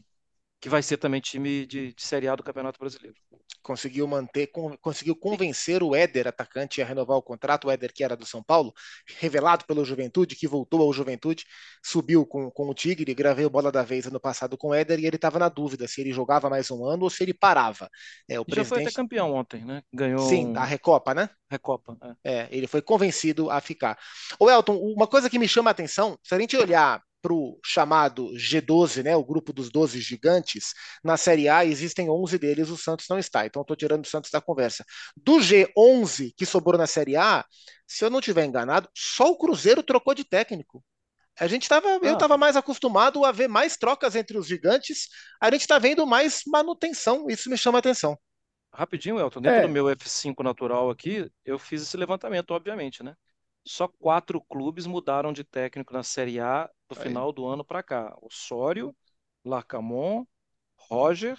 que 0.60 0.70
vai 0.70 0.84
ser 0.84 0.98
também 0.98 1.22
time 1.22 1.66
de, 1.66 1.94
de 1.94 2.02
Série 2.04 2.28
A 2.28 2.36
do 2.36 2.44
Campeonato 2.44 2.80
Brasileiro 2.80 3.18
conseguiu 3.62 4.08
manter, 4.08 4.52
conseguiu 4.82 5.16
convencer 5.16 5.84
o 5.84 5.96
Éder, 5.96 6.28
atacante, 6.28 6.82
a 6.82 6.86
renovar 6.86 7.18
o 7.18 7.22
contrato, 7.22 7.68
o 7.68 7.72
Éder 7.72 7.94
que 7.94 8.04
era 8.04 8.16
do 8.16 8.26
São 8.26 8.44
Paulo, 8.44 8.74
revelado 9.20 9.66
pelo 9.66 9.86
Juventude, 9.86 10.36
que 10.36 10.48
voltou 10.48 10.82
ao 10.82 10.94
Juventude, 10.94 11.46
subiu 11.84 12.26
com, 12.26 12.50
com 12.52 12.70
o 12.70 12.74
Tigre, 12.74 13.14
gravei 13.14 13.46
o 13.46 13.50
Bola 13.50 13.72
da 13.72 13.84
Vez 13.84 14.06
ano 14.08 14.20
passado 14.20 14.58
com 14.58 14.70
o 14.70 14.74
Éder 14.74 15.00
e 15.00 15.06
ele 15.06 15.16
estava 15.16 15.40
na 15.40 15.50
dúvida 15.50 15.88
se 15.88 16.02
ele 16.02 16.12
jogava 16.12 16.50
mais 16.50 16.70
um 16.72 16.86
ano 16.86 17.04
ou 17.04 17.10
se 17.10 17.24
ele 17.24 17.34
parava. 17.34 17.90
É, 18.28 18.40
o 18.40 18.46
presidente... 18.46 18.70
Já 18.70 18.76
foi 18.76 18.84
até 18.84 18.92
campeão 18.92 19.34
ontem, 19.34 19.64
né? 19.64 19.84
Ganhou. 19.94 20.28
Sim, 20.28 20.56
a 20.56 20.64
Recopa, 20.64 21.14
né? 21.14 21.30
Recopa. 21.50 21.98
É. 22.24 22.34
é, 22.34 22.48
ele 22.52 22.68
foi 22.68 22.82
convencido 22.82 23.50
a 23.50 23.60
ficar. 23.60 23.98
O 24.40 24.50
Elton, 24.50 24.78
uma 24.78 25.08
coisa 25.08 25.30
que 25.30 25.40
me 25.40 25.48
chama 25.48 25.70
a 25.70 25.72
atenção, 25.72 26.18
se 26.24 26.34
a 26.34 26.40
gente 26.40 26.56
olhar 26.58 27.02
para 27.22 27.34
o 27.34 27.60
chamado 27.64 28.32
G12, 28.34 29.04
né, 29.04 29.16
o 29.16 29.24
grupo 29.24 29.54
dos 29.54 29.70
12 29.70 30.00
gigantes, 30.02 30.74
na 31.04 31.18
Série 31.18 31.48
A 31.48 31.64
existem 31.66 32.10
11 32.10 32.38
deles, 32.38 32.70
o 32.70 32.78
Santos 32.78 33.06
não 33.10 33.20
está. 33.20 33.46
Então 33.46 33.62
estou 33.62 33.76
tirando 33.76 34.04
o 34.04 34.08
Santos 34.08 34.32
da 34.32 34.42
conversa. 34.42 34.84
Do 35.16 35.38
G11 35.38 36.34
que 36.36 36.46
sobrou 36.46 36.78
na 36.78 36.88
Série 36.88 37.16
A, 37.16 37.46
se 37.88 38.04
eu 38.04 38.10
não 38.10 38.20
estiver 38.20 38.46
enganado, 38.46 38.90
só 38.96 39.30
o 39.30 39.38
Cruzeiro 39.38 39.84
trocou 39.84 40.14
de 40.14 40.24
técnico. 40.24 40.84
A 41.40 41.48
gente 41.48 41.64
estava, 41.64 41.88
ah. 41.88 42.00
eu 42.02 42.14
estava 42.14 42.38
mais 42.38 42.56
acostumado 42.56 43.26
a 43.26 43.32
ver 43.32 43.48
mais 43.48 43.78
trocas 43.78 44.16
entre 44.16 44.38
os 44.38 44.48
gigantes. 44.48 45.08
A 45.40 45.50
gente 45.50 45.62
está 45.62 45.80
vendo 45.80 46.06
mais 46.06 46.42
manutenção. 46.46 47.28
Isso 47.30 47.50
me 47.50 47.58
chama 47.58 47.78
a 47.78 47.80
atenção. 47.80 48.18
Rapidinho, 48.74 49.20
Elton. 49.20 49.42
Dentro 49.42 49.60
é. 49.60 49.62
do 49.64 49.70
meu 49.70 49.86
F5 49.86 50.44
natural 50.44 50.90
aqui, 50.90 51.30
eu 51.44 51.60
fiz 51.60 51.82
esse 51.82 51.98
levantamento, 51.98 52.52
obviamente, 52.52 53.04
né? 53.04 53.16
Só 53.66 53.88
quatro 53.88 54.42
clubes 54.42 54.86
mudaram 54.86 55.34
de 55.34 55.44
técnico 55.44 55.94
na 55.94 56.04
Série 56.04 56.40
A 56.40 56.70
do 56.94 57.00
Aí. 57.00 57.08
final 57.08 57.32
do 57.32 57.46
ano 57.48 57.64
para 57.64 57.82
cá. 57.82 58.18
Osório, 58.22 58.96
Larcamon, 59.44 60.26
Roger 60.76 61.38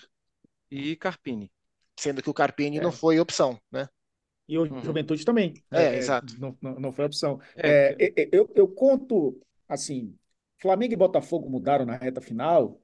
e 0.70 0.96
Carpini. 0.96 1.50
Sendo 1.98 2.22
que 2.22 2.30
o 2.30 2.34
Carpini 2.34 2.78
é. 2.78 2.80
não 2.80 2.92
foi 2.92 3.20
opção, 3.20 3.60
né? 3.70 3.88
E 4.48 4.58
o 4.58 4.62
uhum. 4.62 4.82
Juventude 4.82 5.24
também. 5.24 5.54
É, 5.70 5.84
é 5.84 5.96
exato. 5.96 6.34
Não, 6.38 6.56
não, 6.60 6.80
não, 6.80 6.92
foi 6.92 7.04
opção. 7.04 7.40
É. 7.54 7.96
é 7.98 8.28
eu, 8.32 8.50
eu 8.54 8.66
conto, 8.66 9.40
assim, 9.68 10.16
Flamengo 10.60 10.94
e 10.94 10.96
Botafogo 10.96 11.48
mudaram 11.48 11.84
na 11.84 11.96
reta 11.96 12.20
final, 12.20 12.80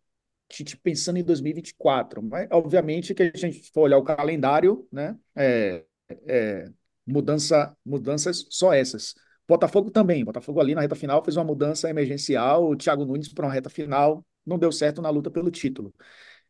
pensando 0.83 1.19
em 1.19 1.25
2024. 1.25 2.23
Mas, 2.23 2.49
obviamente, 2.51 3.15
que 3.15 3.23
a 3.23 3.37
gente 3.37 3.71
for 3.73 3.83
olhar 3.83 3.99
o 3.99 4.05
calendário, 4.05 4.87
né? 4.93 5.19
É, 5.35 5.85
é, 6.27 6.71
mudança, 7.07 7.77
mudanças 7.85 8.47
só 8.51 8.73
essas. 8.73 9.15
Botafogo 9.49 9.91
também. 9.91 10.25
Botafogo 10.25 10.61
ali 10.61 10.75
na 10.75 10.83
reta 10.83 10.95
final 10.95 11.25
fez 11.25 11.37
uma 11.37 11.45
mudança 11.45 11.89
emergencial. 11.89 12.69
O 12.71 12.77
Thiago 12.77 13.05
Nunes 13.05 13.33
para 13.33 13.47
uma 13.47 13.53
reta 13.53 13.71
final 13.71 14.25
não 14.45 14.59
deu 14.59 14.71
certo 14.73 15.03
na 15.03 15.11
luta 15.11 15.31
pelo 15.31 15.51
título. 15.51 15.95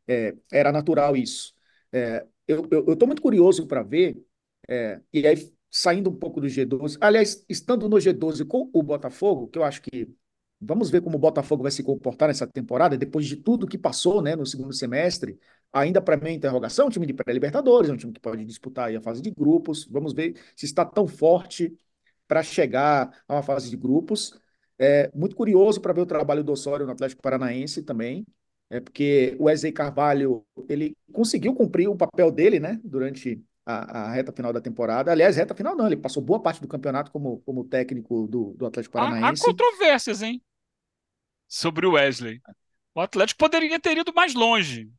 É, 0.06 0.34
era 0.52 0.72
natural 0.72 1.16
isso. 1.16 1.54
É, 1.92 2.26
eu 2.46 2.64
estou 2.92 3.06
muito 3.06 3.22
curioso 3.22 3.66
para 3.66 3.82
ver, 3.82 4.16
é, 4.68 5.00
e 5.12 5.26
aí 5.26 5.52
saindo 5.70 6.10
um 6.10 6.16
pouco 6.16 6.40
do 6.40 6.48
G12, 6.48 6.96
aliás, 7.00 7.44
estando 7.48 7.88
no 7.88 8.00
G12 8.00 8.44
com 8.44 8.70
o 8.72 8.82
Botafogo, 8.82 9.48
que 9.48 9.58
eu 9.58 9.64
acho 9.64 9.82
que 9.82 10.08
vamos 10.60 10.90
ver 10.90 11.02
como 11.02 11.16
o 11.16 11.18
Botafogo 11.20 11.62
vai 11.62 11.70
se 11.72 11.82
comportar 11.82 12.28
nessa 12.28 12.46
temporada, 12.46 12.96
depois 12.96 13.26
de 13.26 13.36
tudo 13.36 13.66
que 13.66 13.78
passou 13.78 14.22
né, 14.22 14.34
no 14.34 14.46
segundo 14.46 14.72
semestre, 14.72 15.38
ainda 15.72 16.00
para 16.00 16.16
mim 16.16 16.32
interrogação, 16.32 16.86
um 16.86 16.90
time 16.90 17.06
de 17.06 17.12
pré-libertadores, 17.14 17.90
é 17.90 17.92
um 17.92 17.96
time 17.96 18.12
que 18.12 18.20
pode 18.20 18.44
disputar 18.44 18.94
a 18.94 19.00
fase 19.00 19.20
de 19.22 19.30
grupos, 19.30 19.84
vamos 19.86 20.12
ver 20.14 20.34
se 20.56 20.64
está 20.66 20.84
tão 20.84 21.06
forte 21.06 21.76
para 22.28 22.42
chegar 22.42 23.10
a 23.26 23.34
uma 23.34 23.42
fase 23.42 23.70
de 23.70 23.76
grupos. 23.76 24.38
É 24.78 25.10
muito 25.14 25.34
curioso 25.34 25.80
para 25.80 25.94
ver 25.94 26.02
o 26.02 26.06
trabalho 26.06 26.44
do 26.44 26.52
Osório 26.52 26.86
no 26.86 26.92
Atlético 26.92 27.22
Paranaense 27.22 27.82
também. 27.82 28.24
É 28.70 28.78
porque 28.78 29.34
o 29.40 29.44
Wesley 29.44 29.72
Carvalho 29.72 30.44
ele 30.68 30.94
conseguiu 31.10 31.54
cumprir 31.54 31.88
o 31.88 31.96
papel 31.96 32.30
dele, 32.30 32.60
né, 32.60 32.78
durante 32.84 33.42
a, 33.64 34.02
a, 34.02 34.12
reta 34.12 34.30
final 34.30 34.52
da 34.52 34.60
temporada. 34.60 35.10
Aliás, 35.10 35.36
reta 35.36 35.54
final 35.54 35.74
não, 35.74 35.86
ele 35.86 35.96
passou 35.96 36.22
boa 36.22 36.40
parte 36.40 36.60
do 36.60 36.68
campeonato 36.68 37.10
como, 37.10 37.38
como 37.40 37.64
técnico 37.64 38.28
do, 38.28 38.54
do 38.58 38.66
Atlético 38.66 38.92
Paranaense. 38.92 39.24
Há, 39.24 39.30
há 39.30 39.50
controvérsias, 39.50 40.20
hein? 40.20 40.42
Sobre 41.48 41.86
o 41.86 41.92
Wesley. 41.92 42.42
O 42.94 43.00
Atlético 43.00 43.38
poderia 43.38 43.80
ter 43.80 43.96
ido 43.96 44.12
mais 44.14 44.34
longe. 44.34 44.90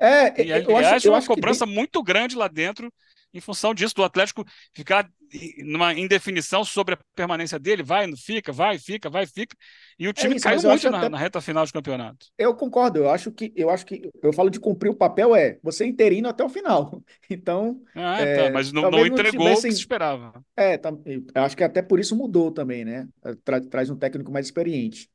É, 0.00 0.42
e, 0.42 0.52
aliás, 0.52 0.66
eu 0.66 0.76
acho, 0.76 1.06
eu 1.06 1.12
uma 1.12 1.18
acho 1.18 1.28
cobrança 1.28 1.64
que... 1.64 1.72
muito 1.72 2.02
grande 2.02 2.34
lá 2.34 2.48
dentro 2.48 2.92
em 3.34 3.40
função 3.40 3.74
disso, 3.74 3.96
do 3.96 4.04
Atlético 4.04 4.46
ficar 4.72 5.10
numa 5.58 5.92
indefinição 5.94 6.64
sobre 6.64 6.94
a 6.94 6.98
permanência 7.14 7.58
dele, 7.58 7.82
vai, 7.82 8.06
não 8.06 8.16
fica, 8.16 8.52
vai, 8.52 8.78
fica, 8.78 9.10
vai, 9.10 9.26
fica, 9.26 9.56
e 9.98 10.06
o 10.06 10.10
é 10.10 10.12
time 10.12 10.34
é 10.34 10.36
isso, 10.36 10.44
caiu 10.44 10.62
muito 10.62 10.90
na, 10.90 10.98
até... 10.98 11.08
na, 11.08 11.18
reta 11.18 11.40
final 11.40 11.64
de 11.64 11.72
campeonato. 11.72 12.26
Eu 12.38 12.54
concordo, 12.54 12.98
eu 12.98 13.10
acho 13.10 13.30
que 13.30 13.52
eu 13.56 13.70
acho 13.70 13.84
que 13.86 14.10
eu 14.22 14.32
falo 14.32 14.50
de 14.50 14.60
cumprir 14.60 14.90
o 14.90 14.94
papel 14.94 15.34
é 15.34 15.58
você 15.62 15.84
interino 15.84 16.28
até 16.28 16.44
o 16.44 16.48
final. 16.48 17.02
Então, 17.30 17.80
ah, 17.94 18.20
é, 18.20 18.44
tá, 18.44 18.50
mas 18.52 18.70
não, 18.70 18.90
não 18.90 19.04
entregou 19.04 19.46
tivessem... 19.46 19.70
o 19.70 19.72
que 19.72 19.76
se 19.76 19.80
esperava. 19.80 20.44
É, 20.56 20.76
tá, 20.76 20.92
eu 21.04 21.42
acho 21.42 21.56
que 21.56 21.64
até 21.64 21.80
por 21.80 21.98
isso 21.98 22.14
mudou 22.14 22.52
também, 22.52 22.84
né? 22.84 23.08
Tra 23.42 23.60
traz 23.62 23.90
um 23.90 23.96
técnico 23.96 24.30
mais 24.30 24.46
experiente. 24.46 25.08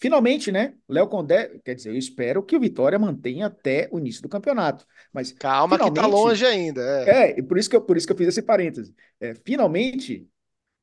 Finalmente, 0.00 0.50
né? 0.50 0.74
Léo 0.88 1.06
Condé, 1.08 1.60
quer 1.62 1.74
dizer, 1.74 1.90
eu 1.90 1.96
espero 1.96 2.42
que 2.42 2.56
o 2.56 2.60
Vitória 2.60 2.98
mantenha 2.98 3.46
até 3.46 3.86
o 3.92 3.98
início 3.98 4.22
do 4.22 4.30
campeonato. 4.30 4.86
Mas 5.12 5.30
calma 5.30 5.78
que 5.78 5.90
tá 5.92 6.06
longe 6.06 6.44
ainda. 6.46 6.80
É, 7.06 7.38
é 7.38 7.42
por 7.42 7.58
isso 7.58 7.68
que 7.68 7.76
eu, 7.76 7.82
por 7.82 7.98
isso 7.98 8.06
que 8.06 8.12
eu 8.12 8.16
fiz 8.16 8.28
esse 8.28 8.40
parêntese. 8.40 8.94
É, 9.20 9.34
finalmente 9.44 10.26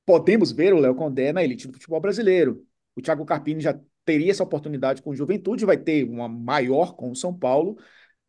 podemos 0.06 0.52
ver 0.52 0.72
o 0.74 0.80
Léo 0.80 0.94
Condé 0.94 1.34
na 1.34 1.44
elite 1.44 1.68
do 1.68 1.74
futebol 1.74 2.00
brasileiro. 2.00 2.64
O 2.96 3.02
Thiago 3.02 3.26
Carpini 3.26 3.60
já 3.60 3.78
teria 4.06 4.32
essa 4.32 4.44
oportunidade 4.44 5.02
com 5.02 5.10
o 5.10 5.16
Juventude, 5.16 5.66
vai 5.66 5.78
ter 5.78 6.04
uma 6.08 6.30
maior 6.30 6.96
com 6.96 7.12
o 7.12 7.16
São 7.16 7.38
Paulo, 7.38 7.78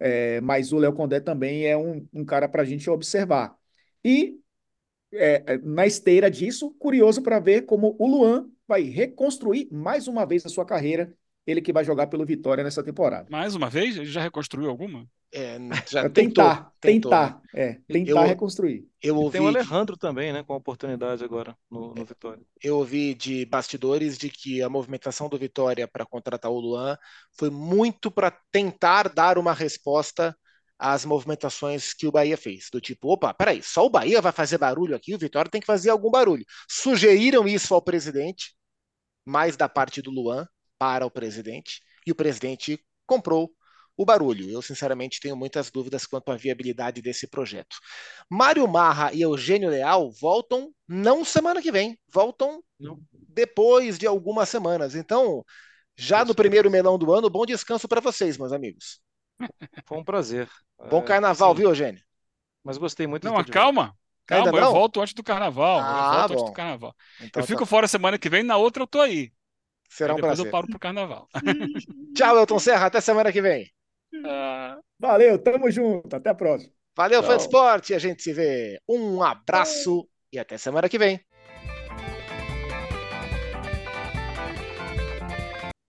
é, 0.01 0.41
mas 0.41 0.73
o 0.73 0.79
Léo 0.79 0.95
Condé 0.95 1.21
também 1.21 1.67
é 1.67 1.77
um, 1.77 2.07
um 2.13 2.25
cara 2.25 2.49
para 2.49 2.63
a 2.63 2.65
gente 2.65 2.89
observar. 2.89 3.55
E 4.03 4.41
é, 5.13 5.43
é, 5.47 5.59
na 5.59 5.87
esteira 5.87 6.31
disso, 6.31 6.75
curioso 6.79 7.23
para 7.23 7.39
ver 7.39 7.63
como 7.63 7.97
o 7.99 8.07
Luan 8.07 8.49
vai 8.67 8.83
reconstruir 8.83 9.69
mais 9.73 10.07
uma 10.09 10.27
vez 10.27 10.45
a 10.45 10.49
sua 10.49 10.65
carreira. 10.65 11.13
Ele 11.47 11.63
que 11.63 11.73
vai 11.73 11.83
jogar 11.83 12.09
pelo 12.09 12.27
Vitória 12.27 12.63
nessa 12.63 12.83
temporada. 12.83 13.27
Mais 13.31 13.55
uma 13.55 13.71
vez? 13.71 13.97
Ele 13.97 14.05
já 14.05 14.21
reconstruiu 14.21 14.69
alguma? 14.69 15.09
É, 15.33 15.59
já 15.89 16.01
é, 16.01 16.09
tentar, 16.11 16.73
tentou, 16.79 17.11
tentar, 17.11 17.43
é, 17.55 17.79
tentar 17.87 18.23
eu, 18.23 18.27
reconstruir. 18.27 18.87
Eu 19.03 19.17
ouvi 19.17 19.39
tem 19.39 19.41
o 19.41 19.49
Alejandro 19.49 19.95
de... 19.95 20.01
também, 20.01 20.31
né, 20.31 20.43
com 20.43 20.55
oportunidade 20.55 21.25
agora 21.25 21.57
no, 21.71 21.95
no, 21.95 22.05
Vitória. 22.05 22.43
Eu 22.63 22.77
ouvi 22.77 23.15
de 23.15 23.47
bastidores 23.47 24.19
de 24.19 24.29
que 24.29 24.63
a 24.63 24.69
movimentação 24.69 25.27
do 25.27 25.39
Vitória 25.39 25.89
para 25.89 26.05
contratar 26.05 26.51
o 26.51 26.61
Luan 26.61 26.99
foi 27.33 27.49
muito 27.49 28.11
para 28.11 28.31
tentar 28.53 29.09
dar 29.09 29.39
uma 29.39 29.55
resposta 29.55 30.37
às 30.79 31.05
movimentações 31.05 31.93
que 31.93 32.07
o 32.07 32.13
Bahia 32.13 32.37
fez. 32.37 32.69
Do 32.71 32.81
tipo, 32.81 33.13
opa, 33.13 33.35
peraí, 33.35 33.63
só 33.63 33.85
o 33.85 33.91
Bahia 33.91 34.21
vai 34.21 34.33
fazer 34.33 34.59
barulho 34.59 34.95
aqui, 34.95 35.15
o 35.15 35.19
Vitória 35.19 35.51
tem 35.51 35.61
que 35.61 35.67
fazer 35.67 35.91
algum 35.91 36.11
barulho. 36.11 36.45
Sugeriram 36.69 37.49
isso 37.49 37.75
ao 37.75 37.83
presidente, 37.83 38.55
mais 39.25 39.57
da 39.57 39.69
parte 39.69 40.01
do 40.01 40.11
Luan 40.11 40.47
para 40.79 41.05
o 41.05 41.11
presidente, 41.11 41.81
e 42.07 42.13
o 42.13 42.15
presidente 42.15 42.79
comprou 43.07 43.51
o 43.97 44.05
barulho. 44.05 44.49
Eu, 44.49 44.63
sinceramente, 44.63 45.21
tenho 45.21 45.37
muitas 45.37 45.71
dúvidas 45.71 46.07
quanto 46.07 46.31
à 46.31 46.37
viabilidade 46.37 47.03
desse 47.03 47.27
projeto. 47.27 47.77
Mário 48.31 48.67
Marra 48.69 49.13
e 49.13 49.23
Eugênio 49.23 49.69
Leal 49.69 50.13
voltam 50.13 50.73
não 50.87 51.25
semana 51.25 51.61
que 51.61 51.73
vem, 51.73 51.99
voltam 52.09 52.63
não. 52.79 53.01
depois 53.13 53.99
de 53.99 54.07
algumas 54.07 54.49
semanas. 54.49 54.95
Então, 54.95 55.45
já 55.97 56.25
no 56.25 56.35
primeiro 56.35 56.71
melão 56.71 56.97
do 56.97 57.13
ano, 57.13 57.29
bom 57.29 57.45
descanso 57.45 57.89
para 57.89 58.01
vocês, 58.01 58.39
meus 58.39 58.53
amigos. 58.53 59.01
Foi 59.87 59.99
um 59.99 60.05
prazer. 60.05 60.49
Bom 60.91 61.03
carnaval, 61.03 61.55
viu, 61.55 61.69
Eugênio? 61.71 62.03
Mas 62.63 62.79
gostei 62.79 63.07
muito. 63.07 63.25
Não, 63.25 63.43
calma. 63.45 63.97
Calma, 64.27 64.59
eu 64.59 64.73
volto 64.73 65.01
antes 65.01 65.15
do 65.15 65.23
carnaval. 65.23 65.81
Ah, 65.81 65.87
eu 65.87 66.19
volto 66.19 66.29
bom. 66.29 66.35
antes 66.35 66.51
do 66.51 66.53
carnaval. 66.53 66.95
Então, 67.21 67.43
eu 67.43 67.47
fico 67.47 67.61
tá. 67.61 67.67
fora 67.67 67.89
semana 67.89 68.19
que 68.19 68.29
vem, 68.29 68.43
na 68.43 68.59
outra 68.59 68.83
eu 68.83 68.87
tô 68.87 69.01
aí. 69.01 69.33
Será 69.89 70.13
um 70.13 70.17
depois 70.17 70.35
prazer. 70.35 70.47
eu 70.47 70.53
paro 70.53 70.67
pro 70.67 70.79
carnaval. 70.79 71.29
Tchau, 72.15 72.37
Elton 72.37 72.59
Serra. 72.59 72.87
Até 72.87 73.01
semana 73.01 73.33
que 73.33 73.41
vem. 73.41 73.71
Ah. 74.27 74.79
Valeu, 74.99 75.39
tamo 75.39 75.71
junto. 75.71 76.15
Até 76.15 76.29
a 76.29 76.35
próxima. 76.35 76.73
Valeu, 76.95 77.23
Fã 77.23 77.37
Esporte. 77.37 77.95
A 77.95 77.99
gente 77.99 78.23
se 78.23 78.33
vê. 78.33 78.79
Um 78.87 79.23
abraço 79.23 80.07
e 80.31 80.39
até 80.39 80.59
semana 80.59 80.89
que 80.89 80.99
vem. 80.99 81.19